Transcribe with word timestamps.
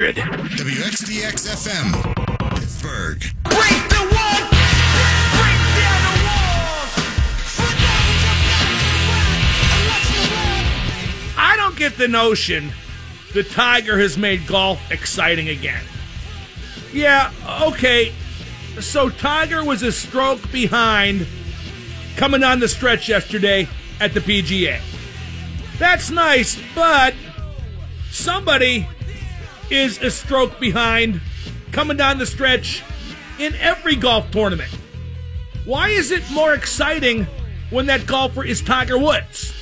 WXDX 0.00 1.48
FM, 1.48 1.90
Pittsburgh. 2.54 3.18
Break 3.42 3.88
the 3.88 4.06
wall, 4.14 4.38
break 5.34 5.58
down 5.74 6.00
the 6.06 6.14
walls. 6.22 6.92
Flip 7.42 7.82
over 7.82 8.14
the 8.22 8.38
back 8.46 8.78
and 9.58 9.82
watch 9.88 10.06
the 10.14 10.22
wall. 10.30 11.34
I 11.36 11.56
don't 11.56 11.76
get 11.76 11.96
the 11.96 12.06
notion 12.06 12.70
the 13.34 13.42
Tiger 13.42 13.98
has 13.98 14.16
made 14.16 14.46
golf 14.46 14.78
exciting 14.92 15.48
again. 15.48 15.82
Yeah, 16.92 17.32
okay. 17.62 18.12
So 18.78 19.10
Tiger 19.10 19.64
was 19.64 19.82
a 19.82 19.90
stroke 19.90 20.52
behind 20.52 21.26
coming 22.16 22.44
on 22.44 22.60
the 22.60 22.68
stretch 22.68 23.08
yesterday 23.08 23.66
at 23.98 24.14
the 24.14 24.20
PGA. 24.20 24.80
That's 25.80 26.08
nice, 26.12 26.56
but 26.76 27.14
somebody 28.12 28.86
is 29.70 29.98
a 30.02 30.10
stroke 30.10 30.58
behind 30.58 31.20
coming 31.72 31.96
down 31.96 32.18
the 32.18 32.26
stretch 32.26 32.82
in 33.38 33.54
every 33.56 33.96
golf 33.96 34.30
tournament. 34.30 34.70
Why 35.64 35.90
is 35.90 36.10
it 36.10 36.28
more 36.30 36.54
exciting 36.54 37.26
when 37.70 37.86
that 37.86 38.06
golfer 38.06 38.44
is 38.44 38.62
Tiger 38.62 38.98
Woods? 38.98 39.52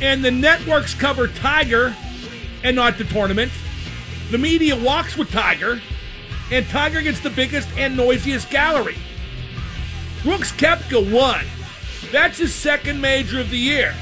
And 0.00 0.24
the 0.24 0.30
networks 0.30 0.94
cover 0.94 1.28
Tiger 1.28 1.94
and 2.62 2.76
not 2.76 2.98
the 2.98 3.04
tournament. 3.04 3.52
The 4.30 4.38
media 4.38 4.76
walks 4.76 5.16
with 5.16 5.30
Tiger, 5.30 5.80
and 6.50 6.66
Tiger 6.68 7.02
gets 7.02 7.20
the 7.20 7.30
biggest 7.30 7.68
and 7.76 7.96
noisiest 7.96 8.50
gallery. 8.50 8.96
Brooks 10.22 10.52
Koepka 10.52 11.12
won. 11.12 11.44
That's 12.12 12.38
his 12.38 12.54
second 12.54 13.00
major 13.00 13.40
of 13.40 13.50
the 13.50 13.58
year. 13.58 13.94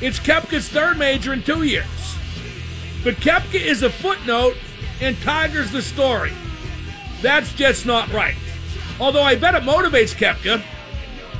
It's 0.00 0.18
Koepka's 0.18 0.68
third 0.68 0.98
major 0.98 1.32
in 1.32 1.42
two 1.42 1.62
years. 1.62 2.15
But 3.06 3.18
Koepka 3.18 3.54
is 3.54 3.84
a 3.84 3.90
footnote 3.90 4.56
and 5.00 5.16
Tiger's 5.20 5.70
the 5.70 5.80
story. 5.80 6.32
That's 7.22 7.52
just 7.52 7.86
not 7.86 8.12
right. 8.12 8.34
Although 8.98 9.22
I 9.22 9.36
bet 9.36 9.54
it 9.54 9.62
motivates 9.62 10.12
Koepka, 10.12 10.60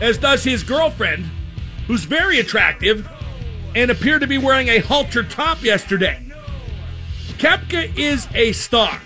as 0.01 0.17
does 0.17 0.45
his 0.45 0.63
girlfriend, 0.63 1.29
who's 1.89 2.05
very 2.05 2.39
attractive 2.39 3.09
and 3.75 3.91
appeared 3.91 4.21
to 4.21 4.29
be 4.29 4.39
wearing 4.39 4.69
a 4.69 4.79
halter 4.79 5.25
top 5.25 5.65
yesterday. 5.65 6.25
Koepka 7.39 7.99
is 7.99 8.29
a 8.33 8.53
star. 8.53 9.01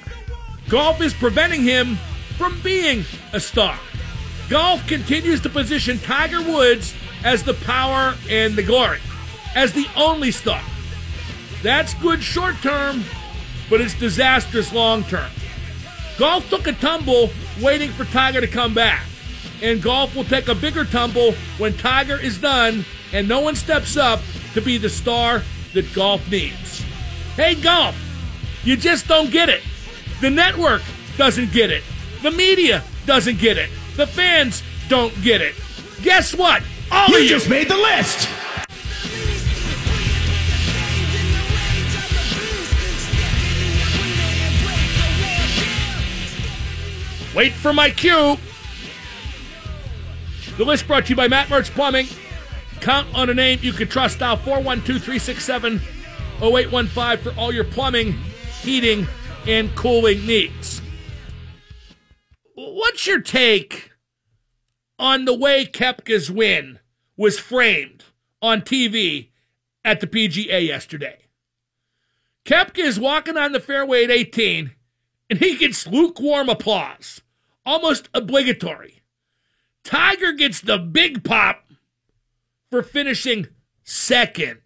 Golf 0.69 1.01
is 1.01 1.15
preventing 1.15 1.63
him 1.63 1.97
from 2.37 2.61
being 2.61 3.07
a 3.33 3.41
star. 3.41 3.79
Golf 4.51 4.87
continues 4.87 5.41
to 5.41 5.49
position 5.49 5.99
Tiger 5.99 6.43
Woods 6.43 6.95
as 7.25 7.43
the 7.43 7.55
power 7.55 8.17
and 8.29 8.55
the 8.55 8.63
glory, 8.63 8.99
as 9.55 9.73
the 9.73 9.87
only 9.97 10.31
star. 10.31 10.61
That's 11.63 11.95
good 11.95 12.23
short 12.23 12.57
term, 12.63 13.05
but 13.69 13.81
it's 13.81 13.95
disastrous 13.95 14.73
long 14.73 15.05
term. 15.05 15.31
Golf 16.19 16.49
took 16.51 16.67
a 16.67 16.73
tumble 16.73 17.31
waiting 17.61 17.91
for 17.91 18.05
Tiger 18.07 18.41
to 18.41 18.47
come 18.47 18.75
back. 18.75 19.05
And 19.63 19.83
golf 19.83 20.17
will 20.17 20.25
take 20.25 20.49
a 20.49 20.55
bigger 20.55 20.85
tumble 20.85 21.33
when 21.59 21.77
Tiger 21.77 22.19
is 22.19 22.39
done 22.39 22.85
and 23.13 23.29
no 23.29 23.41
one 23.41 23.55
steps 23.55 23.97
up 23.97 24.21
to 24.55 24.63
be 24.63 24.79
the 24.79 24.89
star 24.89 25.43
that 25.75 25.93
golf 25.95 26.29
needs. 26.31 26.83
Hey, 27.37 27.55
golf, 27.55 27.95
you 28.65 28.77
just 28.77 29.07
don't 29.07 29.31
get 29.31 29.49
it. 29.49 29.63
The 30.21 30.31
network 30.31 30.83
doesn't 31.17 31.53
get 31.53 31.71
it. 31.71 31.83
The 32.23 32.31
media 32.31 32.83
doesn't 33.07 33.39
get 33.39 33.59
it. 33.59 33.71
The 33.97 34.07
fans 34.07 34.63
don't 34.89 35.15
get 35.23 35.41
it. 35.41 35.55
Guess 36.03 36.35
what? 36.35 36.63
All 36.91 37.09
You 37.09 37.17
of 37.17 37.23
you 37.23 37.29
just 37.29 37.49
made 37.49 37.69
the 37.69 37.77
list. 37.77 38.29
Wait 47.35 47.53
for 47.53 47.73
my 47.73 47.91
cue. 47.91 48.37
The 50.57 50.65
list 50.65 50.87
brought 50.87 51.07
to 51.07 51.11
you 51.11 51.17
by 51.17 51.29
Matt 51.29 51.49
Mertz 51.49 51.71
Plumbing. 51.71 52.09
Count 52.81 53.07
on 53.15 53.31
a 53.31 53.35
name 53.35 53.61
you 53.63 53.73
can 53.73 53.89
trust 53.89 54.21
now 54.21 54.37
412 54.37 55.03
367 55.03 55.81
0815 56.43 57.19
for 57.19 57.39
all 57.39 57.53
your 57.53 57.65
plumbing, 57.65 58.13
heating, 58.63 59.07
and 59.47 59.75
cooling 59.77 60.27
needs. 60.27 60.83
What's 62.55 63.07
your 63.07 63.21
take 63.21 63.91
on 64.99 65.25
the 65.25 65.35
way 65.35 65.67
Koepka's 65.67 66.31
win 66.31 66.79
was 67.17 67.39
framed 67.39 68.05
on 68.43 68.63
TV 68.63 69.29
at 69.85 70.01
the 70.01 70.07
PGA 70.07 70.67
yesterday? 70.67 71.19
Koepka 72.45 72.79
is 72.79 72.99
walking 72.99 73.37
on 73.37 73.53
the 73.53 73.61
fairway 73.61 74.05
at 74.05 74.11
18 74.11 74.73
and 75.31 75.39
he 75.39 75.57
gets 75.57 75.87
lukewarm 75.87 76.49
applause, 76.49 77.23
almost 77.65 78.09
obligatory. 78.13 79.01
Tiger 79.85 80.33
gets 80.33 80.61
the 80.61 80.77
big 80.77 81.23
pop 81.25 81.65
for 82.71 82.83
finishing 82.83 83.47
second. 83.85 84.61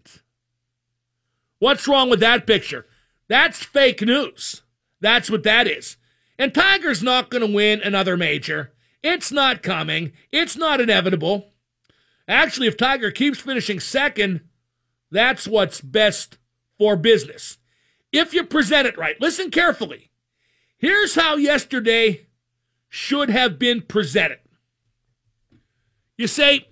What's 1.59 1.87
wrong 1.87 2.11
with 2.11 2.21
that 2.21 2.47
picture? 2.47 2.87
That's 3.29 3.63
fake 3.63 4.01
news. 4.01 4.63
That's 5.01 5.31
what 5.31 5.45
that 5.45 5.69
is. 5.69 5.99
And 6.39 6.53
Tiger's 6.53 7.03
not 7.03 7.31
going 7.31 7.47
to 7.47 7.55
win 7.55 7.81
another 7.83 8.17
major. 8.17 8.73
It's 9.03 9.31
not 9.31 9.63
coming. 9.63 10.13
It's 10.33 10.57
not 10.57 10.81
inevitable. 10.81 11.53
Actually, 12.27 12.67
if 12.67 12.77
Tiger 12.77 13.11
keeps 13.11 13.39
finishing 13.39 13.79
second, 13.79 14.41
that's 15.11 15.47
what's 15.47 15.81
best 15.81 16.39
for 16.79 16.97
business. 16.97 17.59
If 18.13 18.33
you 18.33 18.45
present 18.45 18.87
it 18.89 18.99
right, 18.99 19.21
listen 19.21 19.51
carefully. 19.51 20.11
Here's 20.85 21.15
how 21.15 21.37
yesterday 21.37 22.27
should 22.91 23.31
have 23.31 23.59
been 23.59 23.81
presented. 23.81 24.41
You 26.19 26.27
say, 26.27 26.69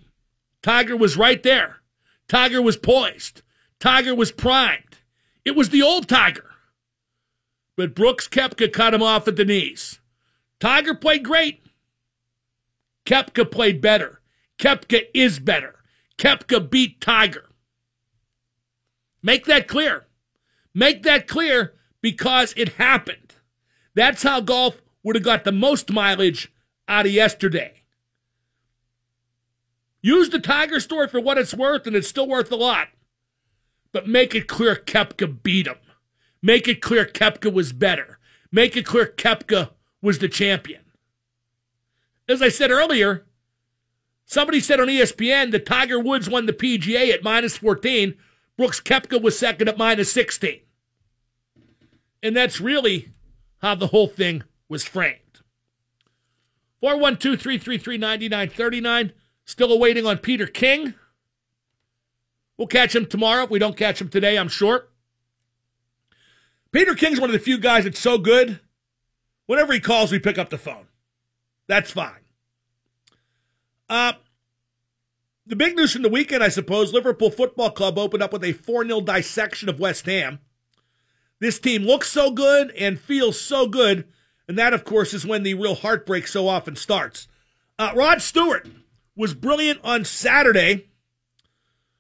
Tiger 0.62 0.94
was 0.94 1.16
right 1.16 1.42
there. 1.42 1.76
Tiger 2.28 2.60
was 2.60 2.76
poised. 2.76 3.40
Tiger 3.80 4.14
was 4.14 4.30
primed. 4.30 4.98
It 5.46 5.56
was 5.56 5.70
the 5.70 5.80
old 5.80 6.10
Tiger. 6.10 6.50
But 7.74 7.94
Brooks 7.94 8.28
Koepka 8.28 8.70
cut 8.70 8.92
him 8.92 9.02
off 9.02 9.26
at 9.28 9.36
the 9.36 9.46
knees. 9.46 9.98
Tiger 10.60 10.94
played 10.94 11.24
great. 11.24 11.62
Koepka 13.06 13.50
played 13.50 13.80
better. 13.80 14.20
Koepka 14.58 15.04
is 15.14 15.38
better. 15.38 15.76
Koepka 16.18 16.68
beat 16.68 17.00
Tiger. 17.00 17.48
Make 19.22 19.46
that 19.46 19.66
clear. 19.66 20.04
Make 20.74 21.02
that 21.04 21.26
clear 21.26 21.72
because 22.02 22.52
it 22.58 22.74
happened. 22.74 23.21
That's 23.94 24.22
how 24.22 24.40
golf 24.40 24.80
would 25.02 25.16
have 25.16 25.24
got 25.24 25.44
the 25.44 25.52
most 25.52 25.90
mileage 25.90 26.52
out 26.88 27.06
of 27.06 27.12
yesterday. 27.12 27.82
Use 30.00 30.30
the 30.30 30.40
Tiger 30.40 30.80
story 30.80 31.08
for 31.08 31.20
what 31.20 31.38
it's 31.38 31.54
worth, 31.54 31.86
and 31.86 31.94
it's 31.94 32.08
still 32.08 32.26
worth 32.26 32.50
a 32.50 32.56
lot. 32.56 32.88
But 33.92 34.08
make 34.08 34.34
it 34.34 34.48
clear 34.48 34.74
Koepka 34.74 35.42
beat 35.42 35.66
him. 35.66 35.76
Make 36.42 36.66
it 36.66 36.80
clear 36.82 37.04
Koepka 37.04 37.52
was 37.52 37.72
better. 37.72 38.18
Make 38.50 38.76
it 38.76 38.84
clear 38.84 39.06
Koepka 39.06 39.70
was 40.00 40.18
the 40.18 40.28
champion. 40.28 40.80
As 42.28 42.42
I 42.42 42.48
said 42.48 42.70
earlier, 42.70 43.26
somebody 44.24 44.58
said 44.58 44.80
on 44.80 44.88
ESPN 44.88 45.52
that 45.52 45.66
Tiger 45.66 46.00
Woods 46.00 46.28
won 46.28 46.46
the 46.46 46.52
PGA 46.52 47.12
at 47.12 47.22
minus 47.22 47.56
14. 47.58 48.14
Brooks 48.56 48.80
Koepka 48.80 49.22
was 49.22 49.38
second 49.38 49.68
at 49.68 49.78
minus 49.78 50.12
16. 50.12 50.60
And 52.22 52.36
that's 52.36 52.60
really 52.60 53.10
how 53.62 53.74
the 53.74 53.88
whole 53.88 54.08
thing 54.08 54.42
was 54.68 54.84
framed. 54.84 55.18
412 56.80 57.40
333 57.40 57.96
9939. 57.96 59.12
Still 59.44 59.72
awaiting 59.72 60.04
on 60.04 60.18
Peter 60.18 60.46
King. 60.46 60.94
We'll 62.58 62.66
catch 62.66 62.94
him 62.94 63.06
tomorrow. 63.06 63.44
If 63.44 63.50
we 63.50 63.58
don't 63.58 63.76
catch 63.76 64.00
him 64.00 64.08
today, 64.08 64.36
I'm 64.36 64.48
sure. 64.48 64.88
Peter 66.72 66.94
King's 66.94 67.20
one 67.20 67.30
of 67.30 67.34
the 67.34 67.38
few 67.38 67.58
guys 67.58 67.84
that's 67.84 67.98
so 67.98 68.18
good. 68.18 68.60
Whenever 69.46 69.72
he 69.72 69.80
calls, 69.80 70.10
we 70.10 70.18
pick 70.18 70.38
up 70.38 70.50
the 70.50 70.58
phone. 70.58 70.86
That's 71.68 71.90
fine. 71.90 72.20
Uh, 73.88 74.14
the 75.46 75.56
big 75.56 75.76
news 75.76 75.92
from 75.92 76.02
the 76.02 76.08
weekend, 76.08 76.42
I 76.42 76.48
suppose, 76.48 76.92
Liverpool 76.92 77.30
Football 77.30 77.70
Club 77.70 77.98
opened 77.98 78.22
up 78.22 78.32
with 78.32 78.44
a 78.44 78.52
4 78.52 78.86
0 78.86 79.00
dissection 79.02 79.68
of 79.68 79.80
West 79.80 80.06
Ham. 80.06 80.40
This 81.42 81.58
team 81.58 81.82
looks 81.82 82.08
so 82.08 82.30
good 82.30 82.70
and 82.70 83.00
feels 83.00 83.40
so 83.40 83.66
good, 83.66 84.06
and 84.46 84.56
that, 84.56 84.72
of 84.72 84.84
course, 84.84 85.12
is 85.12 85.26
when 85.26 85.42
the 85.42 85.54
real 85.54 85.74
heartbreak 85.74 86.28
so 86.28 86.46
often 86.46 86.76
starts. 86.76 87.26
Uh, 87.80 87.90
Rod 87.96 88.22
Stewart 88.22 88.68
was 89.16 89.34
brilliant 89.34 89.80
on 89.82 90.04
Saturday, 90.04 90.86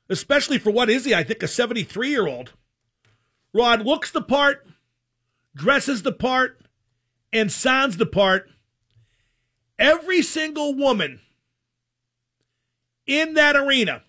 especially 0.08 0.58
for 0.58 0.70
what 0.70 0.88
is 0.88 1.06
he? 1.06 1.12
I 1.12 1.24
think 1.24 1.42
a 1.42 1.48
73 1.48 2.08
year 2.08 2.28
old. 2.28 2.52
Rod 3.52 3.84
looks 3.84 4.12
the 4.12 4.22
part, 4.22 4.64
dresses 5.56 6.04
the 6.04 6.12
part, 6.12 6.60
and 7.32 7.50
sounds 7.50 7.96
the 7.96 8.06
part. 8.06 8.48
Every 9.76 10.22
single 10.22 10.72
woman 10.72 11.18
in 13.08 13.34
that 13.34 13.56
arena 13.56 14.02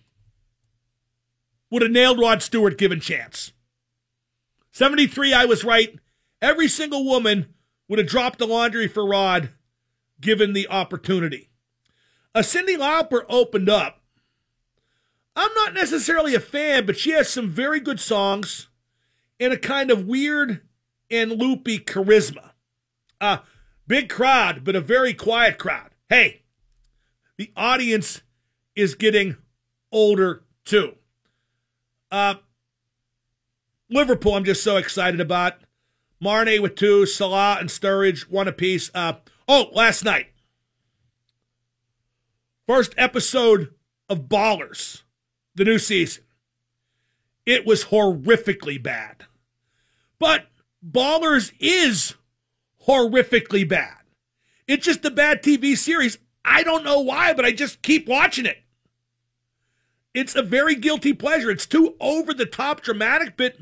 would 1.72 1.82
have 1.82 1.90
nailed 1.90 2.20
Rod 2.20 2.40
Stewart 2.40 2.78
given 2.78 3.00
chance. 3.00 3.50
73, 4.74 5.32
I 5.32 5.44
was 5.44 5.62
right. 5.62 5.96
Every 6.42 6.66
single 6.66 7.04
woman 7.04 7.54
would 7.88 8.00
have 8.00 8.08
dropped 8.08 8.40
the 8.40 8.46
laundry 8.46 8.88
for 8.88 9.06
Rod 9.06 9.50
given 10.20 10.52
the 10.52 10.68
opportunity. 10.68 11.48
A 12.34 12.40
Cyndi 12.40 12.76
Lauper 12.76 13.24
opened 13.28 13.68
up. 13.68 14.02
I'm 15.36 15.54
not 15.54 15.74
necessarily 15.74 16.34
a 16.34 16.40
fan, 16.40 16.86
but 16.86 16.98
she 16.98 17.12
has 17.12 17.28
some 17.28 17.48
very 17.48 17.78
good 17.78 18.00
songs 18.00 18.68
and 19.38 19.52
a 19.52 19.58
kind 19.58 19.92
of 19.92 20.06
weird 20.06 20.62
and 21.08 21.30
loopy 21.30 21.78
charisma. 21.78 22.50
Uh, 23.20 23.38
big 23.86 24.08
crowd, 24.08 24.64
but 24.64 24.74
a 24.74 24.80
very 24.80 25.14
quiet 25.14 25.56
crowd. 25.56 25.90
Hey, 26.08 26.42
the 27.36 27.52
audience 27.56 28.22
is 28.74 28.96
getting 28.96 29.36
older 29.92 30.42
too. 30.64 30.96
Uh, 32.10 32.34
Liverpool, 33.90 34.34
I'm 34.34 34.44
just 34.44 34.62
so 34.62 34.76
excited 34.76 35.20
about. 35.20 35.54
Mané 36.22 36.60
with 36.60 36.74
two, 36.74 37.06
Salah 37.06 37.58
and 37.60 37.68
Sturridge, 37.68 38.22
one 38.30 38.48
apiece. 38.48 38.90
Uh, 38.94 39.14
oh, 39.46 39.68
last 39.72 40.04
night. 40.04 40.28
First 42.66 42.94
episode 42.96 43.74
of 44.08 44.28
Ballers, 44.28 45.02
the 45.54 45.64
new 45.64 45.78
season. 45.78 46.24
It 47.44 47.66
was 47.66 47.86
horrifically 47.86 48.82
bad. 48.82 49.26
But 50.18 50.46
Ballers 50.82 51.52
is 51.60 52.14
horrifically 52.86 53.68
bad. 53.68 53.98
It's 54.66 54.86
just 54.86 55.04
a 55.04 55.10
bad 55.10 55.42
TV 55.42 55.76
series. 55.76 56.16
I 56.42 56.62
don't 56.62 56.84
know 56.84 57.00
why, 57.00 57.34
but 57.34 57.44
I 57.44 57.52
just 57.52 57.82
keep 57.82 58.08
watching 58.08 58.46
it. 58.46 58.58
It's 60.14 60.34
a 60.34 60.42
very 60.42 60.74
guilty 60.74 61.12
pleasure. 61.12 61.50
It's 61.50 61.66
too 61.66 61.96
over 62.00 62.32
the 62.32 62.46
top 62.46 62.80
dramatic, 62.80 63.36
but 63.36 63.56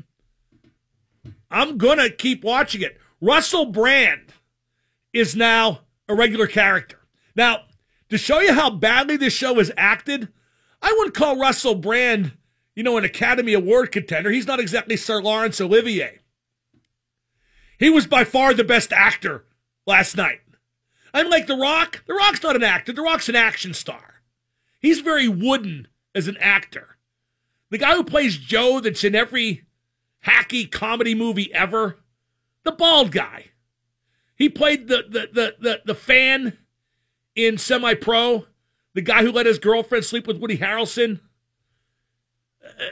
I'm 1.53 1.77
going 1.77 1.99
to 1.99 2.09
keep 2.09 2.43
watching 2.43 2.81
it. 2.81 2.97
Russell 3.21 3.67
Brand 3.67 4.33
is 5.13 5.35
now 5.35 5.81
a 6.09 6.15
regular 6.15 6.47
character. 6.47 6.99
Now, 7.35 7.61
to 8.09 8.17
show 8.17 8.39
you 8.39 8.53
how 8.53 8.71
badly 8.71 9.17
this 9.17 9.33
show 9.33 9.59
is 9.59 9.71
acted, 9.77 10.29
I 10.81 10.91
wouldn't 10.97 11.15
call 11.15 11.37
Russell 11.37 11.75
Brand, 11.75 12.33
you 12.75 12.83
know, 12.83 12.97
an 12.97 13.05
Academy 13.05 13.53
Award 13.53 13.91
contender. 13.91 14.31
He's 14.31 14.47
not 14.47 14.59
exactly 14.59 14.97
Sir 14.97 15.21
Laurence 15.21 15.61
Olivier. 15.61 16.19
He 17.77 17.89
was 17.89 18.07
by 18.07 18.23
far 18.23 18.53
the 18.53 18.63
best 18.63 18.91
actor 18.91 19.45
last 19.85 20.17
night. 20.17 20.41
Unlike 21.13 21.47
The 21.47 21.55
Rock, 21.55 22.03
The 22.07 22.15
Rock's 22.15 22.41
not 22.41 22.55
an 22.55 22.63
actor. 22.63 22.93
The 22.93 23.03
Rock's 23.03 23.29
an 23.29 23.35
action 23.35 23.75
star. 23.75 24.15
He's 24.79 25.01
very 25.01 25.27
wooden 25.27 25.87
as 26.15 26.27
an 26.27 26.37
actor. 26.37 26.97
The 27.69 27.77
guy 27.77 27.93
who 27.95 28.03
plays 28.03 28.37
Joe 28.37 28.79
that's 28.79 29.03
in 29.03 29.13
every 29.13 29.65
hacky 30.25 30.69
comedy 30.69 31.15
movie 31.15 31.53
ever, 31.53 31.99
the 32.63 32.71
bald 32.71 33.11
guy. 33.11 33.51
He 34.35 34.49
played 34.49 34.87
the 34.87 35.03
the 35.09 35.29
the 35.31 35.55
the, 35.59 35.81
the 35.85 35.95
fan 35.95 36.57
in 37.35 37.57
Semi 37.57 37.93
Pro, 37.95 38.45
the 38.93 39.01
guy 39.01 39.23
who 39.23 39.31
let 39.31 39.45
his 39.45 39.59
girlfriend 39.59 40.05
sleep 40.05 40.27
with 40.27 40.39
Woody 40.39 40.57
Harrelson. 40.57 41.19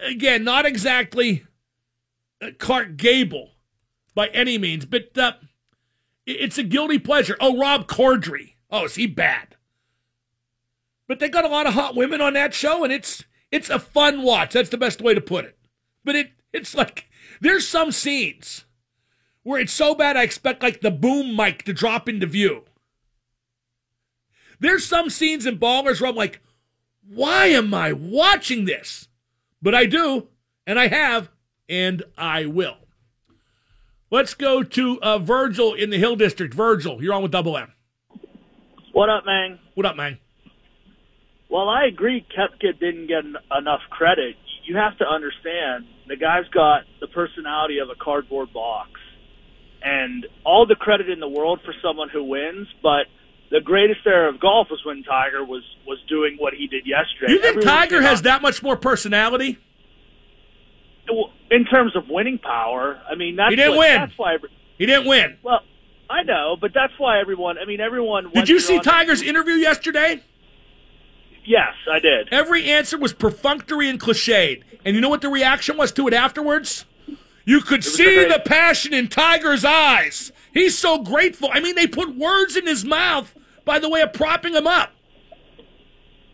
Again, 0.04 0.44
not 0.44 0.66
exactly 0.66 1.46
uh, 2.42 2.52
Clark 2.58 2.98
Gable 2.98 3.52
by 4.14 4.28
any 4.28 4.58
means, 4.58 4.86
but 4.86 5.18
uh, 5.18 5.34
it's 6.26 6.58
a 6.58 6.64
guilty 6.64 7.00
pleasure. 7.00 7.38
Oh, 7.40 7.58
Rob 7.58 7.88
Corddry. 7.88 8.56
Oh, 8.70 8.86
is 8.86 8.96
he 8.96 9.08
bad? 9.08 9.56
But 11.08 11.20
they 11.20 11.30
got 11.30 11.46
a 11.46 11.50
lot 11.50 11.68
of 11.68 11.74
hot 11.74 11.96
women 11.96 12.22
on 12.22 12.34
that 12.34 12.54
show, 12.54 12.84
and 12.84 12.94
it's 12.94 13.24
it's 13.52 13.70
a 13.70 13.80
fun 13.80 14.24
watch. 14.24 14.54
That's 14.54 14.70
the 14.70 14.78
best 14.78 15.02
way 15.02 15.14
to 15.14 15.22
put 15.22 15.46
it. 15.46 15.58
But 16.04 16.16
it 16.16 16.32
it's 16.54 16.76
like 16.76 17.10
there's 17.42 17.68
some 17.68 17.92
scenes 17.92 18.66
where 19.44 19.60
it's 19.60 19.74
so 19.74 19.96
bad 19.96 20.16
I 20.16 20.24
expect 20.24 20.64
like 20.64 20.82
the 20.82 20.92
boom 20.92 21.36
mic 21.36 21.64
to 21.64 21.74
drop 21.74 22.08
into 22.08 22.28
view. 22.28 22.64
There's 24.60 24.86
some 24.86 25.10
scenes 25.10 25.48
in 25.48 25.58
Ballers 25.58 26.00
where 26.00 26.10
I'm 26.10 26.16
like, 26.16 26.40
why 27.06 27.48
am 27.48 27.74
I 27.74 27.94
watching 27.94 28.66
this? 28.66 29.08
But 29.60 29.74
I 29.74 29.88
do, 29.88 30.28
and 30.68 30.80
I 30.80 30.88
have, 30.88 31.32
and 31.68 32.04
I 32.16 32.46
will. 32.46 32.78
Let's 34.12 34.36
go 34.36 34.62
to 34.62 35.02
uh, 35.02 35.18
Virgil 35.18 35.74
in 35.74 35.90
the 35.90 35.98
Hill 35.98 36.16
District. 36.16 36.54
Virgil, 36.54 37.02
you're 37.02 37.14
on 37.14 37.24
with 37.24 37.32
Double 37.32 37.58
M. 37.58 37.72
What 38.94 39.10
up, 39.10 39.26
man? 39.26 39.58
What 39.74 39.86
up, 39.86 39.96
man? 39.96 40.20
Well, 41.50 41.70
I 41.70 41.86
agree 41.86 42.26
Koepka 42.38 42.80
didn't 42.80 43.08
get 43.08 43.24
enough 43.26 43.82
credit. 43.90 44.36
You 44.72 44.78
have 44.78 44.98
to 45.00 45.06
understand 45.06 45.86
the 46.08 46.16
guy's 46.16 46.48
got 46.48 46.84
the 47.02 47.08
personality 47.08 47.80
of 47.80 47.90
a 47.90 47.96
cardboard 48.02 48.54
box. 48.54 48.92
And 49.84 50.26
all 50.46 50.66
the 50.66 50.76
credit 50.76 51.10
in 51.10 51.20
the 51.20 51.28
world 51.28 51.60
for 51.66 51.74
someone 51.84 52.08
who 52.08 52.24
wins, 52.24 52.70
but 52.82 53.08
the 53.50 53.60
greatest 53.60 54.00
era 54.06 54.30
of 54.34 54.40
golf 54.40 54.70
was 54.72 54.80
when 54.86 55.04
Tiger 55.04 55.44
was 55.44 55.62
was 55.86 55.98
doing 56.08 56.38
what 56.40 56.54
he 56.54 56.68
did 56.68 56.86
yesterday. 56.86 57.34
You 57.34 57.40
think 57.42 57.58
Everyone 57.58 57.76
Tiger 57.80 58.02
has 58.02 58.22
that 58.22 58.42
much 58.42 58.64
more 58.64 58.78
personality? 58.78 59.58
in 61.50 61.66
terms 61.66 61.94
of 61.98 62.08
winning 62.08 62.38
power? 62.38 62.98
I 63.12 63.16
mean, 63.16 63.36
that's 63.36 63.50
He 63.50 63.58
didn't 63.58 63.72
what, 63.76 63.80
win. 63.90 63.96
That's 64.00 64.18
why. 64.18 64.36
every- 64.36 64.52
He 64.78 64.86
didn't 64.86 65.06
win. 65.06 65.38
Well, 65.44 65.60
I 66.10 66.24
know, 66.24 66.56
but 66.62 66.72
that's 66.74 66.94
why 66.98 67.20
everyone. 67.20 67.58
I 67.58 67.66
mean, 67.66 67.82
everyone. 67.82 68.32
Did 68.34 68.48
you 68.48 68.62
see 68.62 68.78
on 68.78 68.84
the- 68.86 68.90
Tiger's 68.90 69.22
interview 69.22 69.56
yesterday? 69.56 70.24
Yes, 71.46 71.74
I 71.92 72.00
did. 72.00 72.30
Every 72.32 72.66
answer 72.66 72.98
was 72.98 73.14
perfunctory 73.14 73.90
and 73.90 74.00
cliched. 74.00 74.64
And 74.86 74.96
you 74.96 75.02
know 75.02 75.10
what 75.10 75.22
the 75.22 75.30
reaction 75.30 75.78
was 75.78 75.92
to 75.94 76.08
it 76.08 76.14
afterwards? 76.14 76.86
You 77.46 77.62
could 77.62 77.84
see 77.84 78.26
the 78.26 78.42
passion 78.44 78.94
in 78.94 79.08
Tiger's 79.08 79.66
eyes. 79.66 80.32
He's 80.54 80.78
so 80.78 81.02
grateful. 81.02 81.50
I 81.52 81.60
mean, 81.60 81.76
they 81.76 81.88
put 81.88 82.16
words 82.16 82.56
in 82.56 82.68
his 82.68 82.86
mouth 82.86 83.34
by 83.66 83.80
the 83.80 83.90
way 83.90 84.02
of 84.02 84.14
propping 84.14 84.54
him 84.54 84.68
up. 84.68 84.92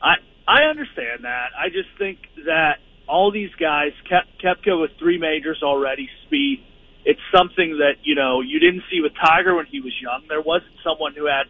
I 0.02 0.16
I 0.48 0.64
understand 0.64 1.24
that. 1.24 1.50
I 1.58 1.70
just 1.70 1.90
think 1.98 2.20
that 2.46 2.80
all 3.08 3.32
these 3.32 3.54
guys, 3.60 3.92
Kep, 4.10 4.26
Koepka 4.44 4.80
with 4.80 4.92
three 5.00 5.18
majors 5.18 5.62
already, 5.64 6.10
speed. 6.26 6.64
It's 7.06 7.22
something 7.36 7.78
that 7.78 7.96
you 8.04 8.16
know 8.16 8.42
you 8.42 8.60
didn't 8.60 8.84
see 8.92 9.00
with 9.02 9.14
Tiger 9.16 9.56
when 9.56 9.66
he 9.66 9.80
was 9.80 9.94
young. 10.02 10.24
There 10.28 10.42
wasn't 10.42 10.74
someone 10.84 11.14
who 11.16 11.26
had 11.26 11.48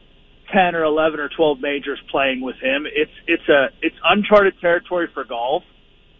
ten 0.51 0.75
or 0.75 0.83
eleven 0.83 1.19
or 1.19 1.29
twelve 1.29 1.59
majors 1.59 1.99
playing 2.09 2.41
with 2.41 2.55
him. 2.57 2.85
It's 2.85 3.11
it's 3.27 3.47
a 3.49 3.69
it's 3.81 3.95
uncharted 4.03 4.59
territory 4.59 5.07
for 5.13 5.23
golf, 5.23 5.63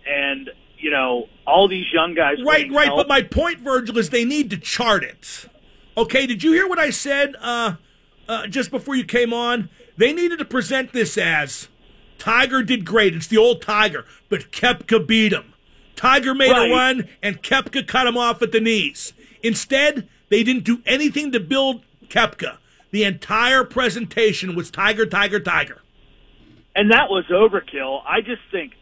and 0.06 0.50
you 0.78 0.92
know 0.92 1.28
all 1.46 1.68
these 1.68 1.86
young 1.94 2.14
guys. 2.14 2.38
Right, 2.46 2.72
right. 2.72 2.88
help. 2.88 2.98
But 2.98 3.08
my 3.08 3.22
point, 3.22 3.60
Virgil, 3.60 3.98
is 3.98 4.10
they 4.10 4.26
need 4.26 4.50
to 4.52 4.58
chart 4.58 5.04
it. 5.04 5.48
Okay, 5.98 6.28
did 6.28 6.44
you 6.44 6.52
hear 6.52 6.68
what 6.68 6.80
I 6.80 6.92
said 6.92 7.36
uh, 7.42 7.76
uh, 8.28 8.48
just 8.48 8.70
before 8.70 8.96
you 8.96 9.04
came 9.04 9.34
on? 9.34 9.70
They 9.98 10.14
needed 10.14 10.38
to 10.40 10.46
present 10.46 10.94
this 10.94 11.18
as 11.18 11.70
Tiger 12.20 12.62
did 12.62 12.86
great. 12.86 13.16
It's 13.16 13.28
the 13.28 13.38
old 13.38 13.62
Tiger, 13.62 14.06
but 14.30 14.52
Koepka 14.52 15.06
beat 15.08 15.34
him. 15.34 15.54
Tiger 15.96 16.36
made 16.36 16.52
Right. 16.52 16.70
a 16.70 16.74
run, 16.74 17.10
and 17.24 17.42
Koepka 17.42 17.88
cut 17.88 18.06
him 18.06 18.16
off 18.16 18.44
at 18.44 18.52
the 18.52 18.60
knees. 18.60 19.14
Instead, 19.42 20.08
they 20.30 20.44
didn't 20.44 20.64
do 20.64 20.82
anything 20.86 21.32
to 21.32 21.40
build 21.40 21.84
Koepka. 22.10 22.58
The 22.92 23.04
entire 23.04 23.64
presentation 23.64 24.56
was 24.56 24.72
Tiger, 24.72 25.06
Tiger, 25.06 25.40
Tiger. 25.40 25.82
and 26.76 26.92
that 26.92 27.10
was 27.10 27.26
overkill. 27.32 28.02
I 28.06 28.22
just 28.22 28.42
think 28.52 28.74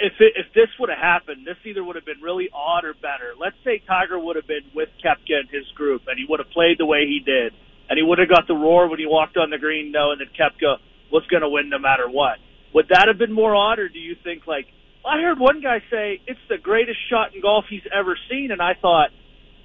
if 0.00 0.12
it, 0.20 0.34
if 0.36 0.52
this 0.54 0.68
would 0.78 0.90
have 0.90 0.98
happened, 0.98 1.46
this 1.46 1.56
either 1.64 1.82
would 1.82 1.96
have 1.96 2.04
been 2.04 2.20
really 2.20 2.48
odd 2.52 2.84
or 2.84 2.94
better. 2.94 3.34
Let's 3.38 3.56
say 3.64 3.82
Tiger 3.86 4.18
would 4.18 4.36
have 4.36 4.46
been 4.46 4.70
with 4.74 4.88
Koepka 5.04 5.40
and 5.40 5.48
his 5.50 5.66
group, 5.74 6.02
and 6.06 6.18
he 6.18 6.26
would 6.28 6.38
have 6.38 6.50
played 6.50 6.78
the 6.78 6.86
way 6.86 7.06
he 7.06 7.20
did, 7.24 7.52
and 7.88 7.96
he 7.96 8.02
would 8.02 8.18
have 8.18 8.28
got 8.28 8.46
the 8.46 8.54
roar 8.54 8.88
when 8.88 8.98
he 8.98 9.06
walked 9.06 9.36
on 9.36 9.50
the 9.50 9.58
green, 9.58 9.90
knowing 9.90 10.18
that 10.18 10.28
Koepka 10.38 10.76
was 11.10 11.26
going 11.26 11.42
to 11.42 11.48
win 11.48 11.68
no 11.68 11.78
matter 11.78 12.08
what. 12.08 12.38
Would 12.74 12.88
that 12.90 13.08
have 13.08 13.18
been 13.18 13.32
more 13.32 13.56
odd, 13.56 13.78
or 13.78 13.88
do 13.88 13.98
you 13.98 14.14
think 14.22 14.46
like 14.46 14.66
I 15.04 15.20
heard 15.20 15.38
one 15.40 15.60
guy 15.62 15.82
say 15.90 16.20
it's 16.26 16.40
the 16.48 16.58
greatest 16.58 16.98
shot 17.08 17.34
in 17.34 17.40
golf 17.40 17.64
he's 17.68 17.86
ever 17.92 18.16
seen, 18.30 18.50
and 18.52 18.60
I 18.60 18.74
thought 18.74 19.08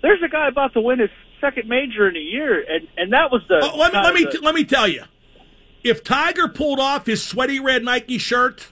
there's 0.02 0.24
a 0.24 0.30
guy 0.30 0.48
about 0.48 0.74
to 0.74 0.82
win 0.82 1.00
his 1.00 1.10
second 1.44 1.68
major 1.68 2.08
in 2.08 2.16
a 2.16 2.20
year, 2.20 2.64
and 2.68 2.88
and 2.98 3.12
that 3.14 3.32
was 3.32 3.42
the 3.50 3.60
Oh, 3.62 3.78
let 3.78 3.92
me 3.94 4.00
let 4.00 4.14
me 4.14 4.24
the- 4.32 4.40
let 4.42 4.56
me 4.56 4.64
tell 4.64 4.88
you, 4.88 5.04
if 5.84 6.04
Tiger 6.04 6.48
pulled 6.48 6.80
off 6.80 7.06
his 7.06 7.24
sweaty 7.24 7.60
red 7.60 7.84
Nike 7.84 8.18
shirt, 8.18 8.70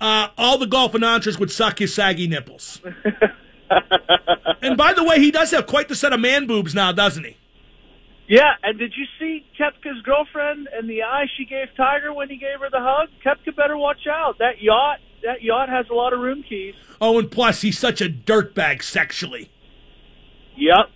uh, 0.00 0.28
all 0.36 0.58
the 0.58 0.66
golf 0.66 0.94
announcers 0.94 1.38
would 1.38 1.50
suck 1.50 1.78
his 1.78 1.94
saggy 1.94 2.26
nipples. 2.26 2.80
and 4.62 4.76
by 4.76 4.92
the 4.92 5.04
way, 5.04 5.18
he 5.18 5.30
does 5.30 5.50
have 5.50 5.66
quite 5.66 5.88
the 5.88 5.94
set 5.94 6.12
of 6.12 6.20
man 6.20 6.46
boobs 6.46 6.74
now, 6.74 6.92
doesn't 6.92 7.24
he? 7.24 7.36
Yeah, 8.28 8.52
and 8.62 8.78
did 8.78 8.92
you 8.94 9.06
see 9.18 9.46
Koepka's 9.58 10.02
girlfriend 10.02 10.68
and 10.70 10.88
the 10.88 11.02
eye 11.02 11.26
she 11.38 11.46
gave 11.46 11.68
Tiger 11.76 12.12
when 12.12 12.28
he 12.28 12.36
gave 12.36 12.60
her 12.60 12.68
the 12.70 12.80
hug? 12.80 13.08
Koepka 13.24 13.56
better 13.56 13.76
watch 13.76 14.06
out. 14.06 14.36
That 14.38 14.60
yacht, 14.60 14.98
that 15.22 15.42
yacht 15.42 15.70
has 15.70 15.86
a 15.90 15.94
lot 15.94 16.12
of 16.12 16.20
room 16.20 16.44
keys. 16.46 16.74
Oh, 17.00 17.18
and 17.18 17.30
plus 17.30 17.62
he's 17.62 17.78
such 17.78 18.02
a 18.02 18.08
dirtbag 18.10 18.82
sexually. 18.82 19.50
Yep. 20.58 20.90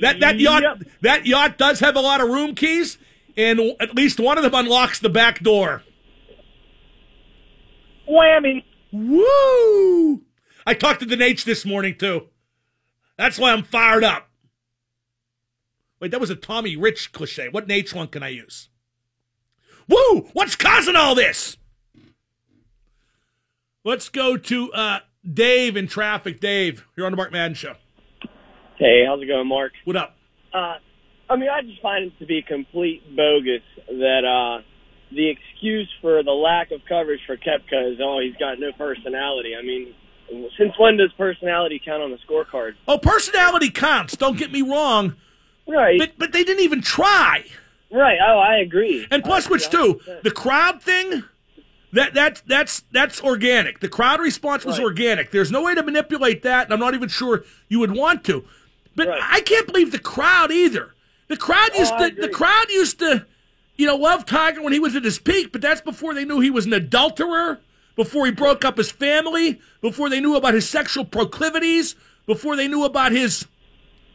That 0.00 0.20
that 0.20 0.38
yacht 0.38 0.62
Yep. 0.62 0.82
that 1.02 1.26
yacht 1.26 1.58
does 1.58 1.80
have 1.80 1.96
a 1.96 2.00
lot 2.00 2.20
of 2.20 2.28
room 2.28 2.54
keys, 2.54 2.98
and 3.36 3.60
at 3.80 3.94
least 3.94 4.18
one 4.20 4.38
of 4.38 4.44
them 4.44 4.54
unlocks 4.54 4.98
the 4.98 5.08
back 5.08 5.40
door. 5.40 5.82
Whammy. 8.08 8.64
Woo! 8.92 10.22
I 10.66 10.74
talked 10.74 11.00
to 11.00 11.06
the 11.06 11.16
Nate 11.16 11.44
this 11.44 11.64
morning 11.64 11.96
too. 11.96 12.28
That's 13.16 13.38
why 13.38 13.52
I'm 13.52 13.62
fired 13.62 14.04
up. 14.04 14.28
Wait, 16.00 16.10
that 16.10 16.20
was 16.20 16.30
a 16.30 16.34
Tommy 16.36 16.76
Rich 16.76 17.12
cliche. 17.12 17.48
What 17.50 17.70
H 17.70 17.94
one 17.94 18.08
can 18.08 18.22
I 18.22 18.28
use? 18.28 18.68
Woo! 19.86 20.28
What's 20.32 20.56
causing 20.56 20.96
all 20.96 21.14
this? 21.14 21.56
Let's 23.84 24.08
go 24.08 24.36
to 24.36 24.72
uh, 24.72 24.98
Dave 25.30 25.76
in 25.76 25.86
traffic. 25.86 26.40
Dave, 26.40 26.84
you're 26.96 27.06
on 27.06 27.12
the 27.12 27.16
Mark 27.16 27.32
Madden 27.32 27.54
Show. 27.54 27.74
Hey, 28.80 29.04
how's 29.06 29.20
it 29.20 29.26
going, 29.26 29.46
Mark? 29.46 29.72
What 29.84 29.96
up? 29.96 30.16
Uh, 30.54 30.76
I 31.28 31.36
mean, 31.36 31.50
I 31.50 31.60
just 31.60 31.82
find 31.82 32.06
it 32.06 32.18
to 32.18 32.24
be 32.24 32.40
complete 32.40 33.02
bogus 33.14 33.60
that 33.88 34.24
uh, 34.24 34.62
the 35.14 35.28
excuse 35.28 35.86
for 36.00 36.22
the 36.22 36.30
lack 36.32 36.70
of 36.70 36.80
coverage 36.88 37.20
for 37.26 37.36
Koepka 37.36 37.92
is, 37.92 37.98
oh, 38.02 38.20
he's 38.24 38.34
got 38.36 38.58
no 38.58 38.72
personality. 38.72 39.52
I 39.54 39.62
mean, 39.62 39.94
since 40.58 40.72
when 40.78 40.96
does 40.96 41.12
personality 41.18 41.78
count 41.84 42.02
on 42.02 42.10
the 42.10 42.16
scorecard? 42.26 42.72
Oh, 42.88 42.96
personality 42.96 43.68
counts. 43.68 44.16
Don't 44.16 44.38
get 44.38 44.50
me 44.50 44.62
wrong, 44.62 45.14
Right, 45.68 45.98
but 45.98 46.12
but 46.16 46.32
they 46.32 46.42
didn't 46.42 46.64
even 46.64 46.80
try. 46.80 47.44
right. 47.92 48.18
Oh, 48.26 48.38
I 48.38 48.56
agree. 48.60 49.06
And 49.10 49.22
plus, 49.22 49.46
I 49.46 49.50
which 49.50 49.68
too, 49.68 50.00
the 50.22 50.30
crowd 50.30 50.82
thing. 50.82 51.24
That 51.92 52.14
that's 52.14 52.40
that's 52.42 52.84
that's 52.92 53.20
organic. 53.20 53.80
The 53.80 53.88
crowd 53.88 54.20
response 54.20 54.64
was 54.64 54.78
Right. 54.78 54.84
organic. 54.84 55.32
There's 55.32 55.50
no 55.50 55.62
way 55.62 55.74
to 55.74 55.82
manipulate 55.82 56.42
that, 56.44 56.64
and 56.66 56.72
I'm 56.72 56.78
not 56.78 56.94
even 56.94 57.08
sure 57.08 57.42
you 57.68 57.80
would 57.80 57.90
want 57.96 58.22
to. 58.26 58.44
But 59.00 59.08
Right. 59.08 59.22
I 59.22 59.40
can't 59.40 59.66
believe 59.66 59.92
the 59.92 59.98
crowd 59.98 60.50
either. 60.52 60.94
The 61.28 61.36
crowd 61.36 61.70
oh, 61.74 61.78
used 61.78 61.92
Oh, 61.96 62.08
to 62.10 62.20
the 62.20 62.28
crowd 62.28 62.70
used 62.70 62.98
to, 62.98 63.24
you 63.76 63.86
know, 63.86 63.96
love 63.96 64.26
Tiger 64.26 64.62
when 64.62 64.72
he 64.72 64.80
was 64.80 64.96
at 64.96 65.04
his 65.04 65.18
peak. 65.18 65.52
But 65.52 65.60
that's 65.60 65.80
before 65.80 66.12
they 66.14 66.24
knew 66.24 66.40
he 66.40 66.50
was 66.50 66.66
an 66.66 66.72
adulterer, 66.72 67.60
before 67.96 68.26
he 68.26 68.32
broke 68.32 68.64
up 68.64 68.76
his 68.76 68.90
family, 68.90 69.60
before 69.80 70.10
they 70.10 70.20
knew 70.20 70.36
about 70.36 70.54
his 70.54 70.68
sexual 70.68 71.04
proclivities, 71.04 71.94
before 72.26 72.56
they 72.56 72.68
knew 72.68 72.84
about 72.84 73.12
his. 73.12 73.46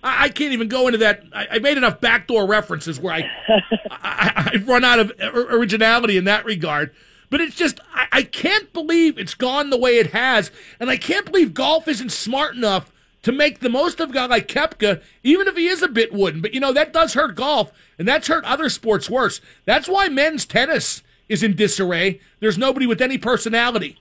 I, 0.04 0.26
I 0.26 0.30
can't 0.30 0.54
even 0.54 0.68
go 0.68 0.88
into 0.88 1.00
that. 1.00 1.24
I, 1.34 1.48
I 1.52 1.60
made 1.60 1.78
enough 1.78 2.00
backdoor 2.02 2.46
references 2.46 3.00
where 3.00 3.14
I 3.14 3.30
I, 3.90 4.52
I've 4.54 4.68
run 4.68 4.84
out 4.84 5.00
of 5.00 5.12
originality 5.20 6.18
in 6.18 6.26
that 6.26 6.46
regard. 6.46 6.94
But 7.32 7.42
it's 7.42 7.56
just, 7.56 7.80
I, 7.94 8.08
I 8.12 8.24
can't 8.24 8.72
believe 8.72 9.18
it's 9.18 9.34
gone 9.34 9.70
the 9.72 9.78
way 9.78 9.98
it 9.98 10.12
has. 10.12 10.52
And 10.80 10.90
I 10.90 10.98
can't 10.98 11.26
believe 11.26 11.54
golf 11.54 11.88
isn't 11.88 12.12
smart 12.12 12.56
enough 12.56 12.92
to 13.26 13.32
make 13.32 13.60
the 13.60 13.70
most 13.70 14.00
of 14.00 14.12
a 14.12 14.14
guy 14.14 14.28
like 14.28 14.48
Koepka, 14.48 15.02
even 15.24 15.48
if 15.48 15.58
he 15.58 15.68
is 15.68 15.82
a 15.82 15.88
bit 15.88 16.14
wooden. 16.14 16.42
But, 16.42 16.54
you 16.54 16.60
know, 16.60 16.72
that 16.74 16.94
does 16.94 17.16
hurt 17.16 17.34
golf, 17.34 17.72
and 17.98 18.08
that's 18.08 18.28
hurt 18.28 18.46
other 18.46 18.70
sports 18.70 19.10
worse. 19.10 19.42
That's 19.66 19.90
why 19.90 20.10
men's 20.10 20.46
tennis 20.46 21.02
is 21.28 21.42
in 21.42 21.56
disarray. 21.56 22.20
There's 22.40 22.60
nobody 22.60 22.86
with 22.86 23.02
any 23.02 23.18
personality. 23.18 23.98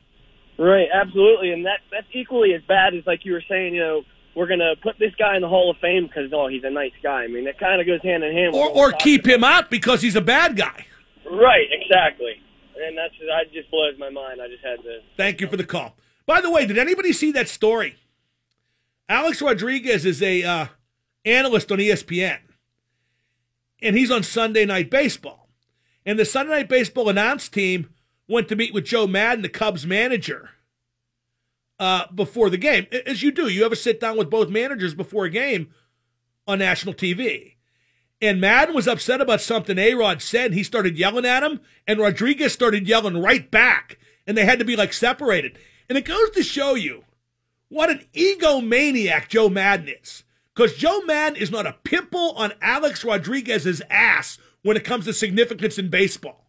Right, 0.59 0.88
absolutely, 0.93 1.52
and 1.52 1.64
that 1.64 1.81
that's 1.90 2.07
equally 2.12 2.52
as 2.52 2.62
bad 2.69 2.95
as 2.95 3.04
like 3.07 3.25
you 3.25 3.33
were 3.33 3.43
saying. 3.49 3.75
You 3.75 3.81
know, 3.81 4.02
we're 4.37 4.47
gonna 4.47 4.75
put 4.81 4.97
this 5.00 5.12
guy 5.19 5.35
in 5.35 5.43
the 5.43 5.49
Hall 5.49 5.69
of 5.69 5.78
Fame 5.78 6.07
because 6.07 6.31
oh, 6.33 6.47
he's 6.47 6.62
a 6.62 6.71
nice 6.71 6.93
guy. 7.02 7.25
I 7.25 7.26
mean, 7.26 7.45
that 7.47 7.59
kind 7.59 7.81
of 7.81 7.88
goes 7.88 8.00
hand 8.02 8.23
in 8.23 8.33
hand. 8.33 8.52
with 8.52 8.62
Or, 8.62 8.69
or 8.69 8.93
keep 8.93 9.26
him 9.26 9.43
out 9.43 9.69
because 9.69 10.00
he's 10.00 10.14
a 10.14 10.21
bad 10.21 10.54
guy. 10.54 10.87
Right, 11.28 11.66
exactly, 11.73 12.35
and 12.76 12.97
that's 12.97 13.14
that 13.26 13.52
just 13.52 13.69
blows 13.71 13.99
my 13.99 14.11
mind. 14.11 14.40
I 14.40 14.47
just 14.47 14.62
had 14.62 14.81
to. 14.85 15.00
Thank 15.16 15.40
you 15.40 15.49
for 15.49 15.57
the 15.57 15.64
call. 15.64 15.97
By 16.25 16.40
the 16.40 16.50
way, 16.50 16.66
did 16.66 16.78
anybody 16.78 17.12
see 17.12 17.33
that 17.33 17.49
story? 17.49 17.97
Alex 19.08 19.42
Rodriguez 19.42 20.06
is 20.06 20.23
a 20.23 20.42
uh, 20.42 20.66
analyst 21.25 21.70
on 21.70 21.78
ESPN, 21.78 22.38
and 23.82 23.96
he's 23.96 24.11
on 24.11 24.23
Sunday 24.23 24.64
Night 24.64 24.90
Baseball. 24.90 25.49
And 26.06 26.18
the 26.18 26.25
Sunday 26.25 26.52
Night 26.52 26.68
Baseball 26.68 27.08
announce 27.08 27.49
team 27.49 27.90
went 28.28 28.49
to 28.49 28.56
meet 28.56 28.73
with 28.73 28.84
Joe 28.84 29.06
Maddon, 29.06 29.42
the 29.42 29.49
Cubs 29.49 29.87
manager, 29.87 30.50
uh, 31.78 32.06
before 32.14 32.49
the 32.49 32.56
game. 32.56 32.87
As 33.06 33.23
you 33.23 33.30
do, 33.30 33.49
you 33.49 33.64
ever 33.64 33.75
sit 33.75 34.00
down 34.00 34.16
with 34.16 34.30
both 34.30 34.49
managers 34.49 34.94
before 34.94 35.25
a 35.25 35.30
game 35.30 35.70
on 36.46 36.58
national 36.58 36.94
TV. 36.94 37.54
And 38.23 38.40
Maddon 38.40 38.75
was 38.75 38.88
upset 38.88 39.20
about 39.20 39.40
something 39.40 39.76
A 39.76 39.94
Rod 39.94 40.23
said. 40.23 40.54
He 40.54 40.62
started 40.62 40.96
yelling 40.99 41.26
at 41.26 41.42
him, 41.42 41.61
and 41.87 41.99
Rodriguez 41.99 42.52
started 42.52 42.88
yelling 42.88 43.20
right 43.20 43.50
back. 43.50 43.99
And 44.26 44.37
they 44.37 44.46
had 44.46 44.58
to 44.61 44.64
be 44.64 44.76
like 44.76 44.94
separated. 44.94 45.58
And 45.88 45.99
it 45.99 46.06
goes 46.06 46.30
to 46.30 46.42
show 46.42 46.75
you 46.75 47.04
what 47.75 47.90
an 47.90 48.07
egomaniac 48.14 49.28
Joe 49.28 49.49
Maddon 49.49 49.88
is. 49.88 50.23
Because 50.54 50.76
Joe 50.76 51.00
Maddon 51.00 51.37
is 51.37 51.50
not 51.50 51.66
a 51.66 51.76
pimple 51.83 52.31
on 52.37 52.52
Alex 52.62 53.04
Rodriguez's 53.04 53.83
ass 53.90 54.38
when 54.62 54.76
it 54.76 54.85
comes 54.85 55.04
to 55.07 55.12
significance 55.12 55.76
in 55.76 55.90
baseball. 55.90 56.49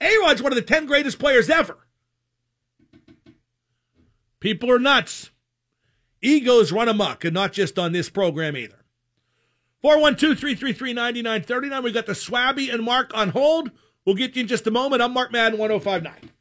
A 0.00 0.16
Rod's 0.22 0.42
one 0.42 0.50
of 0.50 0.56
the 0.56 0.62
10 0.62 0.86
greatest 0.86 1.18
players 1.18 1.50
ever. 1.50 1.76
People 4.40 4.70
are 4.70 4.78
nuts. 4.78 5.30
Egos 6.22 6.72
run 6.72 6.88
amok, 6.88 7.24
and 7.24 7.34
not 7.34 7.52
just 7.52 7.78
on 7.78 7.92
this 7.92 8.08
program 8.08 8.56
either. 8.56 8.84
412 9.82 10.38
333 10.38 10.92
9939. 10.94 11.82
We 11.82 11.92
got 11.92 12.06
the 12.06 12.12
Swabby 12.12 12.72
and 12.72 12.82
Mark 12.82 13.10
on 13.14 13.28
hold. 13.28 13.70
We'll 14.06 14.14
get 14.14 14.34
you 14.34 14.42
in 14.42 14.48
just 14.48 14.66
a 14.66 14.70
moment. 14.70 15.02
I'm 15.02 15.12
Mark 15.12 15.32
Madden 15.32 15.58
1059. 15.58 16.31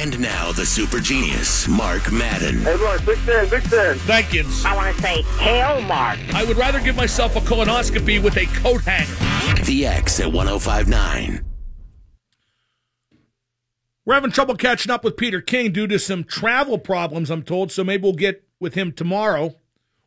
And 0.00 0.18
now 0.18 0.50
the 0.52 0.64
super 0.64 0.98
genius, 0.98 1.68
Mark 1.68 2.10
Madden. 2.10 2.60
Hey, 2.60 2.74
Mark, 2.76 3.04
Big 3.04 3.18
Ten, 3.26 3.46
Big 3.50 3.62
Ten. 3.64 3.98
Thank 3.98 4.32
you. 4.32 4.46
I 4.64 4.74
want 4.74 4.96
to 4.96 5.02
say, 5.02 5.20
Hail 5.20 5.82
Mark. 5.82 6.18
I 6.32 6.42
would 6.42 6.56
rather 6.56 6.80
give 6.80 6.96
myself 6.96 7.36
a 7.36 7.40
colonoscopy 7.40 8.22
with 8.22 8.38
a 8.38 8.46
coat 8.46 8.80
hanger. 8.80 9.62
The 9.64 9.84
X 9.84 10.18
at 10.18 10.32
1059. 10.32 11.44
We're 14.06 14.14
having 14.14 14.30
trouble 14.30 14.54
catching 14.54 14.90
up 14.90 15.04
with 15.04 15.18
Peter 15.18 15.42
King 15.42 15.70
due 15.70 15.86
to 15.88 15.98
some 15.98 16.24
travel 16.24 16.78
problems, 16.78 17.30
I'm 17.30 17.42
told. 17.42 17.70
So 17.70 17.84
maybe 17.84 18.04
we'll 18.04 18.14
get 18.14 18.42
with 18.58 18.72
him 18.72 18.92
tomorrow, 18.92 19.56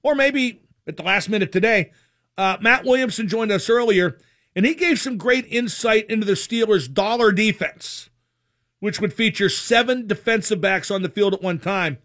or 0.01 0.15
maybe 0.15 0.63
at 0.87 0.97
the 0.97 1.03
last 1.03 1.29
minute 1.29 1.51
today. 1.51 1.91
Uh, 2.35 2.57
Matt 2.59 2.83
Williamson 2.83 3.27
joined 3.27 3.51
us 3.51 3.69
earlier, 3.69 4.17
and 4.55 4.65
he 4.65 4.73
gave 4.73 4.99
some 4.99 5.17
great 5.17 5.45
insight 5.51 6.09
into 6.09 6.25
the 6.25 6.33
Steelers' 6.33 6.91
dollar 6.91 7.31
defense, 7.31 8.09
which 8.83 8.99
would 8.99 9.13
feature 9.13 9.47
seven 9.47 10.05
defensive 10.07 10.59
backs 10.59 10.91
on 10.91 11.03
the 11.03 11.07
field 11.07 11.33
at 11.33 11.41
one 11.41 11.57
time. 11.57 11.99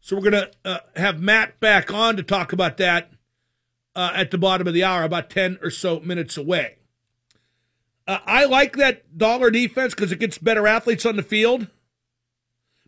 So 0.00 0.14
we're 0.14 0.30
going 0.30 0.44
to 0.44 0.50
uh, 0.64 0.78
have 0.94 1.20
Matt 1.20 1.58
back 1.58 1.92
on 1.92 2.16
to 2.16 2.22
talk 2.22 2.52
about 2.52 2.76
that 2.76 3.10
uh, 3.96 4.12
at 4.14 4.30
the 4.30 4.38
bottom 4.38 4.68
of 4.68 4.74
the 4.74 4.84
hour, 4.84 5.02
about 5.02 5.28
10 5.28 5.58
or 5.60 5.70
so 5.70 5.98
minutes 5.98 6.36
away. 6.36 6.76
Uh, 8.06 8.18
I 8.26 8.44
like 8.44 8.76
that 8.76 9.18
dollar 9.18 9.50
defense 9.50 9.92
because 9.92 10.12
it 10.12 10.20
gets 10.20 10.38
better 10.38 10.68
athletes 10.68 11.04
on 11.04 11.16
the 11.16 11.22
field. 11.24 11.66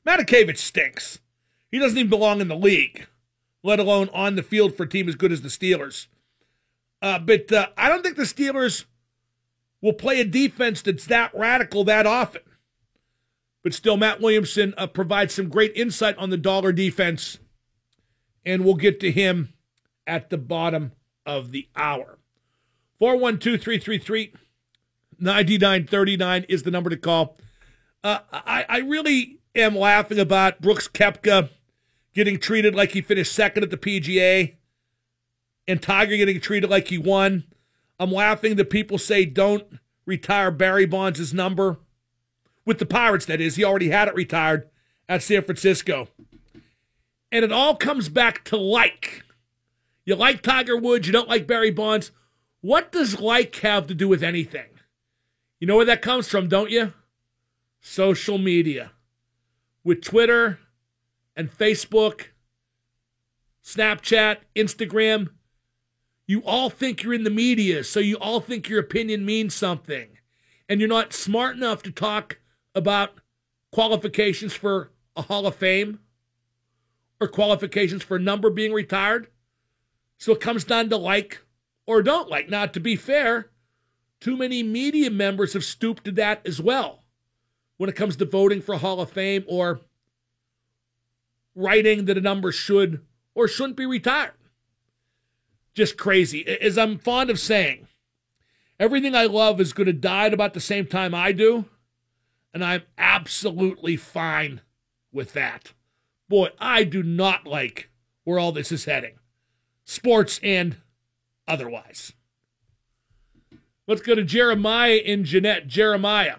Matakevich 0.06 0.58
stinks. 0.58 1.18
He 1.72 1.80
doesn't 1.80 1.98
even 1.98 2.10
belong 2.10 2.40
in 2.40 2.46
the 2.46 2.54
league, 2.54 3.08
let 3.64 3.80
alone 3.80 4.08
on 4.14 4.36
the 4.36 4.44
field 4.44 4.76
for 4.76 4.84
a 4.84 4.88
team 4.88 5.08
as 5.08 5.16
good 5.16 5.32
as 5.32 5.42
the 5.42 5.48
Steelers. 5.48 6.06
Uh, 7.02 7.18
but 7.18 7.50
uh, 7.50 7.70
I 7.76 7.88
don't 7.88 8.04
think 8.04 8.14
the 8.14 8.22
Steelers 8.22 8.84
will 9.80 9.94
play 9.94 10.20
a 10.20 10.24
defense 10.24 10.80
that's 10.80 11.06
that 11.06 11.34
radical 11.34 11.82
that 11.82 12.06
often. 12.06 12.42
But 13.62 13.74
still, 13.74 13.96
Matt 13.96 14.20
Williamson 14.20 14.74
uh, 14.78 14.86
provides 14.86 15.34
some 15.34 15.48
great 15.48 15.72
insight 15.76 16.16
on 16.16 16.30
the 16.30 16.36
dollar 16.36 16.72
defense, 16.72 17.38
and 18.44 18.64
we'll 18.64 18.74
get 18.74 19.00
to 19.00 19.10
him 19.10 19.52
at 20.06 20.30
the 20.30 20.38
bottom 20.38 20.92
of 21.26 21.52
the 21.52 21.68
hour. 21.76 22.18
412 22.98 23.60
333 23.60 24.34
9939 25.18 26.46
is 26.48 26.62
the 26.62 26.70
number 26.70 26.90
to 26.90 26.96
call. 26.96 27.38
Uh, 28.02 28.20
I, 28.32 28.64
I 28.68 28.78
really 28.78 29.40
am 29.54 29.76
laughing 29.76 30.18
about 30.18 30.60
Brooks 30.62 30.88
Koepka 30.88 31.50
getting 32.14 32.38
treated 32.38 32.74
like 32.74 32.92
he 32.92 33.02
finished 33.02 33.32
second 33.32 33.62
at 33.62 33.70
the 33.70 33.76
PGA 33.76 34.56
and 35.68 35.82
Tiger 35.82 36.16
getting 36.16 36.40
treated 36.40 36.70
like 36.70 36.88
he 36.88 36.98
won. 36.98 37.44
I'm 37.98 38.10
laughing 38.10 38.56
that 38.56 38.70
people 38.70 38.98
say 38.98 39.26
don't 39.26 39.64
retire 40.06 40.50
Barry 40.50 40.86
Bonds' 40.86 41.34
number. 41.34 41.78
With 42.70 42.78
the 42.78 42.86
Pirates, 42.86 43.26
that 43.26 43.40
is. 43.40 43.56
He 43.56 43.64
already 43.64 43.88
had 43.88 44.06
it 44.06 44.14
retired 44.14 44.70
at 45.08 45.24
San 45.24 45.42
Francisco. 45.42 46.06
And 47.32 47.44
it 47.44 47.50
all 47.50 47.74
comes 47.74 48.08
back 48.08 48.44
to 48.44 48.56
like. 48.56 49.24
You 50.04 50.14
like 50.14 50.40
Tiger 50.40 50.76
Woods, 50.76 51.08
you 51.08 51.12
don't 51.12 51.28
like 51.28 51.48
Barry 51.48 51.72
Bonds. 51.72 52.12
What 52.60 52.92
does 52.92 53.18
like 53.18 53.56
have 53.56 53.88
to 53.88 53.94
do 53.94 54.06
with 54.06 54.22
anything? 54.22 54.68
You 55.58 55.66
know 55.66 55.74
where 55.74 55.84
that 55.84 56.00
comes 56.00 56.28
from, 56.28 56.46
don't 56.46 56.70
you? 56.70 56.92
Social 57.80 58.38
media. 58.38 58.92
With 59.82 60.00
Twitter 60.00 60.60
and 61.34 61.50
Facebook, 61.50 62.26
Snapchat, 63.64 64.36
Instagram, 64.54 65.30
you 66.24 66.40
all 66.44 66.70
think 66.70 67.02
you're 67.02 67.14
in 67.14 67.24
the 67.24 67.30
media, 67.30 67.82
so 67.82 67.98
you 67.98 68.16
all 68.18 68.38
think 68.38 68.68
your 68.68 68.78
opinion 68.78 69.26
means 69.26 69.56
something. 69.56 70.18
And 70.68 70.78
you're 70.78 70.88
not 70.88 71.12
smart 71.12 71.56
enough 71.56 71.82
to 71.82 71.90
talk 71.90 72.36
about 72.74 73.20
qualifications 73.72 74.52
for 74.52 74.90
a 75.16 75.22
Hall 75.22 75.46
of 75.46 75.56
Fame 75.56 76.00
or 77.20 77.28
qualifications 77.28 78.02
for 78.02 78.16
a 78.16 78.20
number 78.20 78.50
being 78.50 78.72
retired. 78.72 79.28
So 80.18 80.32
it 80.32 80.40
comes 80.40 80.64
down 80.64 80.88
to 80.90 80.96
like 80.96 81.42
or 81.86 82.02
don't 82.02 82.28
like. 82.28 82.48
Now, 82.48 82.66
to 82.66 82.80
be 82.80 82.96
fair, 82.96 83.50
too 84.20 84.36
many 84.36 84.62
media 84.62 85.10
members 85.10 85.54
have 85.54 85.64
stooped 85.64 86.04
to 86.04 86.12
that 86.12 86.46
as 86.46 86.60
well 86.60 87.04
when 87.78 87.88
it 87.88 87.96
comes 87.96 88.16
to 88.16 88.24
voting 88.24 88.60
for 88.60 88.74
a 88.74 88.78
Hall 88.78 89.00
of 89.00 89.10
Fame 89.10 89.44
or 89.48 89.80
writing 91.54 92.04
that 92.04 92.18
a 92.18 92.20
number 92.20 92.52
should 92.52 93.00
or 93.34 93.48
shouldn't 93.48 93.76
be 93.76 93.86
retired. 93.86 94.32
just 95.72 95.96
crazy. 95.96 96.46
As 96.46 96.76
I'm 96.76 96.98
fond 96.98 97.30
of 97.30 97.40
saying, 97.40 97.86
everything 98.78 99.14
I 99.14 99.24
love 99.24 99.60
is 99.60 99.72
going 99.72 99.86
to 99.86 99.92
die 99.92 100.26
at 100.26 100.34
about 100.34 100.52
the 100.54 100.60
same 100.60 100.86
time 100.86 101.14
I 101.14 101.32
do, 101.32 101.64
and 102.52 102.64
I'm 102.64 102.82
absolutely 102.98 103.96
fine 103.96 104.60
with 105.12 105.32
that. 105.34 105.72
Boy, 106.28 106.48
I 106.58 106.84
do 106.84 107.02
not 107.02 107.46
like 107.46 107.90
where 108.24 108.38
all 108.38 108.52
this 108.52 108.70
is 108.70 108.84
heading, 108.84 109.14
sports 109.84 110.38
and 110.42 110.76
otherwise. 111.48 112.12
Let's 113.86 114.02
go 114.02 114.14
to 114.14 114.22
Jeremiah 114.22 115.00
in 115.04 115.24
Jeannette. 115.24 115.66
Jeremiah, 115.66 116.36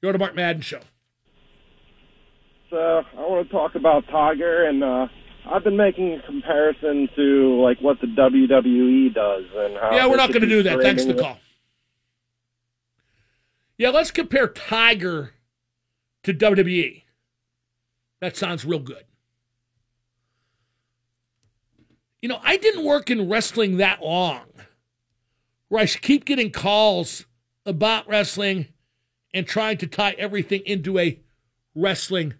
you're 0.00 0.10
on 0.10 0.14
the 0.14 0.18
Mark 0.18 0.34
Madden 0.34 0.62
Show. 0.62 0.80
So 2.70 2.76
I 2.76 3.20
want 3.20 3.46
to 3.46 3.52
talk 3.52 3.74
about 3.76 4.04
Tiger, 4.10 4.66
and 4.66 4.82
uh, 4.82 5.06
I've 5.46 5.62
been 5.62 5.76
making 5.76 6.14
a 6.14 6.26
comparison 6.26 7.08
to 7.14 7.62
like 7.62 7.80
what 7.80 8.00
the 8.00 8.08
WWE 8.08 9.14
does, 9.14 9.44
and 9.54 9.76
how 9.76 9.90
Yeah, 9.92 10.06
we're 10.08 10.16
not 10.16 10.30
going 10.30 10.42
to 10.42 10.48
do 10.48 10.62
that. 10.64 10.80
Thanks 10.80 11.04
for 11.04 11.12
the 11.12 11.22
call. 11.22 11.38
Yeah, 13.78 13.90
let's 13.90 14.10
compare 14.10 14.48
Tiger 14.48 15.34
to 16.24 16.34
WWE. 16.34 17.02
That 18.20 18.36
sounds 18.36 18.64
real 18.64 18.78
good. 18.78 19.04
You 22.20 22.28
know, 22.28 22.40
I 22.44 22.56
didn't 22.56 22.84
work 22.84 23.10
in 23.10 23.28
wrestling 23.28 23.78
that 23.78 24.02
long 24.02 24.44
where 25.68 25.82
I 25.82 25.86
keep 25.86 26.24
getting 26.24 26.50
calls 26.50 27.24
about 27.66 28.06
wrestling 28.06 28.68
and 29.34 29.46
trying 29.46 29.78
to 29.78 29.86
tie 29.86 30.14
everything 30.18 30.62
into 30.66 30.98
a 30.98 31.18
wrestling 31.74 32.34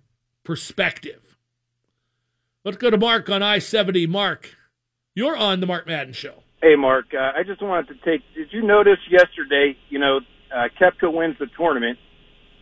perspective. 0.44 1.38
Let's 2.64 2.76
go 2.76 2.90
to 2.90 2.98
Mark 2.98 3.28
on 3.28 3.42
I 3.42 3.58
70. 3.58 4.06
Mark, 4.06 4.54
you're 5.14 5.36
on 5.36 5.60
the 5.60 5.66
Mark 5.66 5.86
Madden 5.86 6.12
Show. 6.12 6.42
Hey, 6.62 6.76
Mark. 6.76 7.06
Uh, 7.12 7.32
I 7.36 7.42
just 7.44 7.60
wanted 7.60 7.88
to 7.88 7.94
take. 8.04 8.20
Did 8.34 8.48
you 8.52 8.62
notice 8.62 8.98
yesterday? 9.10 9.76
You 9.88 9.98
know, 9.98 10.20
Koepka 10.82 11.12
wins 11.12 11.36
the 11.38 11.46
tournament, 11.56 11.98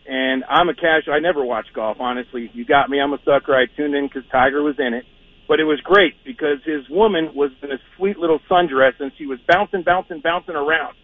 and 0.07 0.43
I'm 0.49 0.69
a 0.69 0.75
casual. 0.75 1.13
I 1.13 1.19
never 1.19 1.43
watch 1.43 1.65
golf, 1.73 1.97
honestly. 1.99 2.51
You 2.53 2.65
got 2.65 2.89
me. 2.89 2.99
I'm 2.99 3.13
a 3.13 3.19
sucker. 3.25 3.55
I 3.55 3.65
tuned 3.75 3.95
in 3.95 4.07
because 4.07 4.23
Tiger 4.31 4.61
was 4.61 4.75
in 4.77 4.93
it, 4.93 5.05
but 5.47 5.59
it 5.59 5.63
was 5.63 5.79
great 5.81 6.13
because 6.23 6.57
his 6.65 6.87
woman 6.89 7.31
was 7.33 7.51
in 7.63 7.71
a 7.71 7.79
sweet 7.97 8.17
little 8.17 8.39
sundress, 8.49 8.93
and 8.99 9.11
she 9.17 9.25
was 9.25 9.39
bouncing, 9.47 9.83
bouncing, 9.83 10.21
bouncing 10.21 10.55
around, 10.55 10.95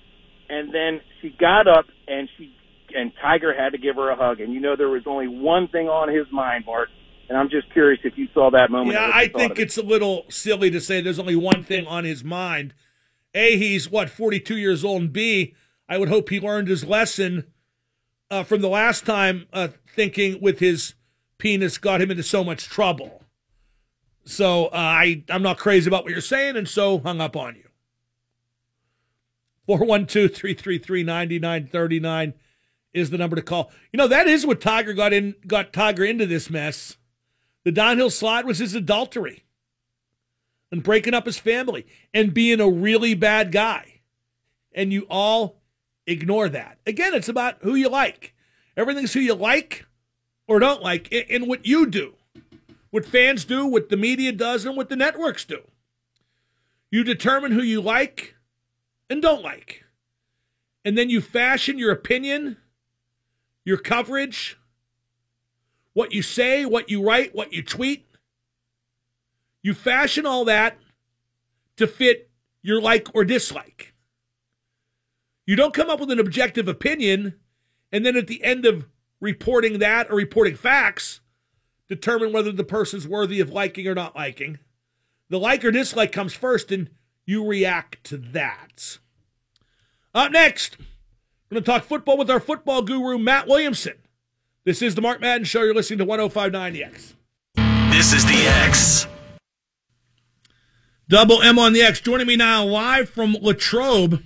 and 0.50 0.74
then 0.74 1.02
she 1.22 1.30
got 1.30 1.68
up 1.68 1.86
and 2.08 2.30
she 2.38 2.54
and 2.96 3.12
Tiger 3.22 3.54
had 3.54 3.72
to 3.72 3.78
give 3.78 3.96
her 3.96 4.10
a 4.10 4.16
hug, 4.16 4.40
and 4.40 4.54
you 4.54 4.60
know 4.60 4.76
there 4.76 4.90
was 4.90 5.04
only 5.06 5.28
one 5.28 5.68
thing 5.68 5.88
on 5.88 6.14
his 6.14 6.26
mind, 6.32 6.66
Mark. 6.66 6.90
And 7.30 7.38
I'm 7.38 7.50
just 7.50 7.70
curious 7.74 8.00
if 8.06 8.18
you 8.18 8.30
saw 8.34 8.50
that 8.52 8.72
moment. 8.72 8.94
Yeah, 8.94 9.04
and 9.04 9.14
what 9.14 9.18
you 9.18 9.22
I 9.22 9.28
think 9.28 9.60
it. 9.60 9.64
it's 9.64 9.78
a 9.78 9.82
little 9.82 10.24
silly 10.30 10.72
to 10.72 10.80
say 10.80 11.02
there's 11.02 11.20
only 11.20 11.36
one 11.36 11.62
thing 11.62 11.86
on 11.86 12.06
his 12.06 12.24
mind. 12.24 12.74
A, 13.36 13.58
he's 13.58 13.92
what, 13.92 14.10
42 14.10 14.56
years 14.56 14.86
old, 14.86 15.02
and 15.02 15.14
B, 15.14 15.54
I 15.90 15.98
would 15.98 16.10
hope 16.10 16.30
he 16.30 16.40
learned 16.40 16.68
his 16.68 16.86
lesson 16.86 17.46
uh, 18.30 18.44
from 18.44 18.62
the 18.62 18.70
last 18.70 19.06
time 19.06 19.48
uh, 19.54 19.70
thinking 19.96 20.42
with 20.42 20.60
his 20.60 20.96
penis 21.38 21.78
got 21.78 22.02
him 22.02 22.12
into 22.12 22.24
so 22.24 22.44
much 22.44 22.66
trouble. 22.66 23.24
So 24.26 24.66
uh, 24.66 24.70
I, 24.74 25.24
I'm 25.30 25.44
not 25.44 25.58
crazy 25.58 25.90
about 25.90 26.04
what 26.04 26.12
you're 26.12 26.22
saying, 26.22 26.58
and 26.58 26.68
so 26.68 27.00
hung 27.00 27.22
up 27.22 27.36
on 27.36 27.56
you. 27.56 27.64
412 29.68 30.34
333 30.34 31.04
9939 31.04 32.34
is 32.94 33.10
the 33.10 33.18
number 33.18 33.36
to 33.36 33.42
call. 33.42 33.72
You 33.92 33.98
know, 33.98 34.08
that 34.08 34.28
is 34.28 34.46
what 34.46 34.62
Tiger 34.62 34.94
got 34.94 35.14
in 35.14 35.36
got 35.46 35.74
Tiger 35.74 36.04
into 36.04 36.26
this 36.26 36.50
mess. 36.50 36.98
The 37.64 37.72
downhill 37.72 38.10
slide 38.10 38.46
was 38.46 38.60
his 38.60 38.76
adultery 38.76 39.44
and 40.72 40.84
breaking 40.84 41.14
up 41.14 41.26
his 41.26 41.38
family 41.38 41.86
and 42.14 42.34
being 42.34 42.62
a 42.62 42.70
really 42.70 43.14
bad 43.14 43.52
guy. 43.52 44.02
And 44.74 44.94
you 44.94 45.06
all 45.10 45.57
ignore 46.08 46.50
that. 46.50 46.80
Again, 46.88 47.14
it's 47.14 47.30
about 47.30 47.58
who 47.62 47.76
you 47.76 47.90
like. 47.90 48.34
Everything's 48.76 49.14
who 49.14 49.20
you 49.20 49.36
like 49.36 49.86
or 50.48 50.60
don't 50.60 50.82
like 50.82 51.12
in, 51.12 51.48
what 51.48 51.66
you 51.66 51.86
do, 51.86 52.16
what 52.90 53.06
fans 53.06 53.46
do, 53.46 53.66
what 53.66 53.90
the 53.90 53.98
media 53.98 54.32
does, 54.32 54.66
and 54.66 54.78
what 54.78 54.90
the 54.90 54.96
networks 54.96 55.46
do. 55.46 55.62
You 56.90 57.04
determine 57.04 57.52
who 57.52 57.62
you 57.62 57.82
like 57.82 58.36
and 59.10 59.22
don't 59.22 59.44
like. 59.44 59.84
And 60.86 60.98
then 60.98 61.10
you 61.10 61.20
fashion 61.20 61.78
your 61.78 61.92
opinion, 61.92 62.58
your 63.66 63.78
coverage, 63.78 64.58
what 65.94 66.14
you 66.14 66.22
say, 66.22 66.64
what 66.64 66.90
you 66.90 67.04
write, 67.04 67.36
what 67.36 67.52
you 67.52 67.62
tweet. 67.62 68.06
You 69.62 69.74
fashion 69.74 70.26
all 70.26 70.46
that 70.46 70.78
to 71.76 71.88
fit 71.88 72.30
your 72.62 72.80
like 72.82 73.10
or 73.14 73.26
dislike. 73.26 73.94
You 75.48 75.56
don't 75.56 75.74
come 75.74 75.90
up 75.90 76.00
with 76.00 76.12
an 76.12 76.20
objective 76.20 76.68
opinion 76.68 77.34
and 77.92 78.06
then 78.06 78.16
at 78.16 78.28
the 78.28 78.44
end 78.44 78.66
of 78.66 78.86
reporting 79.22 79.80
that 79.80 80.12
or 80.12 80.16
reporting 80.16 80.56
facts, 80.56 81.22
determine 81.88 82.34
whether 82.34 82.52
the 82.52 82.66
person's 82.66 83.08
worthy 83.08 83.40
of 83.40 83.50
liking 83.50 83.88
or 83.88 83.96
not 83.96 84.16
liking. 84.16 84.60
The 85.30 85.40
like 85.40 85.64
or 85.64 85.72
dislike 85.72 86.12
comes 86.12 86.34
first 86.34 86.72
and 86.72 86.90
you 87.26 87.48
react 87.48 88.04
to 88.06 88.18
that. 88.18 89.00
Up 90.14 90.32
next, 90.32 90.78
we're 91.50 91.56
going 91.56 91.64
to 91.64 91.72
talk 91.72 91.84
football 91.86 92.18
with 92.18 92.30
our 92.30 92.40
football 92.40 92.82
guru, 92.82 93.18
Matt 93.18 93.48
Williamson. 93.48 93.96
This 94.66 94.82
is 94.82 94.96
the 94.96 95.02
Mark 95.02 95.22
Madden 95.22 95.46
Show. 95.46 95.64
You're 95.64 95.74
listening 95.74 96.00
to 96.00 96.06
1059 96.06 96.74
The 96.74 96.84
X. 96.84 97.16
This 97.96 98.14
is 98.14 98.26
the 98.26 98.48
X. 98.66 99.08
Double 101.08 101.42
M 101.42 101.58
on 101.58 101.72
the 101.72 101.82
X. 101.82 102.02
Joining 102.02 102.28
me 102.28 102.36
now 102.36 102.66
live 102.66 103.10
from 103.10 103.38
Latrobe, 103.40 104.24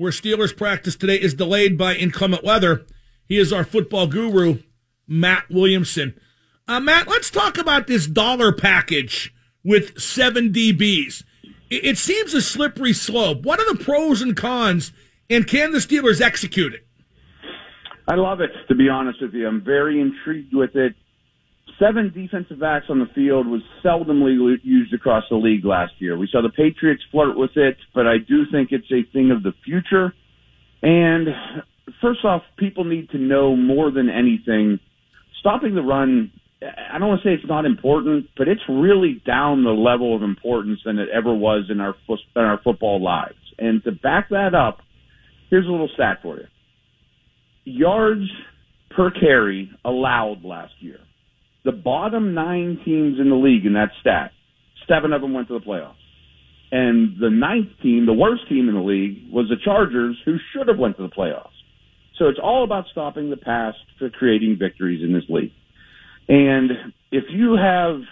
where 0.00 0.10
Steelers 0.10 0.56
practice 0.56 0.96
today 0.96 1.20
is 1.20 1.34
delayed 1.34 1.76
by 1.76 1.94
inclement 1.94 2.42
weather. 2.42 2.86
He 3.28 3.36
is 3.36 3.52
our 3.52 3.64
football 3.64 4.06
guru, 4.06 4.60
Matt 5.06 5.50
Williamson. 5.50 6.18
Uh, 6.66 6.80
Matt, 6.80 7.06
let's 7.06 7.30
talk 7.30 7.58
about 7.58 7.86
this 7.86 8.06
dollar 8.06 8.50
package 8.50 9.30
with 9.62 10.00
seven 10.00 10.54
DBs. 10.54 11.22
It, 11.68 11.84
it 11.84 11.98
seems 11.98 12.32
a 12.32 12.40
slippery 12.40 12.94
slope. 12.94 13.42
What 13.42 13.60
are 13.60 13.70
the 13.70 13.84
pros 13.84 14.22
and 14.22 14.34
cons, 14.34 14.90
and 15.28 15.46
can 15.46 15.72
the 15.72 15.80
Steelers 15.80 16.22
execute 16.22 16.72
it? 16.72 16.86
I 18.08 18.14
love 18.14 18.40
it, 18.40 18.52
to 18.68 18.74
be 18.74 18.88
honest 18.88 19.20
with 19.20 19.34
you. 19.34 19.46
I'm 19.46 19.62
very 19.62 20.00
intrigued 20.00 20.54
with 20.54 20.76
it. 20.76 20.94
Seven 21.80 22.12
defensive 22.14 22.60
backs 22.60 22.86
on 22.90 22.98
the 22.98 23.06
field 23.14 23.46
was 23.46 23.62
seldomly 23.82 24.36
used 24.62 24.92
across 24.92 25.24
the 25.30 25.36
league 25.36 25.64
last 25.64 25.92
year. 25.98 26.18
We 26.18 26.28
saw 26.30 26.42
the 26.42 26.50
Patriots 26.50 27.02
flirt 27.10 27.36
with 27.36 27.56
it, 27.56 27.76
but 27.94 28.06
I 28.06 28.18
do 28.18 28.44
think 28.52 28.68
it's 28.70 28.90
a 28.92 29.10
thing 29.12 29.30
of 29.30 29.42
the 29.42 29.52
future. 29.64 30.12
And 30.82 31.28
first 32.02 32.24
off, 32.24 32.42
people 32.58 32.84
need 32.84 33.08
to 33.10 33.18
know 33.18 33.56
more 33.56 33.90
than 33.90 34.10
anything, 34.10 34.78
stopping 35.40 35.74
the 35.74 35.82
run. 35.82 36.30
I 36.62 36.98
don't 36.98 37.08
want 37.08 37.22
to 37.22 37.28
say 37.28 37.32
it's 37.32 37.48
not 37.48 37.64
important, 37.64 38.26
but 38.36 38.46
it's 38.46 38.60
really 38.68 39.22
down 39.26 39.64
the 39.64 39.70
level 39.70 40.14
of 40.14 40.22
importance 40.22 40.80
than 40.84 40.98
it 40.98 41.08
ever 41.08 41.34
was 41.34 41.70
in 41.70 41.80
our 41.80 41.94
in 42.10 42.42
our 42.42 42.60
football 42.62 43.02
lives. 43.02 43.38
And 43.58 43.82
to 43.84 43.92
back 43.92 44.28
that 44.28 44.54
up, 44.54 44.80
here's 45.48 45.66
a 45.66 45.70
little 45.70 45.90
stat 45.94 46.18
for 46.22 46.36
you 46.36 46.46
yards 47.64 48.28
per 48.90 49.10
carry 49.10 49.70
allowed 49.84 50.44
last 50.44 50.72
year. 50.80 50.98
The 51.64 51.72
bottom 51.72 52.34
nine 52.34 52.80
teams 52.84 53.18
in 53.20 53.28
the 53.28 53.36
league 53.36 53.66
in 53.66 53.74
that 53.74 53.90
stat, 54.00 54.32
seven 54.88 55.12
of 55.12 55.20
them 55.20 55.32
went 55.32 55.48
to 55.48 55.58
the 55.58 55.64
playoffs. 55.64 55.94
And 56.72 57.16
the 57.20 57.30
ninth 57.30 57.68
team, 57.82 58.06
the 58.06 58.12
worst 58.12 58.48
team 58.48 58.68
in 58.68 58.74
the 58.74 58.80
league, 58.80 59.32
was 59.32 59.48
the 59.48 59.56
Chargers, 59.62 60.16
who 60.24 60.36
should 60.52 60.68
have 60.68 60.78
went 60.78 60.96
to 60.96 61.02
the 61.02 61.08
playoffs. 61.08 61.48
So 62.18 62.28
it's 62.28 62.38
all 62.42 62.64
about 62.64 62.84
stopping 62.92 63.30
the 63.30 63.36
past 63.36 63.78
for 63.98 64.08
creating 64.10 64.56
victories 64.58 65.02
in 65.02 65.12
this 65.12 65.24
league. 65.28 65.52
And 66.28 66.70
if 67.10 67.24
you 67.30 67.56
have, 67.60 68.02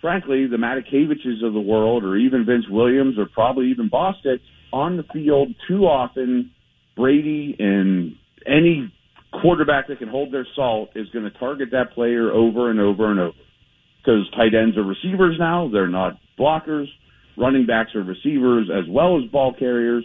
frankly, 0.00 0.46
the 0.46 0.56
Matakeviches 0.56 1.44
of 1.44 1.52
the 1.52 1.60
world, 1.60 2.04
or 2.04 2.16
even 2.16 2.46
Vince 2.46 2.64
Williams, 2.70 3.18
or 3.18 3.26
probably 3.26 3.70
even 3.70 3.90
Bostic 3.90 4.38
on 4.72 4.96
the 4.96 5.04
field 5.12 5.54
too 5.68 5.84
often, 5.84 6.52
Brady 6.96 7.54
and 7.58 8.14
any 8.46 8.92
quarterback 9.40 9.88
that 9.88 9.98
can 9.98 10.08
hold 10.08 10.32
their 10.32 10.46
salt 10.54 10.90
is 10.94 11.08
going 11.10 11.24
to 11.24 11.38
target 11.38 11.68
that 11.72 11.92
player 11.94 12.30
over 12.30 12.70
and 12.70 12.80
over 12.80 13.10
and 13.10 13.20
over. 13.20 13.36
Because 13.98 14.28
tight 14.36 14.54
ends 14.54 14.76
are 14.76 14.82
receivers 14.82 15.36
now, 15.38 15.70
they're 15.72 15.88
not 15.88 16.18
blockers. 16.38 16.86
Running 17.36 17.66
backs 17.66 17.94
are 17.94 18.02
receivers 18.02 18.68
as 18.70 18.84
well 18.90 19.18
as 19.18 19.30
ball 19.30 19.54
carriers. 19.58 20.04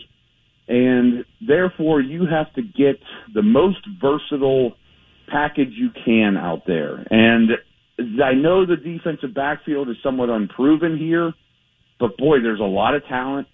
And 0.68 1.26
therefore, 1.46 2.02
you 2.02 2.26
have 2.26 2.54
to 2.56 2.62
get 2.62 3.00
the 3.34 3.42
most 3.42 3.80
versatile 4.02 4.74
package 5.28 5.72
you 5.72 5.90
can 6.06 6.38
out 6.38 6.64
there. 6.68 7.06
And 7.10 7.52
I 8.24 8.34
know 8.34 8.66
the 8.66 8.76
defensive 8.76 9.34
backfield 9.34 9.90
is 9.90 9.96
somewhat 10.04 10.30
unproven 10.30 10.98
here, 10.98 11.34
but 12.00 12.18
boy, 12.18 12.42
there's 12.42 12.60
a 12.60 12.64
lot 12.64 12.96
of 12.96 13.06
talent. 13.08 13.48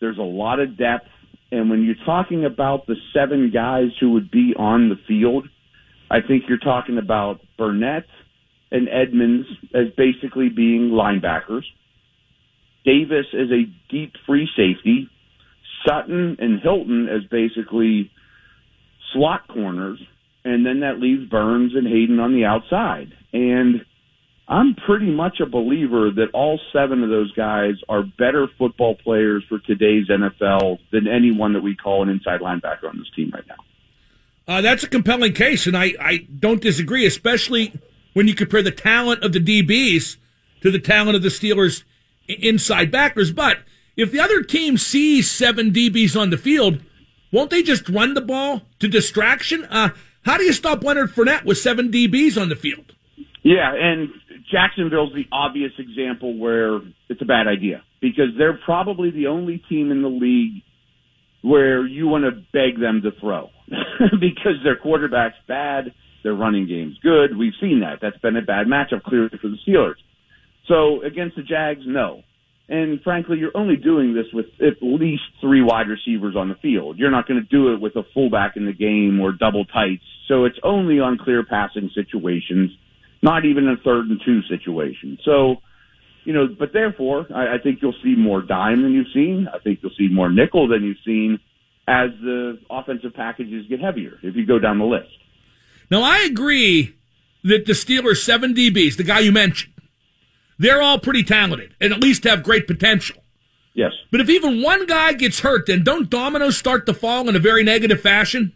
There's 0.00 0.18
a 0.18 0.22
lot 0.22 0.60
of 0.60 0.78
depth. 0.78 1.08
And 1.52 1.68
when 1.68 1.82
you're 1.82 2.04
talking 2.06 2.44
about 2.44 2.86
the 2.86 2.96
seven 3.12 3.50
guys 3.52 3.88
who 3.98 4.12
would 4.12 4.30
be 4.30 4.54
on 4.56 4.88
the 4.88 4.96
field, 5.08 5.48
I 6.10 6.18
think 6.26 6.44
you're 6.48 6.58
talking 6.58 6.98
about 6.98 7.40
Burnett 7.58 8.06
and 8.70 8.88
Edmunds 8.88 9.46
as 9.74 9.86
basically 9.96 10.48
being 10.48 10.90
linebackers. 10.90 11.62
Davis 12.84 13.26
as 13.34 13.50
a 13.50 13.64
deep 13.90 14.12
free 14.26 14.48
safety, 14.56 15.08
Sutton 15.86 16.36
and 16.38 16.60
Hilton 16.60 17.08
as 17.08 17.24
basically 17.30 18.10
slot 19.12 19.48
corners, 19.48 20.00
and 20.44 20.64
then 20.64 20.80
that 20.80 20.98
leaves 20.98 21.28
Burns 21.28 21.72
and 21.74 21.86
Haden 21.86 22.18
on 22.20 22.32
the 22.32 22.44
outside. 22.44 23.12
And 23.32 23.84
I'm 24.50 24.74
pretty 24.74 25.12
much 25.12 25.38
a 25.38 25.46
believer 25.46 26.10
that 26.10 26.30
all 26.34 26.60
seven 26.72 27.04
of 27.04 27.08
those 27.08 27.30
guys 27.32 27.74
are 27.88 28.02
better 28.02 28.48
football 28.58 28.96
players 28.96 29.44
for 29.48 29.60
today's 29.60 30.08
NFL 30.08 30.80
than 30.90 31.06
anyone 31.06 31.52
that 31.52 31.62
we 31.62 31.76
call 31.76 32.02
an 32.02 32.08
inside 32.08 32.40
linebacker 32.40 32.88
on 32.88 32.98
this 32.98 33.08
team 33.14 33.30
right 33.32 33.44
now. 33.46 33.54
Uh, 34.52 34.60
that's 34.60 34.82
a 34.82 34.88
compelling 34.88 35.34
case, 35.34 35.68
and 35.68 35.76
I, 35.76 35.92
I 36.00 36.26
don't 36.40 36.60
disagree, 36.60 37.06
especially 37.06 37.72
when 38.14 38.26
you 38.26 38.34
compare 38.34 38.60
the 38.60 38.72
talent 38.72 39.22
of 39.22 39.32
the 39.32 39.38
DBs 39.38 40.16
to 40.62 40.72
the 40.72 40.80
talent 40.80 41.14
of 41.14 41.22
the 41.22 41.28
Steelers 41.28 41.84
inside 42.26 42.90
backers. 42.90 43.30
But 43.30 43.58
if 43.96 44.10
the 44.10 44.18
other 44.18 44.42
team 44.42 44.76
sees 44.76 45.30
seven 45.30 45.70
DBs 45.70 46.20
on 46.20 46.30
the 46.30 46.36
field, 46.36 46.82
won't 47.30 47.50
they 47.50 47.62
just 47.62 47.88
run 47.88 48.14
the 48.14 48.20
ball 48.20 48.62
to 48.80 48.88
distraction? 48.88 49.64
Uh, 49.66 49.90
how 50.22 50.36
do 50.36 50.42
you 50.42 50.52
stop 50.52 50.82
Leonard 50.82 51.14
Fournette 51.14 51.44
with 51.44 51.58
seven 51.58 51.92
DBs 51.92 52.40
on 52.40 52.48
the 52.48 52.56
field? 52.56 52.94
Yeah, 53.42 53.72
and 53.74 54.10
Jacksonville's 54.50 55.12
the 55.14 55.26
obvious 55.32 55.72
example 55.78 56.38
where 56.38 56.76
it's 57.08 57.22
a 57.22 57.24
bad 57.24 57.46
idea 57.46 57.82
because 58.00 58.28
they're 58.36 58.58
probably 58.64 59.10
the 59.10 59.28
only 59.28 59.62
team 59.68 59.90
in 59.90 60.02
the 60.02 60.08
league 60.08 60.62
where 61.42 61.86
you 61.86 62.06
want 62.06 62.24
to 62.24 62.32
beg 62.52 62.80
them 62.80 63.02
to 63.02 63.10
throw 63.20 63.48
because 64.20 64.56
their 64.64 64.76
quarterback's 64.76 65.36
bad, 65.48 65.92
their 66.22 66.34
running 66.34 66.66
game's 66.66 66.98
good. 67.02 67.36
We've 67.36 67.52
seen 67.60 67.80
that. 67.80 67.98
That's 68.02 68.18
been 68.18 68.36
a 68.36 68.42
bad 68.42 68.66
matchup 68.66 69.02
clearly 69.04 69.30
for 69.40 69.48
the 69.48 69.56
Steelers. 69.66 69.94
So 70.68 71.02
against 71.02 71.36
the 71.36 71.42
Jags, 71.42 71.82
no. 71.86 72.22
And 72.68 73.00
frankly, 73.02 73.38
you're 73.38 73.56
only 73.56 73.76
doing 73.76 74.14
this 74.14 74.26
with 74.32 74.46
at 74.60 74.80
least 74.80 75.22
three 75.40 75.60
wide 75.60 75.88
receivers 75.88 76.36
on 76.36 76.48
the 76.48 76.54
field. 76.62 76.98
You're 76.98 77.10
not 77.10 77.26
going 77.26 77.40
to 77.40 77.46
do 77.48 77.74
it 77.74 77.80
with 77.80 77.96
a 77.96 78.04
fullback 78.14 78.56
in 78.56 78.64
the 78.64 78.72
game 78.72 79.18
or 79.20 79.32
double 79.32 79.64
tights. 79.64 80.04
So 80.28 80.44
it's 80.44 80.58
only 80.62 81.00
on 81.00 81.18
clear 81.18 81.44
passing 81.44 81.90
situations, 81.94 82.70
not 83.22 83.44
even 83.44 83.68
a 83.68 83.76
third 83.84 84.06
and 84.06 84.20
two 84.24 84.42
situation. 84.42 85.18
So, 85.24 85.56
you 86.24 86.32
know, 86.32 86.48
but 86.58 86.72
therefore, 86.72 87.26
I, 87.34 87.54
I 87.54 87.58
think 87.62 87.80
you'll 87.82 87.94
see 88.02 88.14
more 88.16 88.42
dime 88.42 88.82
than 88.82 88.92
you've 88.92 89.12
seen. 89.12 89.48
I 89.52 89.58
think 89.58 89.80
you'll 89.82 89.94
see 89.98 90.08
more 90.08 90.30
nickel 90.30 90.68
than 90.68 90.82
you've 90.82 90.98
seen 91.04 91.38
as 91.88 92.10
the 92.22 92.58
offensive 92.70 93.14
packages 93.14 93.66
get 93.68 93.80
heavier, 93.80 94.18
if 94.22 94.36
you 94.36 94.46
go 94.46 94.58
down 94.58 94.78
the 94.78 94.84
list. 94.84 95.10
Now, 95.90 96.02
I 96.02 96.20
agree 96.20 96.94
that 97.42 97.66
the 97.66 97.72
Steelers' 97.72 98.22
seven 98.22 98.54
DBs, 98.54 98.96
the 98.96 99.02
guy 99.02 99.20
you 99.20 99.32
mentioned, 99.32 99.72
they're 100.58 100.82
all 100.82 100.98
pretty 100.98 101.24
talented 101.24 101.74
and 101.80 101.92
at 101.92 102.00
least 102.00 102.24
have 102.24 102.42
great 102.42 102.66
potential. 102.66 103.16
Yes. 103.74 103.92
But 104.10 104.20
if 104.20 104.28
even 104.28 104.62
one 104.62 104.86
guy 104.86 105.14
gets 105.14 105.40
hurt, 105.40 105.66
then 105.66 105.82
don't 105.82 106.10
dominoes 106.10 106.56
start 106.56 106.86
to 106.86 106.94
fall 106.94 107.28
in 107.28 107.36
a 107.36 107.40
very 107.40 107.64
negative 107.64 108.00
fashion? 108.00 108.52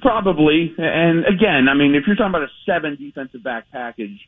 Probably. 0.00 0.74
And 0.78 1.24
again, 1.26 1.66
I 1.70 1.74
mean, 1.74 1.94
if 1.94 2.04
you're 2.06 2.16
talking 2.16 2.30
about 2.30 2.42
a 2.42 2.52
seven 2.66 2.96
defensive 2.96 3.42
back 3.42 3.70
package, 3.70 4.18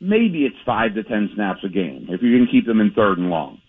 maybe 0.00 0.44
it's 0.44 0.56
five 0.66 0.94
to 0.94 1.02
ten 1.02 1.30
snaps 1.34 1.60
a 1.64 1.68
game 1.68 2.06
if 2.10 2.22
you 2.22 2.36
can 2.36 2.48
keep 2.50 2.66
them 2.66 2.80
in 2.80 2.92
third 2.94 3.18
and 3.18 3.30
long. 3.30 3.60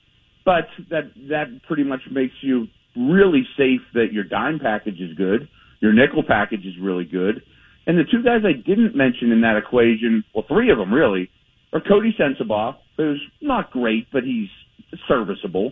But 0.45 0.67
that 0.89 1.11
that 1.29 1.45
pretty 1.67 1.83
much 1.83 2.01
makes 2.11 2.33
you 2.41 2.67
really 2.95 3.43
safe 3.57 3.81
that 3.93 4.07
your 4.11 4.23
dime 4.23 4.59
package 4.59 4.99
is 4.99 5.15
good, 5.15 5.47
your 5.79 5.93
nickel 5.93 6.23
package 6.27 6.65
is 6.65 6.73
really 6.81 7.05
good, 7.05 7.41
and 7.85 7.97
the 7.97 8.03
two 8.03 8.23
guys 8.23 8.41
I 8.45 8.53
didn't 8.53 8.95
mention 8.95 9.31
in 9.31 9.41
that 9.41 9.57
equation, 9.57 10.23
well, 10.33 10.45
three 10.47 10.71
of 10.71 10.77
them 10.77 10.93
really, 10.93 11.29
are 11.71 11.81
Coty 11.81 12.11
Sensabaugh, 12.19 12.75
who's 12.97 13.21
not 13.41 13.71
great, 13.71 14.07
but 14.11 14.23
he's 14.23 14.49
serviceable. 15.07 15.71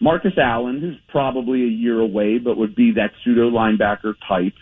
Marcus 0.00 0.32
Allen, 0.36 0.80
who's 0.80 0.98
probably 1.08 1.62
a 1.62 1.68
year 1.68 2.00
away, 2.00 2.38
but 2.38 2.56
would 2.56 2.74
be 2.74 2.92
that 2.92 3.10
pseudo 3.22 3.50
linebacker 3.50 4.14
type 4.28 4.54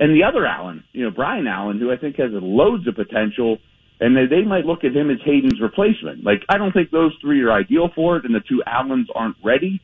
and 0.00 0.16
the 0.16 0.24
other 0.24 0.46
Allen, 0.46 0.82
you 0.92 1.04
know, 1.04 1.10
Brian 1.10 1.46
Allen, 1.46 1.78
who 1.78 1.92
I 1.92 1.96
think 1.96 2.16
has 2.16 2.30
loads 2.32 2.88
of 2.88 2.96
potential, 2.96 3.58
and 4.00 4.16
they, 4.16 4.24
they 4.24 4.42
might 4.42 4.64
look 4.64 4.82
at 4.82 4.96
him 4.96 5.10
as 5.10 5.18
Haden's 5.22 5.60
replacement. 5.60 6.24
Like, 6.24 6.42
I 6.48 6.56
don't 6.56 6.72
think 6.72 6.90
those 6.90 7.12
three 7.20 7.42
are 7.42 7.52
ideal 7.52 7.90
for 7.94 8.16
it, 8.16 8.24
and 8.24 8.34
the 8.34 8.40
two 8.40 8.62
Allens 8.66 9.08
aren't 9.14 9.36
ready. 9.44 9.80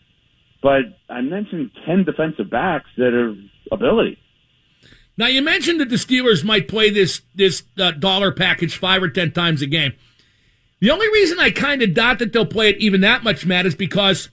But 0.63 0.99
I 1.11 1.21
mentioned 1.21 1.71
10 1.85 2.05
defensive 2.05 2.51
backs 2.51 2.89
that 2.97 3.13
are 3.13 3.35
ability. 3.71 4.19
Now 5.19 5.27
you 5.27 5.43
mentioned 5.43 5.81
that 5.81 5.91
the 5.91 5.97
Steelers 5.97 6.45
might 6.45 6.69
play 6.69 6.91
this 6.91 7.23
this 7.35 7.63
uh, 7.79 7.93
dollar 7.93 8.33
package 8.33 8.77
five 8.77 9.03
or 9.03 9.09
ten 9.09 9.33
times 9.33 9.63
a 9.63 9.67
game. 9.67 9.95
The 10.81 10.91
only 10.91 11.09
reason 11.09 11.41
I 11.41 11.51
kind 11.51 11.81
of 11.81 11.95
doubt 11.95 12.19
that 12.19 12.35
they'll 12.35 12.45
play 12.45 12.69
it 12.69 12.77
even 12.79 13.01
that 13.01 13.25
much, 13.25 13.47
Matt, 13.47 13.65
is 13.65 13.75
because 13.75 14.29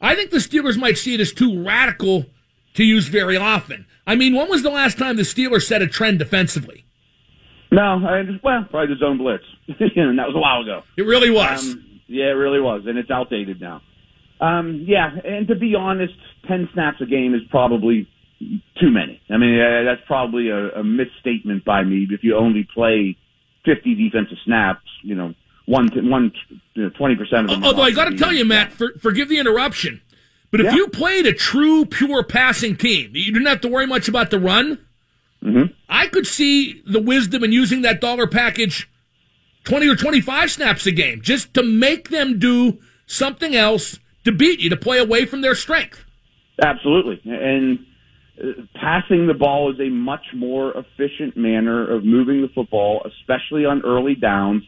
I 0.00 0.14
think 0.14 0.30
the 0.30 0.38
Steelers 0.38 0.78
might 0.78 0.96
see 0.96 1.14
it 1.14 1.20
as 1.20 1.32
too 1.32 1.64
radical 1.64 2.26
to 2.74 2.84
use 2.84 3.08
very 3.08 3.36
often. 3.36 3.86
I 4.08 4.16
mean, 4.16 4.34
when 4.34 4.48
was 4.48 4.62
the 4.62 4.70
last 4.70 4.96
time 4.96 5.16
the 5.16 5.22
Steelers 5.22 5.66
set 5.66 5.82
a 5.82 5.86
trend 5.86 6.18
defensively? 6.18 6.86
No, 7.70 8.00
I 8.08 8.22
just, 8.22 8.42
well, 8.42 8.64
probably 8.70 8.94
the 8.94 8.98
zone 8.98 9.18
blitz, 9.18 9.44
and 9.68 10.18
that 10.18 10.26
was 10.26 10.34
a 10.34 10.38
while 10.38 10.62
ago. 10.62 10.82
It 10.96 11.02
really 11.02 11.30
was. 11.30 11.74
Um, 11.74 12.00
yeah, 12.06 12.30
it 12.30 12.38
really 12.40 12.58
was, 12.58 12.84
and 12.86 12.96
it's 12.96 13.10
outdated 13.10 13.60
now. 13.60 13.82
Um, 14.40 14.86
yeah, 14.88 15.10
and 15.24 15.46
to 15.48 15.54
be 15.54 15.74
honest, 15.74 16.14
ten 16.48 16.70
snaps 16.72 17.02
a 17.02 17.06
game 17.06 17.34
is 17.34 17.42
probably 17.50 18.08
too 18.80 18.90
many. 18.90 19.20
I 19.28 19.36
mean, 19.36 19.60
uh, 19.60 19.84
that's 19.84 20.00
probably 20.06 20.48
a, 20.48 20.68
a 20.80 20.84
misstatement 20.84 21.66
by 21.66 21.84
me. 21.84 22.06
If 22.10 22.24
you 22.24 22.34
only 22.34 22.66
play 22.72 23.18
fifty 23.66 23.94
defensive 23.94 24.38
snaps, 24.46 24.88
you 25.02 25.16
know, 25.16 25.34
one 25.66 25.90
one 26.08 26.32
twenty 26.96 27.16
percent 27.16 27.50
of 27.50 27.50
them. 27.50 27.64
Although 27.64 27.82
I 27.82 27.90
got 27.90 28.06
to 28.06 28.16
tell 28.16 28.32
you, 28.32 28.46
Matt, 28.46 28.72
for, 28.72 28.92
forgive 29.00 29.28
the 29.28 29.38
interruption, 29.38 30.00
but 30.50 30.60
if 30.60 30.66
Yeah. 30.66 30.74
you 30.76 30.88
played 30.88 31.26
a 31.26 31.32
true, 31.32 31.84
pure 31.84 32.22
passing 32.22 32.76
team, 32.76 33.10
you 33.14 33.32
didn't 33.32 33.46
have 33.48 33.60
to 33.62 33.68
worry 33.68 33.86
much 33.86 34.08
about 34.08 34.30
the 34.30 34.38
run. 34.38 34.78
Mhm. 35.44 35.72
I 35.88 36.06
could 36.06 36.26
see 36.26 36.82
the 36.84 37.00
wisdom 37.00 37.44
in 37.44 37.52
using 37.52 37.82
that 37.82 38.00
dollar 38.00 38.26
package 38.26 38.88
20 39.64 39.86
or 39.88 39.94
25 39.96 40.50
snaps 40.50 40.86
a 40.86 40.92
game 40.92 41.20
just 41.22 41.54
to 41.54 41.62
make 41.62 42.08
them 42.08 42.38
do 42.38 42.78
something 43.06 43.54
else 43.54 43.98
to 44.24 44.32
beat 44.32 44.60
you, 44.60 44.70
to 44.70 44.76
play 44.76 44.98
away 44.98 45.24
from 45.26 45.40
their 45.42 45.54
strength. 45.54 46.04
Absolutely. 46.62 47.20
And 47.24 47.78
uh, 48.42 48.62
passing 48.74 49.26
the 49.26 49.34
ball 49.34 49.72
is 49.72 49.78
a 49.80 49.88
much 49.90 50.24
more 50.34 50.72
efficient 50.76 51.36
manner 51.36 51.88
of 51.88 52.04
moving 52.04 52.42
the 52.42 52.48
football, 52.48 53.06
especially 53.06 53.64
on 53.64 53.82
early 53.82 54.14
downs, 54.14 54.64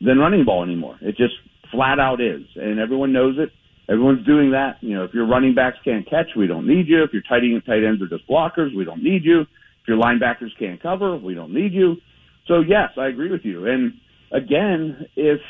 than 0.00 0.18
running 0.18 0.44
ball 0.44 0.62
anymore. 0.62 0.96
It 1.00 1.16
just 1.16 1.34
flat 1.70 1.98
out 1.98 2.20
is. 2.20 2.42
And 2.56 2.78
everyone 2.80 3.12
knows 3.12 3.36
it. 3.38 3.52
Everyone's 3.90 4.24
doing 4.24 4.52
that. 4.52 4.76
You 4.80 4.94
know, 4.94 5.04
if 5.04 5.12
your 5.12 5.26
running 5.26 5.54
backs 5.54 5.78
can't 5.84 6.08
catch, 6.08 6.28
we 6.36 6.46
don't 6.46 6.66
need 6.66 6.86
you. 6.86 7.02
If 7.02 7.12
your 7.12 7.22
tight 7.28 7.42
end 7.42 7.62
tight 7.66 7.82
ends 7.84 8.00
are 8.00 8.08
just 8.08 8.28
blockers, 8.28 8.74
we 8.74 8.84
don't 8.84 9.02
need 9.02 9.24
you. 9.24 9.40
If 9.40 9.88
your 9.88 9.98
linebackers 9.98 10.56
can't 10.58 10.80
cover, 10.80 11.16
we 11.16 11.34
don't 11.34 11.52
need 11.52 11.72
you. 11.72 11.96
So 12.46 12.60
yes, 12.60 12.90
I 12.96 13.08
agree 13.08 13.30
with 13.30 13.40
you. 13.44 13.66
And 13.66 13.94
again, 14.32 15.06
if 15.16 15.40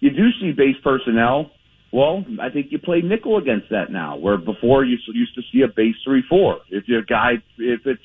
you 0.00 0.10
do 0.10 0.28
see 0.40 0.52
base 0.52 0.76
personnel, 0.84 1.50
well, 1.90 2.24
I 2.40 2.50
think 2.50 2.66
you 2.70 2.78
play 2.78 3.00
nickel 3.00 3.38
against 3.38 3.70
that 3.70 3.90
now, 3.90 4.16
where 4.16 4.36
before 4.36 4.84
you 4.84 4.98
used 5.14 5.34
to 5.34 5.42
see 5.50 5.62
a 5.62 5.68
base 5.68 5.96
three 6.04 6.22
four. 6.28 6.58
If 6.68 6.88
your 6.88 7.02
guy, 7.02 7.34
if 7.56 7.80
it's 7.86 8.02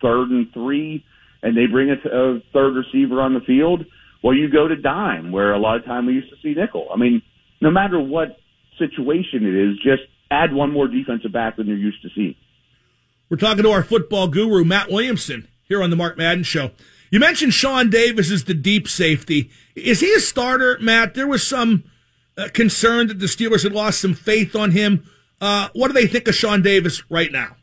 third 0.00 0.30
and 0.30 0.46
three, 0.52 1.04
and 1.42 1.56
they 1.56 1.66
bring 1.66 1.90
a, 1.90 2.08
a 2.08 2.40
third 2.52 2.74
receiver 2.76 3.20
on 3.20 3.34
the 3.34 3.40
field, 3.40 3.84
well, 4.22 4.34
you 4.34 4.48
go 4.48 4.68
to 4.68 4.76
dime, 4.76 5.32
where 5.32 5.52
a 5.52 5.58
lot 5.58 5.76
of 5.76 5.84
time 5.84 6.06
we 6.06 6.12
used 6.12 6.30
to 6.30 6.36
see 6.42 6.54
nickel. 6.58 6.88
I 6.94 6.96
mean, 6.96 7.20
no 7.60 7.70
matter 7.70 8.00
what 8.00 8.36
situation 8.78 9.46
it 9.46 9.54
is, 9.54 9.76
just 9.78 10.02
add 10.30 10.52
one 10.52 10.72
more 10.72 10.88
defensive 10.88 11.32
back 11.32 11.56
than 11.56 11.66
you're 11.66 11.76
used 11.76 12.02
to 12.02 12.08
seeing. 12.14 12.34
We're 13.28 13.36
talking 13.36 13.62
to 13.62 13.70
our 13.70 13.82
football 13.82 14.28
guru, 14.28 14.64
Matt 14.64 14.90
Williamson, 14.90 15.48
here 15.66 15.82
on 15.82 15.90
the 15.90 15.96
Mark 15.96 16.18
Madden 16.18 16.44
Show. 16.44 16.72
You 17.10 17.20
mentioned 17.20 17.54
Sean 17.54 17.90
Davis 17.90 18.30
is 18.30 18.44
the 18.44 18.54
deep 18.54 18.88
safety. 18.88 19.50
Is 19.74 20.00
he 20.00 20.12
a 20.14 20.20
starter, 20.20 20.78
Matt? 20.80 21.14
There 21.14 21.26
was 21.26 21.46
some 21.46 21.84
uh, 22.36 22.48
concern 22.52 23.06
that 23.08 23.20
the 23.20 23.26
Steelers 23.26 23.62
had 23.62 23.72
lost 23.72 24.00
some 24.00 24.14
faith 24.14 24.56
on 24.56 24.72
him. 24.72 25.04
Uh, 25.40 25.68
what 25.74 25.88
do 25.88 25.94
they 25.94 26.06
think 26.06 26.26
of 26.28 26.34
Sean 26.34 26.62
Davis 26.62 27.08
right 27.10 27.30
now? 27.30 27.56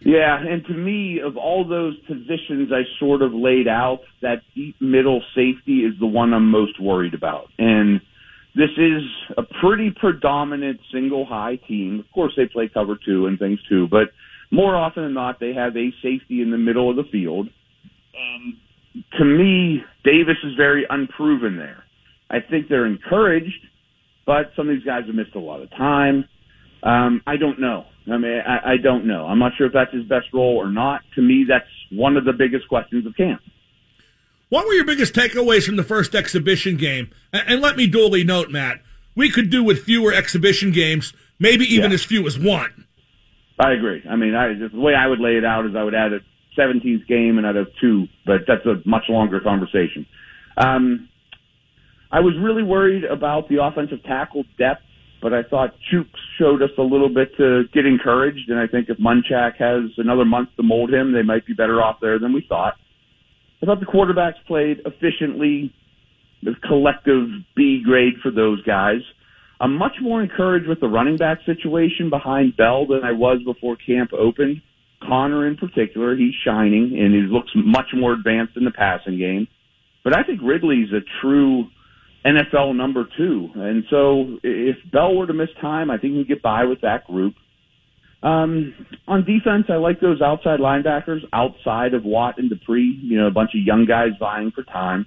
Yeah, 0.00 0.38
and 0.38 0.64
to 0.66 0.74
me, 0.74 1.20
of 1.20 1.38
all 1.38 1.66
those 1.66 1.98
positions 2.00 2.70
I 2.70 2.82
sort 2.98 3.22
of 3.22 3.32
laid 3.32 3.66
out, 3.66 4.00
that 4.20 4.42
deep 4.54 4.78
middle 4.80 5.22
safety 5.34 5.78
is 5.80 5.98
the 5.98 6.06
one 6.06 6.34
I'm 6.34 6.50
most 6.50 6.78
worried 6.78 7.14
about. 7.14 7.48
And 7.58 8.02
this 8.54 8.70
is 8.76 9.02
a 9.36 9.42
pretty 9.60 9.90
predominant 9.90 10.80
single 10.92 11.26
high 11.26 11.56
team. 11.68 12.00
Of 12.00 12.12
course, 12.12 12.32
they 12.36 12.46
play 12.46 12.70
cover 12.72 12.96
two 13.04 13.26
and 13.26 13.38
things 13.38 13.58
too, 13.68 13.88
but 13.90 14.08
more 14.50 14.76
often 14.76 15.02
than 15.02 15.14
not, 15.14 15.40
they 15.40 15.52
have 15.54 15.76
a 15.76 15.90
safety 16.02 16.40
in 16.40 16.50
the 16.50 16.58
middle 16.58 16.88
of 16.88 16.96
the 16.96 17.04
field. 17.10 17.48
And 18.14 18.54
to 19.18 19.24
me, 19.24 19.82
Davis 20.04 20.36
is 20.44 20.54
very 20.56 20.86
unproven 20.88 21.56
there. 21.56 21.82
I 22.30 22.38
think 22.48 22.68
they're 22.68 22.86
encouraged, 22.86 23.66
but 24.24 24.52
some 24.56 24.68
of 24.68 24.76
these 24.76 24.84
guys 24.84 25.02
have 25.06 25.14
missed 25.14 25.34
a 25.34 25.40
lot 25.40 25.60
of 25.60 25.70
time. 25.70 26.24
Um, 26.82 27.22
I 27.26 27.36
don't 27.36 27.60
know. 27.60 27.84
I 28.06 28.18
mean, 28.18 28.40
I, 28.46 28.72
I 28.72 28.76
don't 28.82 29.06
know. 29.06 29.26
I'm 29.26 29.38
not 29.38 29.52
sure 29.56 29.66
if 29.66 29.72
that's 29.72 29.92
his 29.92 30.04
best 30.04 30.26
role 30.32 30.56
or 30.56 30.70
not. 30.70 31.00
To 31.16 31.22
me, 31.22 31.44
that's 31.48 31.64
one 31.90 32.16
of 32.16 32.24
the 32.24 32.32
biggest 32.32 32.68
questions 32.68 33.06
of 33.06 33.16
camp. 33.16 33.40
What 34.48 34.66
were 34.66 34.72
your 34.74 34.84
biggest 34.84 35.14
takeaways 35.14 35.64
from 35.66 35.76
the 35.76 35.82
first 35.82 36.14
exhibition 36.14 36.76
game? 36.76 37.10
And, 37.32 37.60
let 37.60 37.76
me 37.76 37.86
duly 37.86 38.24
note, 38.24 38.50
Matt, 38.50 38.80
we 39.16 39.30
could 39.30 39.50
do 39.50 39.62
with 39.64 39.84
fewer 39.84 40.12
exhibition 40.12 40.70
games, 40.70 41.12
maybe 41.38 41.64
even 41.64 41.90
Yeah. 41.90 41.94
as 41.94 42.04
few 42.04 42.26
as 42.26 42.38
one. 42.38 42.84
I 43.58 43.72
agree. 43.72 44.02
I 44.08 44.16
mean, 44.16 44.34
I, 44.34 44.52
the 44.54 44.70
way 44.78 44.94
I 44.94 45.06
would 45.06 45.20
lay 45.20 45.36
it 45.36 45.44
out 45.44 45.64
is 45.66 45.74
I 45.76 45.82
would 45.82 45.94
add 45.94 46.12
a 46.12 46.20
17th 46.58 47.06
game 47.06 47.38
and 47.38 47.46
I'd 47.46 47.56
have 47.56 47.68
two, 47.80 48.06
but 48.26 48.42
that's 48.46 48.66
a 48.66 48.80
much 48.84 49.04
longer 49.08 49.40
conversation. 49.40 50.06
Um, 50.56 51.08
I 52.12 52.20
was 52.20 52.34
really 52.40 52.62
worried 52.62 53.04
about 53.04 53.48
the 53.48 53.62
offensive 53.62 54.02
tackle 54.04 54.44
depth, 54.58 54.82
but 55.22 55.32
I 55.32 55.42
thought 55.42 55.74
Chooks 55.92 56.06
showed 56.38 56.62
us 56.62 56.70
a 56.78 56.82
little 56.82 57.08
bit 57.08 57.36
to 57.38 57.64
get 57.72 57.86
encouraged, 57.86 58.50
and 58.50 58.58
I 58.58 58.66
think 58.66 58.88
if 58.88 58.98
Munchak 58.98 59.56
has 59.56 59.90
another 59.98 60.24
month 60.24 60.50
to 60.56 60.62
mold 60.62 60.92
him, 60.92 61.12
they 61.12 61.22
might 61.22 61.46
be 61.46 61.54
better 61.54 61.82
off 61.82 61.98
there 62.00 62.18
than 62.18 62.32
we 62.32 62.44
thought. 62.48 62.74
I 63.64 63.66
thought 63.66 63.80
the 63.80 63.86
quarterbacks 63.86 64.44
played 64.46 64.80
efficiently, 64.84 65.72
the 66.42 66.52
collective 66.68 67.28
B 67.56 67.82
grade 67.82 68.12
for 68.22 68.30
those 68.30 68.62
guys. 68.62 69.00
I'm 69.58 69.74
much 69.78 69.94
more 70.02 70.22
encouraged 70.22 70.68
with 70.68 70.80
the 70.80 70.86
running 70.86 71.16
back 71.16 71.38
situation 71.46 72.10
behind 72.10 72.58
Bell 72.58 72.86
than 72.86 73.04
I 73.04 73.12
was 73.12 73.40
before 73.42 73.76
camp 73.76 74.12
opened. 74.12 74.60
Connor 75.02 75.46
in 75.46 75.56
particular, 75.56 76.14
he's 76.14 76.34
shining 76.44 76.98
and 77.00 77.14
he 77.14 77.22
looks 77.22 77.52
much 77.54 77.86
more 77.94 78.12
advanced 78.12 78.54
in 78.58 78.64
the 78.64 78.70
passing 78.70 79.16
game. 79.16 79.48
But 80.02 80.14
I 80.14 80.24
think 80.24 80.40
Ridley's 80.42 80.92
a 80.92 81.00
true 81.22 81.64
NFL 82.26 82.76
number 82.76 83.08
two. 83.16 83.48
And 83.54 83.84
so 83.88 84.38
if 84.42 84.76
Bell 84.92 85.14
were 85.14 85.26
to 85.26 85.32
miss 85.32 85.48
time, 85.58 85.90
I 85.90 85.96
think 85.96 86.12
he 86.12 86.24
can 86.24 86.34
get 86.34 86.42
by 86.42 86.64
with 86.64 86.82
that 86.82 87.06
group. 87.06 87.34
Um, 88.24 88.74
on 89.06 89.20
defense, 89.20 89.66
I 89.68 89.74
like 89.74 90.00
those 90.00 90.22
outside 90.22 90.58
linebackers 90.58 91.20
outside 91.34 91.92
of 91.92 92.04
Watt 92.04 92.38
and 92.38 92.48
Dupree, 92.48 92.98
you 93.02 93.18
know, 93.20 93.26
a 93.26 93.30
bunch 93.30 93.50
of 93.54 93.60
young 93.62 93.84
guys 93.84 94.12
vying 94.18 94.50
for 94.50 94.64
time. 94.64 95.06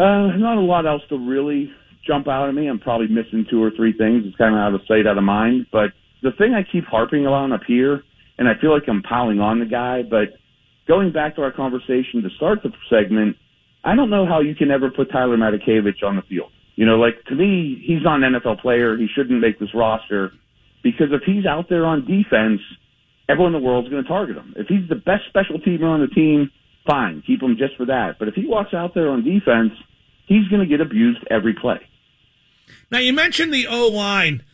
Uh, 0.00 0.36
not 0.36 0.58
a 0.58 0.60
lot 0.60 0.84
else 0.84 1.02
to 1.10 1.16
really 1.16 1.70
jump 2.04 2.26
out 2.26 2.48
at 2.48 2.54
me. 2.54 2.66
I'm 2.66 2.80
probably 2.80 3.06
missing 3.06 3.46
two 3.48 3.62
or 3.62 3.70
three 3.70 3.94
things. 3.96 4.24
It's 4.26 4.36
kind 4.36 4.54
of 4.54 4.58
out 4.58 4.74
of 4.74 4.80
sight, 4.88 5.06
out 5.06 5.16
of 5.16 5.22
mind. 5.22 5.66
But 5.70 5.90
the 6.22 6.32
thing 6.36 6.54
I 6.54 6.62
keep 6.70 6.84
harping 6.84 7.24
on 7.26 7.52
up 7.52 7.62
here, 7.66 8.02
and 8.36 8.48
I 8.48 8.52
feel 8.60 8.72
like 8.72 8.88
I'm 8.88 9.02
piling 9.02 9.38
on 9.38 9.60
the 9.60 9.64
guy, 9.64 10.02
but 10.02 10.36
going 10.88 11.12
back 11.12 11.36
to 11.36 11.42
our 11.42 11.52
conversation 11.52 12.20
to 12.22 12.28
start 12.36 12.58
the 12.64 12.70
segment, 12.90 13.36
I 13.84 13.94
don't 13.94 14.10
know 14.10 14.26
how 14.26 14.40
you 14.40 14.56
can 14.56 14.72
ever 14.72 14.90
put 14.90 15.12
Tyler 15.12 15.36
Matakevich 15.36 16.02
on 16.04 16.16
the 16.16 16.22
field. 16.22 16.50
You 16.74 16.84
know, 16.84 16.96
like 16.96 17.24
to 17.28 17.34
me, 17.36 17.80
he's 17.86 18.02
not 18.02 18.22
an 18.22 18.34
NFL 18.34 18.60
player. 18.60 18.96
He 18.96 19.06
shouldn't 19.14 19.40
make 19.40 19.60
this 19.60 19.70
roster 19.72 20.32
because 20.86 21.08
if 21.10 21.22
he's 21.24 21.44
out 21.44 21.68
there 21.68 21.84
on 21.84 22.06
defense, 22.06 22.60
everyone 23.28 23.56
in 23.56 23.60
the 23.60 23.66
world's 23.66 23.88
going 23.88 24.04
to 24.04 24.08
target 24.08 24.36
him. 24.36 24.54
If 24.56 24.68
he's 24.68 24.88
the 24.88 24.94
best 24.94 25.24
special 25.28 25.58
teamer 25.58 25.88
on 25.88 26.00
the 26.00 26.06
team, 26.06 26.52
fine, 26.86 27.24
keep 27.26 27.42
him 27.42 27.56
just 27.58 27.76
for 27.76 27.86
that. 27.86 28.20
But 28.20 28.28
if 28.28 28.34
he 28.34 28.46
walks 28.46 28.72
out 28.72 28.94
there 28.94 29.10
on 29.10 29.24
defense, 29.24 29.72
he's 30.26 30.46
going 30.46 30.60
to 30.60 30.66
get 30.68 30.80
abused 30.80 31.26
every 31.28 31.54
play. 31.54 31.80
Now 32.88 32.98
you 32.98 33.12
mentioned 33.12 33.52
the 33.52 33.66
O 33.66 33.88
line. 33.88 34.44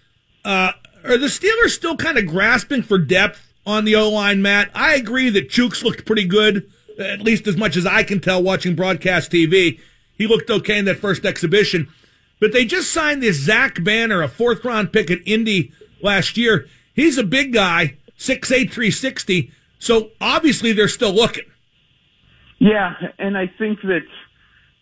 Uh, 0.42 0.72
are 1.04 1.18
the 1.18 1.26
Steelers 1.26 1.72
still 1.72 1.98
kind 1.98 2.16
of 2.16 2.26
grasping 2.26 2.82
for 2.82 2.96
depth 2.96 3.52
on 3.66 3.84
the 3.84 3.94
O 3.96 4.08
line, 4.08 4.40
Matt? 4.40 4.70
I 4.74 4.94
agree 4.94 5.28
that 5.28 5.50
Chooks 5.50 5.82
looked 5.84 6.06
pretty 6.06 6.24
good, 6.24 6.66
at 6.98 7.20
least 7.20 7.46
as 7.46 7.58
much 7.58 7.76
as 7.76 7.84
I 7.84 8.04
can 8.04 8.20
tell 8.20 8.42
watching 8.42 8.74
broadcast 8.74 9.30
TV. 9.30 9.78
He 10.16 10.26
looked 10.26 10.48
okay 10.48 10.78
in 10.78 10.86
that 10.86 10.96
first 10.98 11.26
exhibition. 11.26 11.92
But 12.40 12.52
they 12.52 12.64
just 12.64 12.90
signed 12.90 13.22
this 13.22 13.36
Zach 13.36 13.84
Banner, 13.84 14.22
a 14.22 14.28
fourth 14.28 14.64
round 14.64 14.94
pick 14.94 15.10
at 15.10 15.18
Indy 15.26 15.72
last 16.02 16.36
year. 16.36 16.66
He's 16.94 17.18
a 17.18 17.24
big 17.24 17.52
guy, 17.52 17.96
6'8, 18.18 18.70
360. 18.70 19.50
So 19.78 20.10
obviously 20.20 20.72
they're 20.72 20.88
still 20.88 21.12
looking. 21.12 21.44
Yeah, 22.58 22.94
and 23.18 23.36
I 23.36 23.50
think 23.58 23.80
that 23.82 24.06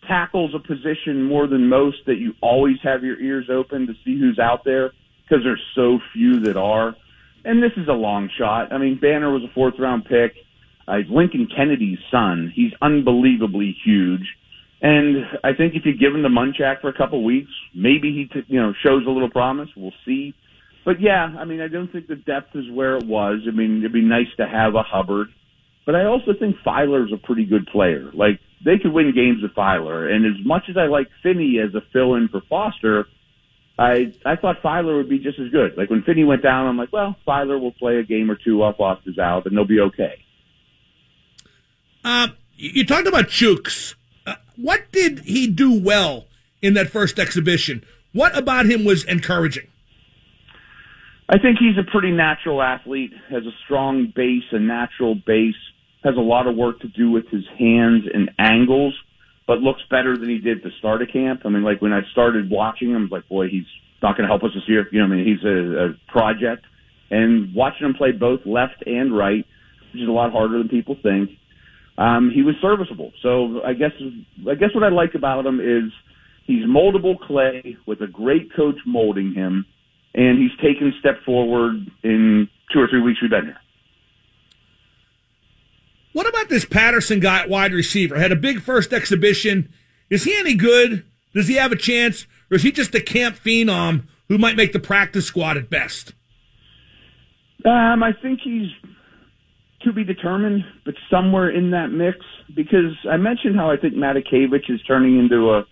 tackle's 0.07 0.53
a 0.53 0.59
position 0.59 1.23
more 1.23 1.47
than 1.47 1.67
most 1.67 1.97
that 2.05 2.17
you 2.17 2.33
always 2.41 2.77
have 2.83 3.03
your 3.03 3.19
ears 3.19 3.49
open 3.49 3.87
to 3.87 3.93
see 4.05 4.19
who's 4.19 4.37
out 4.37 4.63
there 4.63 4.91
because 5.23 5.43
there's 5.43 5.63
so 5.73 5.99
few 6.13 6.41
that 6.41 6.57
are. 6.57 6.95
And 7.43 7.63
this 7.63 7.71
is 7.77 7.87
a 7.87 7.93
long 7.93 8.29
shot. 8.37 8.71
I 8.71 8.77
mean, 8.77 8.99
Banner 8.99 9.31
was 9.31 9.43
a 9.43 9.53
fourth 9.53 9.75
round 9.79 10.05
pick. 10.05 10.35
Uh, 10.87 10.97
he's 10.97 11.09
Lincoln 11.09 11.47
Kennedy's 11.55 11.99
son. 12.11 12.51
He's 12.53 12.71
unbelievably 12.81 13.75
huge. 13.83 14.27
And 14.81 15.25
I 15.43 15.53
think 15.53 15.75
if 15.75 15.85
you 15.85 15.93
give 15.97 16.13
him 16.13 16.23
the 16.23 16.29
Munchak 16.29 16.81
for 16.81 16.89
a 16.89 16.93
couple 16.93 17.23
weeks, 17.23 17.51
maybe 17.73 18.11
he, 18.13 18.25
t- 18.25 18.45
you 18.47 18.59
know, 18.59 18.73
shows 18.83 19.05
a 19.05 19.09
little 19.09 19.29
promise. 19.29 19.69
We'll 19.75 19.93
see. 20.05 20.33
But 20.83 20.99
yeah, 20.99 21.35
I 21.37 21.45
mean, 21.45 21.61
I 21.61 21.67
don't 21.67 21.91
think 21.91 22.07
the 22.07 22.15
depth 22.15 22.55
is 22.55 22.69
where 22.71 22.97
it 22.97 23.05
was. 23.05 23.41
I 23.47 23.51
mean, 23.51 23.79
it'd 23.79 23.93
be 23.93 24.01
nice 24.01 24.33
to 24.37 24.47
have 24.47 24.75
a 24.75 24.83
Hubbard. 24.83 25.27
But 25.85 25.95
I 25.95 26.05
also 26.05 26.33
think 26.37 26.57
Feiler's 26.65 27.11
a 27.11 27.17
pretty 27.17 27.45
good 27.45 27.67
player. 27.67 28.11
Like, 28.13 28.39
they 28.63 28.77
could 28.77 28.93
win 28.93 29.13
games 29.15 29.41
with 29.41 29.53
Feiler. 29.53 30.11
And 30.11 30.25
as 30.25 30.45
much 30.45 30.63
as 30.69 30.77
I 30.77 30.85
like 30.85 31.07
Finney 31.23 31.59
as 31.59 31.73
a 31.73 31.81
fill-in 31.91 32.29
for 32.29 32.41
Foster, 32.49 33.05
I 33.77 34.13
I 34.25 34.35
thought 34.35 34.61
Feiler 34.61 34.97
would 34.97 35.09
be 35.09 35.17
just 35.19 35.39
as 35.39 35.49
good. 35.49 35.75
Like 35.77 35.89
when 35.89 36.03
Finney 36.03 36.23
went 36.23 36.43
down, 36.43 36.67
I'm 36.67 36.77
like, 36.77 36.93
well, 36.93 37.15
Feiler 37.27 37.59
will 37.59 37.71
play 37.71 37.97
a 37.97 38.03
game 38.03 38.29
or 38.29 38.35
two 38.35 38.57
while 38.57 38.73
Foster's 38.73 39.17
out, 39.17 39.45
and 39.45 39.57
they'll 39.57 39.65
be 39.65 39.79
okay. 39.79 40.23
Uh, 42.03 42.29
you 42.55 42.85
talked 42.85 43.07
about 43.07 43.25
Chooks. 43.25 43.95
Uh, 44.25 44.35
what 44.55 44.91
did 44.91 45.19
he 45.19 45.47
do 45.47 45.79
well 45.79 46.27
in 46.61 46.73
that 46.75 46.89
first 46.89 47.17
exhibition? 47.17 47.83
What 48.13 48.37
about 48.37 48.65
him 48.65 48.85
was 48.85 49.03
encouraging? 49.05 49.67
I 51.31 51.37
think 51.39 51.59
he's 51.59 51.77
a 51.77 51.89
pretty 51.89 52.11
natural 52.11 52.61
athlete, 52.61 53.13
has 53.29 53.43
a 53.45 53.55
strong 53.63 54.11
base, 54.13 54.43
a 54.51 54.59
natural 54.59 55.15
base, 55.15 55.55
has 56.03 56.15
a 56.17 56.21
lot 56.21 56.45
of 56.45 56.57
work 56.57 56.81
to 56.81 56.89
do 56.89 57.09
with 57.09 57.25
his 57.29 57.45
hands 57.57 58.03
and 58.13 58.31
angles, 58.37 58.93
but 59.47 59.59
looks 59.59 59.81
better 59.89 60.17
than 60.17 60.27
he 60.27 60.39
did 60.39 60.61
to 60.63 60.69
start 60.79 61.01
a 61.01 61.07
camp. 61.07 61.43
I 61.45 61.49
mean, 61.49 61.63
like 61.63 61.81
when 61.81 61.93
I 61.93 62.01
started 62.11 62.49
watching 62.49 62.89
him, 62.89 62.97
I 62.97 63.01
was 63.03 63.11
like, 63.11 63.29
boy, 63.29 63.47
he's 63.47 63.65
not 64.03 64.17
going 64.17 64.27
to 64.27 64.31
help 64.31 64.43
us 64.43 64.51
this 64.53 64.63
year. 64.67 64.87
You 64.91 64.99
know, 64.99 65.05
I 65.05 65.07
mean, 65.07 65.25
he's 65.25 65.43
a, 65.45 65.91
a 65.91 66.11
project. 66.11 66.65
And 67.09 67.55
watching 67.55 67.85
him 67.87 67.93
play 67.93 68.11
both 68.11 68.41
left 68.45 68.83
and 68.85 69.15
right, 69.15 69.45
which 69.93 70.01
is 70.01 70.09
a 70.09 70.11
lot 70.11 70.33
harder 70.33 70.57
than 70.57 70.67
people 70.67 70.97
think, 71.01 71.29
um, 71.97 72.31
he 72.33 72.41
was 72.41 72.55
serviceable. 72.61 73.13
So 73.21 73.61
I 73.63 73.73
guess 73.73 73.91
I 74.49 74.55
guess 74.55 74.69
what 74.73 74.83
I 74.83 74.89
like 74.89 75.13
about 75.13 75.45
him 75.45 75.59
is 75.59 75.91
he's 76.45 76.65
moldable 76.65 77.19
clay 77.19 77.77
with 77.85 78.01
a 78.01 78.07
great 78.07 78.53
coach 78.55 78.77
molding 78.85 79.33
him, 79.33 79.65
and 80.13 80.37
he's 80.37 80.55
taken 80.61 80.93
a 80.93 80.99
step 80.99 81.23
forward 81.25 81.75
in 82.03 82.49
two 82.73 82.79
or 82.79 82.87
three 82.87 83.01
weeks 83.01 83.21
we've 83.21 83.31
been 83.31 83.45
here. 83.45 83.57
What 86.13 86.27
about 86.27 86.49
this 86.49 86.65
Patterson 86.65 87.19
guy 87.19 87.41
at 87.41 87.49
wide 87.49 87.73
receiver? 87.73 88.17
Had 88.17 88.31
a 88.31 88.35
big 88.35 88.61
first 88.61 88.91
exhibition. 88.91 89.71
Is 90.09 90.25
he 90.25 90.37
any 90.37 90.55
good? 90.55 91.05
Does 91.33 91.47
he 91.47 91.55
have 91.55 91.71
a 91.71 91.77
chance? 91.77 92.27
Or 92.49 92.55
is 92.55 92.63
he 92.63 92.71
just 92.71 92.93
a 92.93 93.01
camp 93.01 93.37
phenom 93.37 94.07
who 94.27 94.37
might 94.37 94.57
make 94.57 94.73
the 94.73 94.79
practice 94.79 95.25
squad 95.25 95.55
at 95.55 95.69
best? 95.69 96.13
Um, 97.63 98.03
I 98.03 98.11
think 98.21 98.41
he's 98.43 98.69
to 99.83 99.93
be 99.93 100.03
determined, 100.03 100.63
but 100.85 100.95
somewhere 101.09 101.49
in 101.49 101.71
that 101.71 101.87
mix. 101.87 102.17
Because 102.53 102.97
I 103.09 103.15
mentioned 103.15 103.55
how 103.55 103.71
I 103.71 103.77
think 103.77 103.93
Matakevich 103.93 104.69
is 104.69 104.81
turning 104.83 105.17
into 105.17 105.51
a 105.51 105.65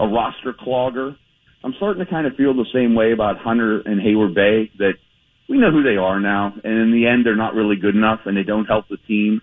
a 0.00 0.08
roster 0.08 0.52
clogger. 0.52 1.16
I'm 1.62 1.74
starting 1.76 2.04
to 2.04 2.10
kind 2.10 2.26
of 2.26 2.36
feel 2.36 2.54
the 2.54 2.66
same 2.72 2.94
way 2.94 3.12
about 3.12 3.38
Hunter 3.38 3.80
and 3.80 4.00
Heyward-Bey. 4.00 4.72
That 4.78 4.94
we 5.48 5.58
know 5.58 5.70
who 5.70 5.82
they 5.82 5.96
are 5.96 6.20
now, 6.20 6.54
and 6.64 6.80
in 6.80 6.92
the 6.92 7.06
end, 7.06 7.26
they're 7.26 7.36
not 7.36 7.54
really 7.54 7.76
good 7.76 7.94
enough, 7.94 8.20
and 8.24 8.36
they 8.36 8.42
don't 8.42 8.66
help 8.66 8.88
the 8.88 8.96
team. 9.08 9.42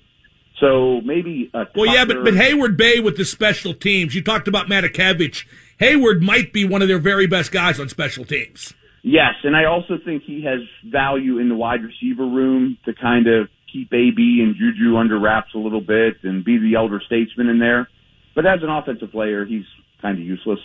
So 0.59 1.01
maybe 1.01 1.51
a 1.53 1.65
Well, 1.75 1.93
yeah, 1.93 2.05
but, 2.05 2.23
but 2.23 2.33
Heyward-Bey 2.33 3.01
with 3.01 3.17
the 3.17 3.25
special 3.25 3.73
teams. 3.73 4.15
You 4.15 4.23
talked 4.23 4.47
about 4.47 4.67
Matakevich. 4.67 5.45
Heyward 5.79 6.21
might 6.21 6.51
be 6.51 6.65
one 6.65 6.81
of 6.81 6.87
their 6.87 6.99
very 6.99 7.27
best 7.27 7.51
guys 7.51 7.79
on 7.79 7.89
special 7.89 8.25
teams. 8.25 8.73
Yes, 9.03 9.35
and 9.43 9.55
I 9.55 9.65
also 9.65 9.97
think 10.03 10.23
he 10.23 10.43
has 10.43 10.59
value 10.83 11.37
in 11.37 11.49
the 11.49 11.55
wide 11.55 11.81
receiver 11.83 12.25
room 12.25 12.77
to 12.85 12.93
kind 12.93 13.27
of 13.27 13.47
keep 13.71 13.93
AB 13.93 14.41
and 14.43 14.55
Juju 14.55 14.97
under 14.97 15.19
wraps 15.19 15.53
a 15.53 15.59
little 15.59 15.81
bit 15.81 16.15
and 16.23 16.43
be 16.43 16.57
the 16.57 16.75
elder 16.75 17.01
statesman 17.05 17.47
in 17.47 17.59
there. 17.59 17.87
But 18.35 18.45
as 18.45 18.59
an 18.63 18.69
offensive 18.69 19.11
player, 19.11 19.45
he's 19.45 19.65
kind 20.01 20.17
of 20.17 20.23
useless. 20.23 20.59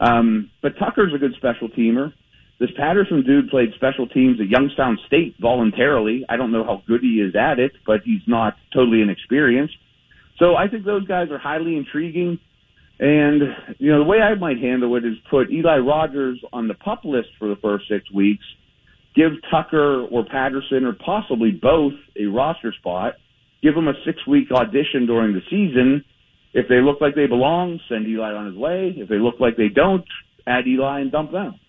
Um, 0.00 0.50
but 0.62 0.78
Tucker's 0.78 1.14
a 1.14 1.18
good 1.18 1.34
special 1.36 1.68
teamer. 1.68 2.12
This 2.58 2.70
Patterson 2.76 3.22
dude 3.24 3.48
played 3.48 3.70
special 3.74 4.06
teams 4.06 4.38
at 4.40 4.48
Youngstown 4.48 4.98
State 5.06 5.36
voluntarily. 5.40 6.24
I 6.28 6.36
don't 6.36 6.52
know 6.52 6.64
how 6.64 6.82
good 6.86 7.00
he 7.00 7.20
is 7.20 7.34
at 7.34 7.58
it, 7.58 7.72
but 7.86 8.00
he's 8.04 8.20
not 8.26 8.54
totally 8.74 9.00
inexperienced. 9.00 9.76
So 10.38 10.56
I 10.56 10.68
think 10.68 10.84
those 10.84 11.06
guys 11.06 11.30
are 11.30 11.38
highly 11.38 11.76
intriguing. 11.76 12.38
And, 12.98 13.42
you 13.78 13.90
know, 13.90 13.98
the 14.00 14.04
way 14.04 14.18
I 14.18 14.34
might 14.34 14.58
handle 14.58 14.94
it 14.96 15.06
is 15.06 15.14
put 15.30 15.50
Eli 15.50 15.78
Rogers 15.78 16.38
on 16.52 16.68
the 16.68 16.74
pup 16.74 17.04
list 17.04 17.28
for 17.38 17.48
the 17.48 17.56
first 17.56 17.88
six 17.88 18.10
weeks, 18.12 18.44
give 19.16 19.32
Tucker 19.50 20.04
or 20.04 20.24
Patterson 20.24 20.84
or 20.84 20.92
possibly 20.92 21.50
both 21.50 21.94
a 22.18 22.26
roster 22.26 22.74
spot, 22.78 23.14
give 23.62 23.74
them 23.74 23.88
a 23.88 23.94
six 24.04 24.26
week 24.26 24.50
audition 24.52 25.06
during 25.06 25.32
the 25.32 25.40
season. 25.48 26.04
If 26.52 26.68
they 26.68 26.80
look 26.80 27.00
like 27.00 27.14
they 27.14 27.26
belong, 27.26 27.78
send 27.88 28.06
Eli 28.06 28.32
on 28.32 28.46
his 28.46 28.56
way. 28.56 28.94
If 28.96 29.08
they 29.08 29.18
look 29.18 29.36
like 29.38 29.56
they 29.56 29.68
don't, 29.68 30.04
add 30.46 30.66
Eli 30.66 31.00
and 31.00 31.12
dump 31.12 31.32
them. 31.32 31.60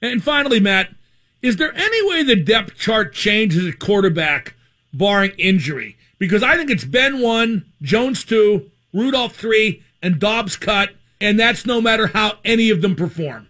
And 0.00 0.22
finally, 0.22 0.60
Matt, 0.60 0.94
is 1.42 1.56
there 1.56 1.74
any 1.74 2.08
way 2.08 2.22
the 2.22 2.36
depth 2.36 2.78
chart 2.78 3.12
changes 3.12 3.66
at 3.66 3.78
quarterback 3.78 4.54
barring 4.92 5.32
injury? 5.38 5.96
Because 6.18 6.42
I 6.42 6.56
think 6.56 6.70
it's 6.70 6.84
Ben 6.84 7.20
one, 7.20 7.66
Jones 7.82 8.24
two, 8.24 8.70
Rudolph 8.92 9.34
three, 9.36 9.82
and 10.00 10.18
Dobbs 10.18 10.56
cut, 10.56 10.90
and 11.20 11.38
that's 11.38 11.66
no 11.66 11.80
matter 11.80 12.08
how 12.08 12.38
any 12.44 12.70
of 12.70 12.80
them 12.80 12.96
perform. 12.96 13.48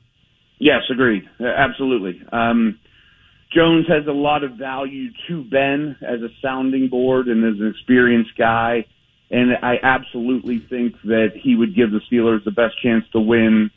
Yes, 0.58 0.82
agreed. 0.90 1.28
Uh, 1.40 1.46
Absolutely. 1.46 2.22
Um, 2.32 2.78
Jones 3.54 3.86
has 3.88 4.06
a 4.06 4.12
lot 4.12 4.44
of 4.44 4.52
value 4.52 5.10
to 5.28 5.44
Ben 5.44 5.96
as 6.00 6.20
a 6.22 6.28
sounding 6.40 6.88
board 6.88 7.28
and 7.28 7.44
as 7.44 7.60
an 7.60 7.68
experienced 7.68 8.30
guy. 8.38 8.86
And 9.32 9.52
I 9.62 9.76
absolutely 9.82 10.64
think 10.68 10.94
that 11.04 11.28
he 11.34 11.56
would 11.56 11.74
give 11.74 11.90
the 11.90 12.00
Steelers 12.10 12.44
the 12.44 12.50
best 12.50 12.74
chance 12.82 13.04
to 13.12 13.20
win 13.20 13.70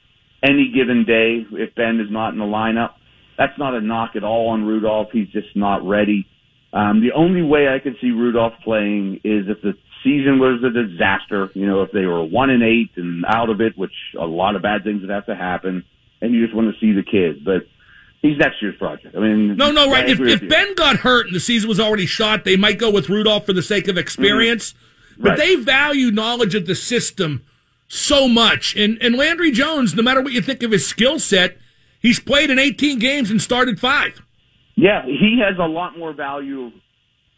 any 0.43 0.71
given 0.75 1.05
day 1.05 1.45
if 1.51 1.73
Ben 1.75 2.01
is 2.01 2.11
not 2.11 2.33
in 2.33 2.39
the 2.39 2.45
lineup. 2.45 2.95
That's 3.37 3.57
not 3.57 3.73
a 3.73 3.79
knock 3.79 4.11
at 4.15 4.23
all 4.25 4.49
on 4.49 4.65
Rudolph. 4.65 5.09
He's 5.13 5.29
just 5.29 5.55
not 5.55 5.87
ready. 5.87 6.27
Um, 6.73 6.99
the 6.99 7.13
only 7.15 7.41
way 7.41 7.69
I 7.69 7.79
could 7.79 7.95
see 8.01 8.11
Rudolph 8.11 8.53
playing 8.65 9.21
is 9.23 9.45
if 9.47 9.61
the 9.61 9.73
season 10.03 10.39
was 10.39 10.61
a 10.61 10.69
disaster. 10.69 11.49
You 11.53 11.65
know, 11.65 11.83
if 11.83 11.91
they 11.91 12.05
were 12.05 12.23
one 12.23 12.49
and 12.49 12.61
eight 12.61 12.91
and 12.97 13.23
out 13.25 13.49
of 13.49 13.61
it, 13.61 13.77
which 13.77 13.93
a 14.19 14.25
lot 14.25 14.57
of 14.57 14.61
bad 14.61 14.83
things 14.83 15.01
would 15.01 15.09
have 15.09 15.25
to 15.27 15.35
happen, 15.35 15.85
and 16.21 16.33
you 16.33 16.43
just 16.43 16.53
want 16.53 16.73
to 16.73 16.79
see 16.81 16.91
the 16.91 17.03
kid. 17.03 17.45
But 17.45 17.67
he's 18.21 18.37
next 18.37 18.61
year's 18.61 18.77
project. 18.77 19.15
I 19.15 19.19
mean, 19.19 19.55
No, 19.55 19.71
no, 19.71 19.89
right. 19.89 20.09
If, 20.09 20.19
if. 20.19 20.49
Ben 20.49 20.75
got 20.75 20.97
hurt 20.97 21.27
and 21.27 21.35
the 21.35 21.39
season 21.39 21.69
was 21.69 21.79
already 21.79 22.05
shot, 22.05 22.43
they 22.43 22.57
might 22.57 22.77
go 22.77 22.89
with 22.89 23.07
Rudolph 23.09 23.45
for 23.45 23.53
the 23.53 23.63
sake 23.63 23.87
of 23.87 23.97
experience. 23.97 24.73
But. 25.17 25.29
Right. 25.29 25.37
they 25.37 25.55
value 25.55 26.11
knowledge 26.11 26.55
of 26.55 26.65
the 26.65 26.75
system 26.75 27.43
so 27.87 28.27
much. 28.27 28.75
And, 28.75 28.97
and 29.01 29.15
Landry 29.15 29.51
Jones, 29.51 29.95
no 29.95 30.03
matter 30.03 30.21
what 30.21 30.33
you 30.33 30.41
think 30.41 30.63
of 30.63 30.71
his 30.71 30.87
skill 30.87 31.19
set, 31.19 31.57
he's 31.99 32.19
played 32.19 32.49
in 32.49 32.59
18 32.59 32.99
games 32.99 33.31
and 33.31 33.41
started 33.41 33.79
five. 33.79 34.21
Yeah, 34.75 35.05
he 35.05 35.41
has 35.47 35.57
a 35.57 35.67
lot 35.67 35.97
more 35.97 36.13
value 36.13 36.71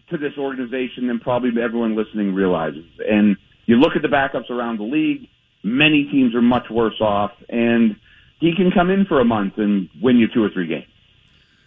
to 0.09 0.17
this 0.17 0.33
organization 0.37 1.07
than 1.07 1.19
probably 1.19 1.61
everyone 1.61 1.95
listening 1.95 2.33
realizes. 2.33 2.85
And 3.07 3.37
you 3.65 3.75
look 3.75 3.95
at 3.95 4.01
the 4.01 4.07
backups 4.07 4.49
around 4.49 4.79
the 4.79 4.83
league, 4.83 5.27
many 5.63 6.05
teams 6.05 6.33
are 6.33 6.41
much 6.41 6.69
worse 6.71 6.99
off, 7.01 7.31
and 7.49 7.95
he 8.39 8.55
can 8.55 8.71
come 8.71 8.89
in 8.89 9.05
for 9.05 9.19
a 9.19 9.25
month 9.25 9.53
and 9.57 9.89
win 10.01 10.17
you 10.17 10.27
two 10.33 10.43
or 10.43 10.49
three 10.49 10.67
games. 10.67 10.87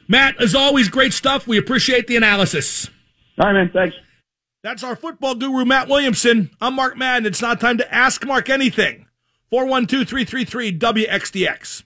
Matt, 0.08 0.40
as 0.40 0.54
always, 0.54 0.88
great 0.88 1.12
stuff. 1.12 1.46
We 1.46 1.56
appreciate 1.58 2.08
the 2.08 2.16
analysis. 2.16 2.90
All 3.38 3.46
right, 3.46 3.52
man. 3.52 3.70
Thanks. 3.72 3.94
That's 4.62 4.84
our 4.84 4.94
football 4.94 5.36
guru, 5.36 5.64
Matt 5.64 5.88
Williamson. 5.88 6.50
I'm 6.60 6.74
Mark 6.74 6.94
Madden. 6.94 7.24
It's 7.24 7.40
not 7.40 7.60
time 7.60 7.78
to 7.78 7.94
ask 7.94 8.26
Mark 8.26 8.50
anything. 8.50 9.06
412 9.48 10.06
333 10.06 10.78
WXDX. 10.78 11.84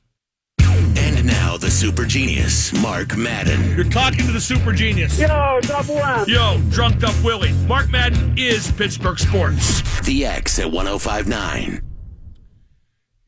And 0.97 1.25
now 1.25 1.57
the 1.57 1.71
super 1.71 2.05
genius, 2.05 2.73
Mark 2.83 3.17
Madden. 3.17 3.77
You're 3.77 3.89
talking 3.89 4.27
to 4.27 4.33
the 4.33 4.41
super 4.41 4.73
genius. 4.73 5.21
Yo, 5.21 5.61
double 5.63 5.99
M. 5.99 6.25
Yo, 6.27 6.61
drunked 6.71 7.05
up 7.05 7.15
Willie. 7.23 7.53
Mark 7.69 7.91
Madden 7.91 8.35
is 8.37 8.73
Pittsburgh 8.73 9.21
Sports. 9.21 10.01
The 10.01 10.27
X 10.27 10.59
at 10.59 10.73
1059. 10.73 11.81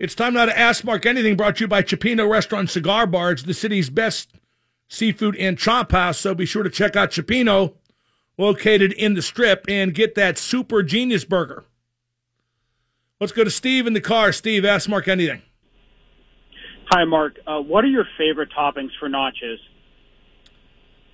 It's 0.00 0.16
time 0.16 0.34
now 0.34 0.46
to 0.46 0.58
ask 0.58 0.82
Mark 0.82 1.06
anything 1.06 1.36
brought 1.36 1.56
to 1.56 1.64
you 1.64 1.68
by 1.68 1.82
Cioppino 1.82 2.28
Restaurant 2.28 2.68
Cigar 2.68 3.06
Bar. 3.06 3.30
It's 3.30 3.44
the 3.44 3.54
city's 3.54 3.90
best 3.90 4.28
seafood 4.88 5.36
and 5.36 5.56
chop 5.56 5.92
house, 5.92 6.18
so 6.18 6.34
be 6.34 6.46
sure 6.46 6.64
to 6.64 6.70
check 6.70 6.96
out 6.96 7.12
Cioppino, 7.12 7.74
located 8.38 8.92
in 8.92 9.14
the 9.14 9.22
strip, 9.22 9.64
and 9.68 9.94
get 9.94 10.14
that 10.14 10.38
super 10.38 10.82
genius 10.82 11.24
burger. 11.24 11.64
Let's 13.20 13.32
go 13.32 13.44
to 13.44 13.50
Steve 13.50 13.86
in 13.86 13.94
the 13.94 14.00
car. 14.00 14.32
Steve, 14.32 14.64
ask 14.64 14.88
Mark 14.88 15.08
anything. 15.08 15.42
Hi, 16.90 17.04
Mark. 17.04 17.38
Uh, 17.46 17.60
what 17.60 17.84
are 17.84 17.88
your 17.88 18.06
favorite 18.18 18.50
toppings 18.56 18.90
for 19.00 19.08
nachos? 19.08 19.56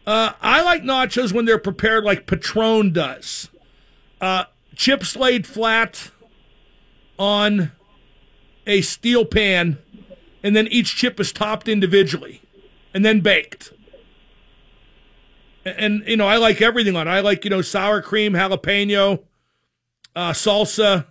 Uh, 0.06 0.32
I 0.40 0.62
like 0.62 0.82
nachos 0.82 1.32
when 1.32 1.44
they're 1.44 1.58
prepared 1.58 2.04
like 2.04 2.26
Patron 2.26 2.92
does. 2.92 3.48
Uh, 4.20 4.44
chips 4.74 5.16
laid 5.16 5.46
flat 5.46 6.10
on 7.18 7.70
a 8.66 8.80
steel 8.80 9.24
pan, 9.24 9.78
and 10.42 10.56
then 10.56 10.66
each 10.68 10.96
chip 10.96 11.20
is 11.20 11.32
topped 11.32 11.68
individually, 11.68 12.42
and 12.92 13.04
then 13.04 13.20
baked. 13.20 13.72
And, 15.64 16.02
you 16.06 16.16
know, 16.16 16.26
I 16.26 16.38
like 16.38 16.60
everything 16.60 16.96
on 16.96 17.06
it. 17.06 17.10
I 17.10 17.20
like 17.20 17.44
you 17.44 17.50
know 17.50 17.62
sour 17.62 18.02
cream, 18.02 18.32
jalapeno, 18.32 19.22
uh, 20.16 20.32
salsa. 20.32 21.06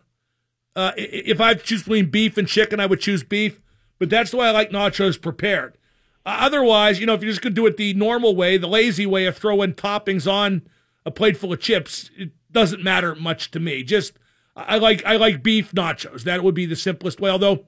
Uh, 0.75 0.91
if 0.95 1.39
I 1.39 1.53
choose 1.53 1.83
between 1.83 2.09
beef 2.09 2.37
and 2.37 2.47
chicken, 2.47 2.79
I 2.79 2.85
would 2.85 2.99
choose 2.99 3.23
beef. 3.23 3.61
But 3.99 4.09
that's 4.09 4.31
the 4.31 4.37
way 4.37 4.47
I 4.47 4.51
like 4.51 4.71
nachos 4.71 5.21
prepared. 5.21 5.77
Uh, 6.25 6.37
otherwise, 6.39 6.99
you 6.99 7.05
know, 7.05 7.13
if 7.13 7.21
you're 7.21 7.31
just 7.31 7.41
going 7.41 7.53
to 7.53 7.61
do 7.61 7.65
it 7.65 7.77
the 7.77 7.93
normal 7.93 8.35
way, 8.35 8.57
the 8.57 8.67
lazy 8.67 9.05
way 9.05 9.25
of 9.25 9.37
throwing 9.37 9.73
toppings 9.73 10.31
on 10.31 10.63
a 11.05 11.11
plate 11.11 11.37
full 11.37 11.53
of 11.53 11.59
chips, 11.59 12.09
it 12.17 12.31
doesn't 12.51 12.83
matter 12.83 13.15
much 13.15 13.51
to 13.51 13.59
me. 13.59 13.83
Just 13.83 14.13
I 14.55 14.77
like 14.77 15.03
I 15.05 15.15
like 15.15 15.43
beef 15.43 15.71
nachos. 15.71 16.23
That 16.23 16.43
would 16.43 16.55
be 16.55 16.65
the 16.65 16.75
simplest 16.75 17.19
way. 17.19 17.29
Although 17.29 17.65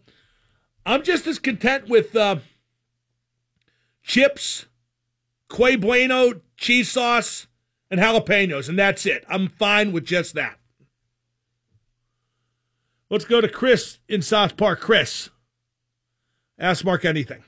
I'm 0.85 1.03
just 1.03 1.25
as 1.27 1.39
content 1.39 1.87
with 1.87 2.15
uh, 2.15 2.37
chips, 4.03 4.65
Que 5.53 5.77
Bueno, 5.77 6.41
cheese 6.57 6.91
sauce, 6.91 7.47
and 7.91 7.99
jalapenos, 7.99 8.67
and 8.67 8.79
that's 8.79 9.05
it. 9.05 9.23
I'm 9.29 9.49
fine 9.49 9.91
with 9.91 10.03
just 10.03 10.33
that. 10.33 10.57
Let's 13.09 13.25
go 13.25 13.39
to 13.39 13.47
Chris 13.47 13.99
in 14.09 14.23
South 14.23 14.57
Park. 14.57 14.79
Chris, 14.81 15.29
ask 16.57 16.83
Mark 16.83 17.05
anything. 17.05 17.43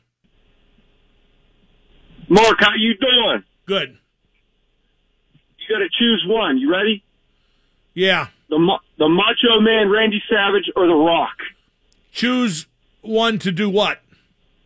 Mark, 2.29 2.57
how 2.59 2.75
you 2.77 2.93
doing? 2.95 3.43
Good. 3.65 3.97
You 5.57 5.75
got 5.75 5.79
to 5.79 5.89
choose 5.97 6.23
one. 6.27 6.59
You 6.59 6.71
ready? 6.71 7.03
Yeah. 7.95 8.27
The 8.49 8.79
the 8.99 9.09
Macho 9.09 9.59
Man, 9.61 9.89
Randy 9.89 10.21
Savage, 10.29 10.71
or 10.75 10.85
The 10.85 10.93
Rock? 10.93 11.37
Choose 12.11 12.67
one 13.01 13.39
to 13.39 13.51
do 13.51 13.67
what? 13.67 14.01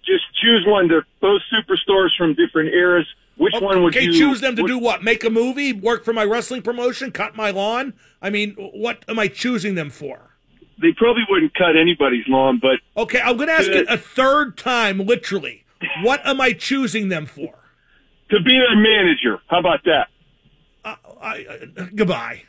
Just 0.05 0.25
choose 0.41 0.65
one. 0.67 0.89
They're 0.89 1.07
both 1.21 1.41
superstars 1.53 2.09
from 2.17 2.33
different 2.33 2.73
eras. 2.73 3.07
Which 3.39 3.53
oh, 3.55 3.61
one 3.61 3.83
would 3.83 3.95
Okay, 3.95 4.05
you 4.05 4.13
choose 4.13 4.41
them 4.41 4.55
to 4.57 4.63
do 4.67 4.77
what? 4.77 5.03
Make 5.03 5.23
a 5.23 5.29
movie? 5.29 5.73
Work 5.73 6.03
for 6.03 6.13
my 6.13 6.25
wrestling 6.25 6.61
promotion? 6.61 7.11
Cut 7.11 7.35
my 7.35 7.51
lawn? 7.51 7.93
I 8.21 8.29
mean, 8.29 8.53
what 8.55 9.03
am 9.07 9.17
I 9.17 9.27
choosing 9.27 9.75
them 9.75 9.89
for? 9.89 10.35
They 10.81 10.91
probably 10.97 11.23
wouldn't 11.29 11.53
cut 11.53 11.77
anybody's 11.77 12.25
lawn, 12.27 12.59
but 12.61 12.79
Okay, 13.01 13.21
I'm 13.21 13.37
going 13.37 13.47
to 13.47 13.53
ask 13.53 13.69
it 13.69 13.87
a 13.89 13.97
third 13.97 14.57
time, 14.57 14.99
literally. 14.99 15.63
What 16.03 16.25
am 16.25 16.41
I 16.41 16.51
choosing 16.53 17.09
them 17.09 17.25
for? 17.25 17.59
to 18.29 18.39
be 18.41 18.51
their 18.51 18.75
manager. 18.75 19.41
How 19.47 19.59
about 19.59 19.83
that? 19.85 20.07
Uh, 20.85 20.95
I, 21.21 21.35
I, 21.77 21.89
goodbye. 21.95 22.43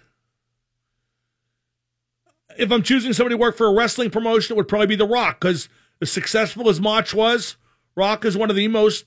If 2.59 2.71
I'm 2.71 2.83
choosing 2.83 3.13
somebody 3.13 3.35
to 3.35 3.39
work 3.39 3.57
for 3.57 3.67
a 3.67 3.73
wrestling 3.73 4.11
promotion, 4.11 4.55
it 4.55 4.57
would 4.57 4.69
probably 4.69 4.89
be 4.89 4.97
The 4.97 5.07
Rock, 5.07 5.41
because 5.41 5.69
as 6.01 6.13
successful 6.13 6.69
as 6.69 6.81
Mach 6.81 7.15
was, 7.15 7.57
Rock 7.97 8.25
is 8.25 8.37
one 8.37 8.51
of 8.51 8.57
the 8.57 8.69
most 8.69 9.07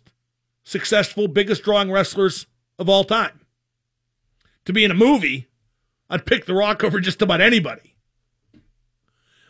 successful, 0.64 1.28
biggest 1.28 1.64
drawing 1.64 1.92
wrestlers 1.92 2.48
of 2.80 2.90
all 2.90 3.04
time. 3.04 3.42
To 4.66 4.74
be 4.74 4.84
in 4.84 4.92
a 4.92 4.96
movie, 4.96 5.48
I'd 6.10 6.26
pick 6.26 6.46
The 6.46 6.54
Rock 6.54 6.84
over 6.84 7.00
just 7.00 7.22
about 7.22 7.42
anybody. 7.42 7.96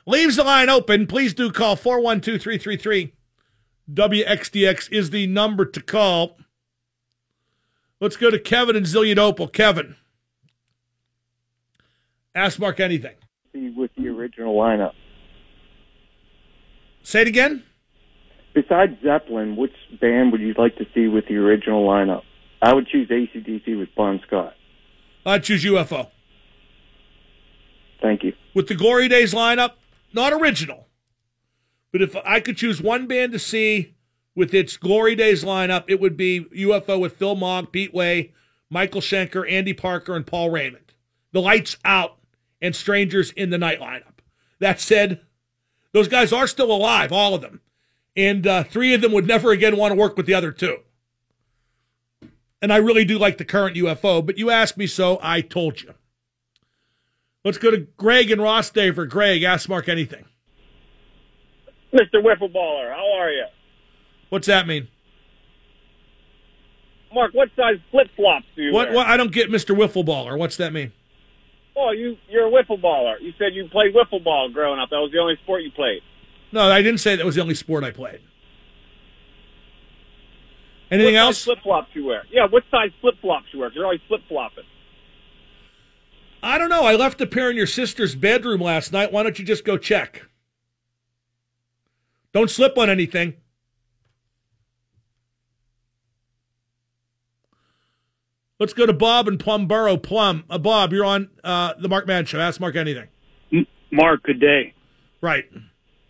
Leaves 0.05 0.35
the 0.35 0.43
line 0.43 0.69
open. 0.69 1.07
Please 1.07 1.33
do 1.33 1.51
call 1.51 1.75
412 1.75 2.41
333 2.41 3.13
WXDX 3.91 4.91
is 4.91 5.09
the 5.09 5.27
number 5.27 5.65
to 5.65 5.81
call. 5.81 6.37
Let's 7.99 8.17
go 8.17 8.29
to 8.29 8.39
Kevin 8.39 8.75
and 8.75 8.85
Zelienople. 8.85 9.51
Kevin, 9.51 9.95
ask 12.33 12.59
Mark 12.59 12.79
anything. 12.79 13.15
See 13.53 13.69
with 13.69 13.91
the 13.95 14.07
original 14.07 14.55
lineup. 14.55 14.93
Say 17.01 17.21
it 17.21 17.27
again. 17.27 17.63
Besides 18.53 18.93
Zeppelin, 19.03 19.55
which 19.55 19.73
band 19.99 20.31
would 20.31 20.41
you 20.41 20.53
like 20.57 20.75
to 20.77 20.85
see 20.93 21.07
with 21.07 21.27
the 21.27 21.35
original 21.37 21.87
lineup? 21.87 22.21
I 22.61 22.73
would 22.73 22.87
choose 22.87 23.09
ACDC 23.09 23.77
with 23.77 23.89
Bon 23.95 24.21
Scott. 24.27 24.53
I'd 25.25 25.43
choose 25.43 25.63
UFO. 25.65 26.09
Thank 28.01 28.23
you. 28.23 28.33
With 28.53 28.67
the 28.67 28.75
Glory 28.75 29.07
Days 29.07 29.33
lineup, 29.33 29.71
not 30.13 30.33
original. 30.33 30.87
But 31.91 32.01
if 32.01 32.15
I 32.25 32.39
could 32.39 32.57
choose 32.57 32.81
one 32.81 33.07
band 33.07 33.31
to 33.31 33.39
see 33.39 33.95
with 34.35 34.53
its 34.53 34.77
Glory 34.77 35.15
Days 35.15 35.43
lineup, 35.43 35.85
it 35.87 35.99
would 35.99 36.17
be 36.17 36.41
UFO 36.55 36.99
with 36.99 37.17
Phil 37.17 37.35
Mogg, 37.35 37.71
Pete 37.71 37.93
Way, 37.93 38.33
Michael 38.69 39.01
Schenker, 39.01 39.49
Andy 39.49 39.73
Parker, 39.73 40.15
and 40.15 40.27
Paul 40.27 40.49
Raymond. 40.49 40.93
The 41.31 41.41
Lights 41.41 41.77
Out 41.85 42.17
and 42.61 42.75
Strangers 42.75 43.31
in 43.31 43.49
the 43.49 43.57
Night 43.57 43.79
lineup. 43.79 44.19
That 44.59 44.79
said, 44.79 45.21
those 45.91 46.07
guys 46.07 46.33
are 46.33 46.47
still 46.47 46.71
alive, 46.71 47.11
all 47.11 47.33
of 47.33 47.41
them. 47.41 47.61
And 48.15 48.45
uh, 48.45 48.63
three 48.63 48.93
of 48.93 49.01
them 49.01 49.11
would 49.11 49.27
never 49.27 49.51
again 49.51 49.75
want 49.77 49.91
to 49.91 49.95
work 49.95 50.17
with 50.17 50.25
the 50.25 50.33
other 50.33 50.51
two. 50.51 50.77
And 52.61 52.71
I 52.71 52.77
really 52.77 53.03
do 53.05 53.17
like 53.17 53.37
the 53.37 53.45
current 53.45 53.75
UFO, 53.75 54.25
but 54.25 54.37
you 54.37 54.49
asked 54.49 54.77
me 54.77 54.87
so, 54.87 55.19
I 55.21 55.41
told 55.41 55.81
you. 55.81 55.93
Let's 57.43 57.57
go 57.57 57.71
to 57.71 57.79
Greg 57.97 58.31
and 58.31 58.41
Ross 58.41 58.69
Day 58.69 58.91
for 58.91 59.05
Greg, 59.05 59.43
ask 59.43 59.67
Mark 59.67 59.89
anything. 59.89 60.25
Mr. 61.93 62.23
Wiffleballer, 62.23 62.91
how 62.93 63.11
are 63.19 63.29
you? 63.29 63.45
What's 64.29 64.47
that 64.47 64.65
mean? 64.65 64.87
Mark, 67.13 67.33
what 67.33 67.49
size 67.55 67.75
flip 67.91 68.07
flops 68.15 68.45
do 68.55 68.63
you 68.63 68.73
What, 68.73 68.87
wear? 68.89 68.95
what? 68.97 69.07
I 69.07 69.17
don't 69.17 69.31
get 69.31 69.49
Mr. 69.51 69.75
Wiffleballer. 69.75 70.37
What's 70.37 70.57
that 70.57 70.73
mean? 70.73 70.91
Oh, 71.75 71.91
you 71.91 72.17
you're 72.29 72.47
a 72.47 72.51
wiffle 72.51 72.81
baller. 72.81 73.15
You 73.19 73.33
said 73.37 73.53
you 73.53 73.67
played 73.69 73.93
wiffle 73.93 74.23
ball 74.23 74.49
growing 74.51 74.79
up. 74.79 74.89
That 74.89 74.97
was 74.97 75.11
the 75.11 75.19
only 75.19 75.35
sport 75.43 75.63
you 75.63 75.71
played. 75.71 76.01
No, 76.53 76.69
I 76.71 76.83
didn't 76.83 76.99
say 76.99 77.15
that 77.15 77.25
was 77.25 77.33
the 77.33 77.41
only 77.41 77.55
sport 77.55 77.83
I 77.83 77.89
played. 77.89 78.21
Anything 80.91 81.15
what 81.15 81.21
else? 81.21 81.43
Flip 81.43 81.57
flops 81.63 81.89
you 81.93 82.05
wear? 82.05 82.23
Yeah, 82.31 82.45
what 82.47 82.63
size 82.69 82.91
flip 83.01 83.15
flops 83.21 83.47
you 83.51 83.59
wear? 83.59 83.71
You're 83.73 83.85
always 83.85 84.01
flip 84.07 84.21
flopping. 84.29 84.63
I 86.43 86.59
don't 86.59 86.69
know. 86.69 86.83
I 86.83 86.93
left 86.93 87.19
a 87.21 87.25
pair 87.25 87.49
in 87.49 87.57
your 87.57 87.65
sister's 87.65 88.13
bedroom 88.13 88.61
last 88.61 88.91
night. 88.91 89.11
Why 89.11 89.23
don't 89.23 89.39
you 89.39 89.45
just 89.45 89.65
go 89.65 89.77
check? 89.77 90.27
Don't 92.33 92.51
slip 92.51 92.77
on 92.77 92.89
anything. 92.89 93.33
Let's 98.59 98.73
go 98.73 98.85
to 98.85 98.93
Bob 98.93 99.27
in 99.27 99.39
Plumboro. 99.39 100.01
Plum. 100.01 100.43
Uh, 100.49 100.59
Bob, 100.59 100.93
you're 100.93 101.05
on 101.05 101.31
uh, 101.43 101.73
the 101.79 101.89
Mark 101.89 102.05
Madden 102.05 102.25
Show. 102.25 102.39
Ask 102.39 102.59
Mark 102.59 102.75
anything. 102.75 103.07
Mark, 103.91 104.21
good 104.23 104.39
day. 104.39 104.75
Right. 105.19 105.45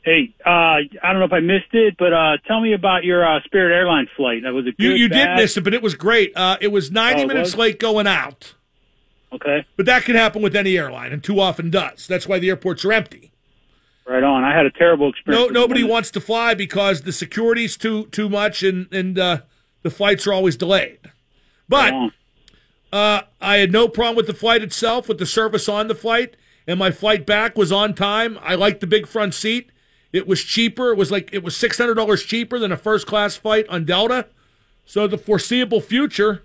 Hey, 0.03 0.33
uh, 0.45 0.49
I 0.49 0.81
don't 1.03 1.19
know 1.19 1.25
if 1.25 1.31
I 1.33 1.39
missed 1.39 1.73
it, 1.73 1.95
but 1.97 2.11
uh, 2.11 2.37
tell 2.45 2.59
me 2.59 2.73
about 2.73 3.05
your 3.05 3.25
uh, 3.25 3.41
Spirit 3.45 3.73
Airlines 3.73 4.09
flight. 4.17 4.41
Was 4.43 4.65
it 4.67 4.75
good? 4.77 4.83
You, 4.83 4.91
you 4.91 5.07
did 5.07 5.25
bad? 5.27 5.37
miss 5.37 5.55
it, 5.55 5.63
but 5.63 5.73
it 5.73 5.81
was 5.81 5.95
great. 5.95 6.33
Uh, 6.35 6.57
it 6.59 6.73
was 6.73 6.91
90 6.91 7.21
Oh, 7.21 7.23
it 7.23 7.27
minutes 7.27 7.51
was? 7.51 7.57
late 7.57 7.79
going 7.79 8.05
out. 8.05 8.53
Okay. 9.31 9.65
But 9.77 9.85
that 9.85 10.03
can 10.03 10.15
happen 10.15 10.41
with 10.41 10.55
any 10.57 10.77
airline, 10.77 11.13
and 11.13 11.23
too 11.23 11.39
often 11.39 11.69
does. 11.69 12.05
That's 12.05 12.27
why 12.27 12.37
the 12.39 12.49
airports 12.49 12.83
are 12.83 12.91
empty. 12.91 13.31
Right 14.05 14.21
on. 14.23 14.43
I 14.43 14.53
had 14.55 14.65
a 14.65 14.71
terrible 14.71 15.09
experience. 15.09 15.47
No, 15.53 15.61
nobody 15.61 15.83
wants 15.85 16.11
to 16.11 16.19
fly 16.19 16.53
because 16.53 17.03
the 17.03 17.13
security's 17.13 17.77
too 17.77 18.07
too 18.07 18.27
much, 18.27 18.61
and 18.61 18.91
and 18.93 19.17
uh, 19.17 19.37
the 19.81 19.89
flights 19.89 20.27
are 20.27 20.33
always 20.33 20.57
delayed. 20.57 20.99
But 21.69 21.93
uh, 22.91 23.21
I 23.39 23.57
had 23.57 23.71
no 23.71 23.87
problem 23.87 24.17
with 24.17 24.27
the 24.27 24.33
flight 24.33 24.61
itself, 24.61 25.07
with 25.07 25.19
the 25.19 25.25
service 25.25 25.69
on 25.69 25.87
the 25.87 25.95
flight, 25.95 26.35
and 26.67 26.77
my 26.77 26.91
flight 26.91 27.25
back 27.25 27.57
was 27.57 27.71
on 27.71 27.93
time. 27.93 28.37
I 28.41 28.55
liked 28.55 28.81
the 28.81 28.87
big 28.87 29.07
front 29.07 29.33
seat. 29.33 29.69
It 30.13 30.27
was 30.27 30.43
cheaper. 30.43 30.91
It 30.91 30.97
was 30.97 31.11
like 31.11 31.33
it 31.33 31.43
was 31.43 31.57
six 31.57 31.77
hundred 31.77 31.95
dollars 31.95 32.23
cheaper 32.23 32.59
than 32.59 32.71
a 32.71 32.77
first 32.77 33.07
class 33.07 33.35
flight 33.35 33.67
on 33.67 33.83
Delta. 33.83 34.27
So 34.85 35.07
the 35.07 35.17
foreseeable 35.17 35.81
future, 35.81 36.43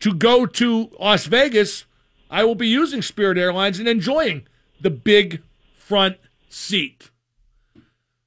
to 0.00 0.12
go 0.12 0.44
to 0.44 0.90
Las 1.00 1.24
Vegas, 1.26 1.86
I 2.30 2.44
will 2.44 2.54
be 2.54 2.68
using 2.68 3.00
Spirit 3.00 3.38
Airlines 3.38 3.78
and 3.78 3.88
enjoying 3.88 4.46
the 4.80 4.90
big 4.90 5.42
front 5.74 6.18
seat. 6.48 7.10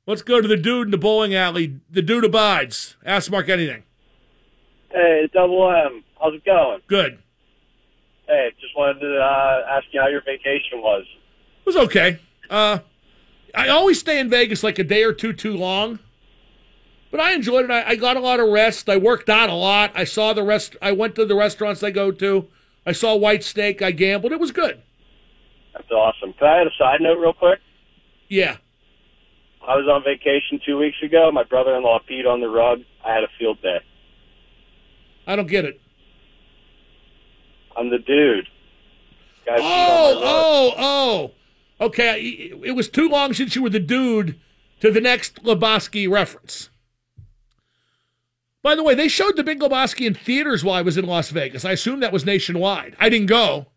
Let's 0.07 0.23
go 0.23 0.41
to 0.41 0.47
the 0.47 0.57
dude 0.57 0.87
in 0.87 0.91
the 0.91 0.97
bowling 0.97 1.35
alley. 1.35 1.79
The 1.89 2.01
dude 2.01 2.25
abides. 2.25 2.95
Ask 3.05 3.29
Mark 3.29 3.47
anything. 3.47 3.83
Hey, 4.91 5.29
Double 5.31 5.69
M. 5.71 6.03
How's 6.19 6.33
it 6.33 6.43
going? 6.43 6.81
Good. 6.87 7.19
Hey, 8.27 8.49
just 8.59 8.75
wanted 8.75 9.01
to 9.01 9.17
uh, 9.17 9.65
ask 9.69 9.85
you 9.91 10.01
how 10.01 10.07
your 10.07 10.21
vacation 10.21 10.81
was. 10.81 11.05
It 11.59 11.65
was 11.65 11.75
okay. 11.75 12.19
Uh, 12.49 12.79
I 13.55 13.69
always 13.69 13.99
stay 13.99 14.19
in 14.19 14.29
Vegas 14.29 14.63
like 14.63 14.79
a 14.79 14.83
day 14.83 15.03
or 15.03 15.13
two 15.13 15.33
too 15.33 15.55
long, 15.55 15.99
but 17.11 17.19
I 17.19 17.33
enjoyed 17.33 17.65
it. 17.65 17.71
I, 17.71 17.89
I 17.89 17.95
got 17.95 18.17
a 18.17 18.19
lot 18.19 18.39
of 18.39 18.49
rest. 18.49 18.89
I 18.89 18.97
worked 18.97 19.29
out 19.29 19.49
a 19.49 19.53
lot. 19.53 19.91
I 19.95 20.03
saw 20.03 20.33
the 20.33 20.43
rest. 20.43 20.75
I 20.81 20.91
went 20.91 21.15
to 21.15 21.25
the 21.25 21.35
restaurants 21.35 21.83
I 21.83 21.91
go 21.91 22.11
to. 22.11 22.47
I 22.85 22.91
saw 22.91 23.17
Whitesnake. 23.17 23.81
I 23.81 23.91
gambled. 23.91 24.31
It 24.31 24.39
was 24.39 24.51
good. 24.51 24.81
That's 25.73 25.91
awesome. 25.91 26.33
Can 26.33 26.47
I 26.47 26.61
add 26.61 26.67
a 26.67 26.71
side 26.77 27.01
note 27.01 27.19
real 27.19 27.33
quick? 27.33 27.59
Yeah. 28.27 28.57
I 29.67 29.75
was 29.75 29.87
on 29.87 30.03
vacation 30.03 30.59
two 30.65 30.77
weeks 30.77 30.97
ago. 31.03 31.31
My 31.31 31.43
brother-in-law 31.43 31.99
peed 32.09 32.25
on 32.25 32.41
the 32.41 32.49
rug. 32.49 32.81
I 33.05 33.13
had 33.13 33.23
a 33.23 33.27
field 33.37 33.61
day. 33.61 33.79
I 35.27 35.35
don't 35.35 35.47
get 35.47 35.65
it. 35.65 35.79
I'm 37.77 37.89
the 37.89 37.99
dude. 37.99 38.47
Guy 39.45 39.57
peed 39.57 39.59
oh, 39.61 40.21
oh, 40.23 40.73
oh, 40.77 41.31
oh. 41.31 41.31
Okay. 41.81 42.51
It 42.63 42.75
was 42.75 42.89
too 42.89 43.09
long 43.09 43.33
since 43.33 43.55
you 43.55 43.63
were 43.63 43.69
the 43.69 43.79
dude 43.79 44.39
to 44.81 44.91
the 44.91 45.01
next 45.01 45.43
Lebowski 45.43 46.09
reference. 46.09 46.69
By 48.61 48.75
the 48.75 48.83
way, 48.83 48.93
they 48.93 49.07
showed 49.07 49.37
the 49.37 49.43
Big 49.43 49.59
Lebowski 49.59 50.05
in 50.05 50.13
theaters 50.13 50.63
while 50.63 50.75
I 50.75 50.81
was 50.81 50.97
in 50.97 51.05
Las 51.05 51.29
Vegas. 51.29 51.63
I 51.63 51.71
assume 51.71 52.01
that 52.01 52.11
was 52.11 52.25
nationwide. 52.25 52.95
I 52.99 53.09
didn't 53.09 53.27
go. 53.27 53.67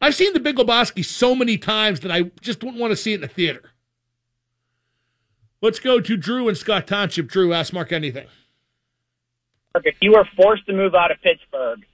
I've 0.00 0.14
seen 0.14 0.32
the 0.32 0.40
Big 0.40 0.56
Lebowski 0.56 1.04
so 1.04 1.34
many 1.34 1.58
times 1.58 2.00
that 2.00 2.12
I 2.12 2.30
just 2.40 2.62
wouldn't 2.62 2.80
want 2.80 2.92
to 2.92 2.96
see 2.96 3.14
it 3.14 3.20
in 3.20 3.24
a 3.24 3.28
theater. 3.28 3.70
Let's 5.60 5.80
go 5.80 6.00
to 6.00 6.16
Drew 6.16 6.48
and 6.48 6.56
Scott 6.56 6.86
Township. 6.86 7.28
Drew, 7.28 7.52
ask 7.52 7.72
Mark 7.72 7.90
anything. 7.90 8.26
If 9.74 9.96
you 10.00 10.12
were 10.12 10.26
forced 10.36 10.66
to 10.66 10.72
move 10.72 10.94
out 10.94 11.10
of 11.10 11.20
Pittsburgh 11.22 11.84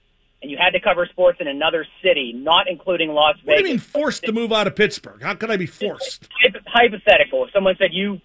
and 0.43 0.51
you 0.51 0.57
had 0.57 0.71
to 0.71 0.79
cover 0.81 1.07
sports 1.07 1.39
in 1.39 1.47
another 1.47 1.87
city, 2.03 2.33
not 2.35 2.67
including 2.69 3.09
Las 3.09 3.37
Vegas. 3.37 3.47
What 3.47 3.57
do 3.57 3.63
you 3.63 3.69
mean 3.69 3.79
forced 3.79 4.23
to 4.25 4.33
move 4.33 4.51
out 4.51 4.67
of 4.67 4.75
Pittsburgh? 4.75 5.21
How 5.23 5.33
could 5.35 5.49
I 5.49 5.55
be 5.55 5.65
forced? 5.65 6.27
hypothetical, 6.67 7.45
if 7.45 7.51
someone 7.53 7.75
said 7.79 7.91
you 7.93 8.19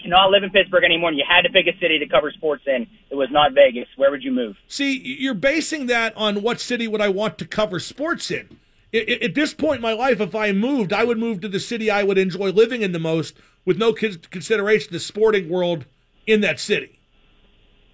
cannot 0.00 0.30
live 0.30 0.42
in 0.42 0.50
Pittsburgh 0.50 0.82
anymore 0.82 1.10
and 1.10 1.18
you 1.18 1.24
had 1.28 1.42
to 1.42 1.50
pick 1.50 1.66
a 1.66 1.78
city 1.78 1.98
to 1.98 2.06
cover 2.08 2.32
sports 2.32 2.64
in, 2.66 2.86
it 3.10 3.14
was 3.14 3.28
not 3.30 3.52
Vegas, 3.52 3.86
where 3.96 4.10
would 4.10 4.24
you 4.24 4.32
move? 4.32 4.56
See, 4.66 4.98
you're 4.98 5.34
basing 5.34 5.86
that 5.86 6.16
on 6.16 6.42
what 6.42 6.58
city 6.58 6.88
would 6.88 7.02
I 7.02 7.10
want 7.10 7.36
to 7.38 7.46
cover 7.46 7.78
sports 7.78 8.30
in. 8.30 8.58
At 8.94 9.34
this 9.34 9.54
point 9.54 9.76
in 9.76 9.82
my 9.82 9.92
life, 9.92 10.20
if 10.20 10.34
I 10.34 10.52
moved, 10.52 10.92
I 10.92 11.04
would 11.04 11.18
move 11.18 11.40
to 11.42 11.48
the 11.48 11.60
city 11.60 11.90
I 11.90 12.02
would 12.02 12.18
enjoy 12.18 12.50
living 12.50 12.82
in 12.82 12.92
the 12.92 12.98
most, 12.98 13.36
with 13.64 13.78
no 13.78 13.92
consideration 13.92 14.88
of 14.88 14.92
the 14.92 15.00
sporting 15.00 15.48
world 15.48 15.86
in 16.26 16.40
that 16.42 16.60
city. 16.60 16.98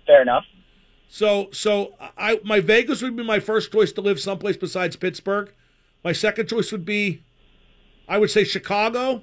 Fair 0.06 0.22
enough. 0.22 0.44
So, 1.08 1.48
so 1.52 1.94
I 2.16 2.38
my 2.44 2.60
Vegas 2.60 3.02
would 3.02 3.16
be 3.16 3.24
my 3.24 3.40
first 3.40 3.72
choice 3.72 3.92
to 3.92 4.00
live 4.00 4.20
someplace 4.20 4.56
besides 4.56 4.94
Pittsburgh. 4.96 5.50
My 6.04 6.12
second 6.12 6.48
choice 6.48 6.70
would 6.70 6.84
be, 6.84 7.22
I 8.06 8.18
would 8.18 8.30
say 8.30 8.44
Chicago, 8.44 9.22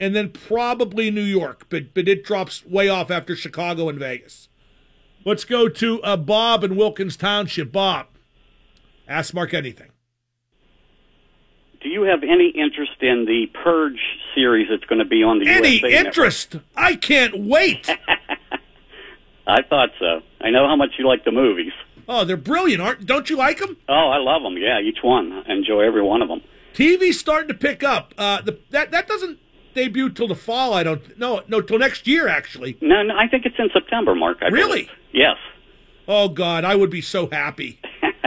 and 0.00 0.14
then 0.14 0.30
probably 0.30 1.10
New 1.10 1.22
York. 1.22 1.66
But 1.70 1.94
but 1.94 2.08
it 2.08 2.24
drops 2.24 2.66
way 2.66 2.88
off 2.88 3.10
after 3.10 3.36
Chicago 3.36 3.88
and 3.88 3.98
Vegas. 3.98 4.48
Let's 5.24 5.44
go 5.44 5.68
to 5.68 6.02
uh, 6.02 6.16
Bob 6.18 6.64
in 6.64 6.76
Wilkins 6.76 7.16
Township. 7.16 7.70
Bob, 7.72 8.08
ask 9.08 9.32
Mark 9.32 9.54
anything. 9.54 9.90
Do 11.80 11.88
you 11.88 12.02
have 12.02 12.22
any 12.24 12.48
interest 12.48 12.92
in 13.00 13.26
the 13.26 13.46
Purge 13.62 14.00
series 14.34 14.68
that's 14.70 14.84
going 14.84 14.98
to 14.98 15.04
be 15.04 15.22
on 15.22 15.38
the 15.38 15.48
Any 15.48 15.74
USA 15.76 15.88
Network? 15.88 16.06
interest? 16.06 16.56
I 16.76 16.96
can't 16.96 17.38
wait. 17.38 17.88
I 19.46 19.62
thought 19.62 19.90
so. 19.98 20.20
I 20.40 20.50
know 20.50 20.66
how 20.66 20.76
much 20.76 20.90
you 20.98 21.06
like 21.06 21.24
the 21.24 21.32
movies. 21.32 21.72
Oh, 22.08 22.24
they're 22.24 22.36
brilliant, 22.36 22.82
aren't? 22.82 23.06
Don't 23.06 23.28
you 23.30 23.36
like 23.36 23.58
them? 23.58 23.76
Oh, 23.88 24.08
I 24.10 24.18
love 24.18 24.42
them. 24.42 24.56
Yeah, 24.58 24.80
each 24.80 24.98
one. 25.02 25.32
I 25.46 25.52
enjoy 25.52 25.80
every 25.80 26.02
one 26.02 26.22
of 26.22 26.28
them. 26.28 26.42
TV's 26.74 27.18
starting 27.18 27.48
to 27.48 27.54
pick 27.54 27.82
up. 27.82 28.12
Uh, 28.18 28.40
the, 28.42 28.58
that 28.70 28.90
that 28.90 29.06
doesn't 29.08 29.38
debut 29.74 30.10
till 30.10 30.28
the 30.28 30.34
fall. 30.34 30.74
I 30.74 30.82
don't. 30.82 31.18
No, 31.18 31.42
no, 31.48 31.60
till 31.60 31.78
next 31.78 32.06
year 32.06 32.28
actually. 32.28 32.76
No, 32.80 33.02
no, 33.02 33.14
I 33.16 33.28
think 33.28 33.46
it's 33.46 33.56
in 33.58 33.70
September, 33.72 34.14
Mark. 34.14 34.38
I 34.42 34.48
Really? 34.48 34.82
believe. 34.82 34.90
Yes. 35.12 35.36
Oh 36.08 36.28
God, 36.28 36.64
I 36.64 36.74
would 36.74 36.90
be 36.90 37.00
so 37.00 37.28
happy. 37.30 37.80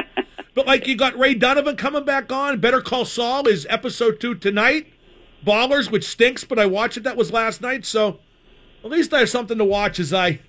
but 0.55 0.65
like 0.65 0.87
you 0.87 0.95
got 0.95 1.17
Ray 1.17 1.33
Donovan 1.35 1.75
coming 1.75 2.05
back 2.05 2.31
on. 2.31 2.59
Better 2.59 2.81
Call 2.81 3.05
Saul 3.05 3.47
is 3.47 3.67
episode 3.69 4.19
two 4.19 4.33
tonight. 4.35 4.87
Ballers, 5.45 5.91
which 5.91 6.05
stinks, 6.07 6.43
but 6.43 6.57
I 6.57 6.65
watched 6.65 6.97
it. 6.97 7.03
That 7.03 7.17
was 7.17 7.31
last 7.31 7.61
night, 7.61 7.85
so 7.85 8.19
at 8.83 8.89
least 8.89 9.13
I 9.13 9.19
have 9.19 9.29
something 9.29 9.57
to 9.59 9.65
watch 9.65 9.99
as 9.99 10.11
I 10.13 10.39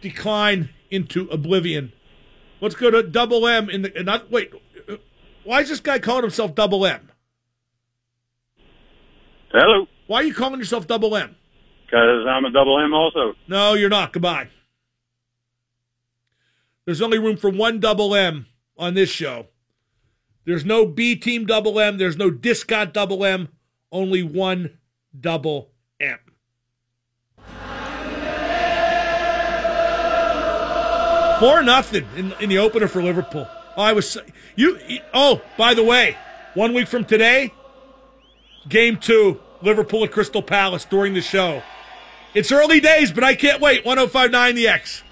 decline 0.00 0.70
into 0.90 1.28
oblivion. 1.28 1.92
Let's 2.60 2.74
go 2.74 2.90
to 2.90 3.02
Double 3.02 3.46
M 3.46 3.68
in 3.68 3.82
the. 3.82 4.02
Not 4.02 4.30
wait. 4.30 4.52
Why 5.44 5.60
is 5.60 5.68
this 5.68 5.80
guy 5.80 5.98
calling 5.98 6.22
himself 6.22 6.54
Double 6.54 6.84
M? 6.86 7.10
Hello. 9.52 9.86
Why 10.06 10.18
are 10.18 10.24
you 10.24 10.34
calling 10.34 10.58
yourself 10.58 10.86
Double 10.86 11.16
M? 11.16 11.36
Because 11.84 12.26
I'm 12.28 12.44
a 12.44 12.50
double 12.50 12.80
M 12.80 12.92
also. 12.92 13.34
No, 13.46 13.74
you're 13.74 13.88
not. 13.88 14.12
Goodbye. 14.12 14.48
There's 16.84 17.02
only 17.02 17.18
room 17.18 17.36
for 17.36 17.50
one 17.50 17.80
double 17.80 18.14
M 18.14 18.46
on 18.76 18.94
this 18.94 19.10
show. 19.10 19.46
There's 20.44 20.64
no 20.64 20.86
B 20.86 21.16
team 21.16 21.46
double 21.46 21.78
M. 21.80 21.98
There's 21.98 22.16
no 22.16 22.30
Discot 22.30 22.92
double 22.92 23.24
M. 23.24 23.48
Only 23.92 24.22
one 24.22 24.78
double 25.18 25.70
Four 31.38 31.62
nothing 31.62 32.06
in, 32.16 32.32
in 32.40 32.48
the 32.48 32.58
opener 32.58 32.88
for 32.88 33.02
Liverpool. 33.02 33.46
Oh, 33.76 33.82
I 33.82 33.92
was 33.92 34.16
you. 34.54 34.78
Oh, 35.12 35.42
by 35.58 35.74
the 35.74 35.82
way, 35.82 36.16
one 36.54 36.72
week 36.72 36.88
from 36.88 37.04
today, 37.04 37.52
game 38.68 38.96
two, 38.96 39.40
Liverpool 39.60 40.04
at 40.04 40.12
Crystal 40.12 40.42
Palace 40.42 40.84
during 40.84 41.14
the 41.14 41.20
show. 41.20 41.62
It's 42.34 42.50
early 42.52 42.80
days, 42.80 43.12
but 43.12 43.24
I 43.24 43.34
can't 43.34 43.60
wait. 43.60 43.84
1059 43.84 44.54
The 44.54 44.68
X. 44.68 45.02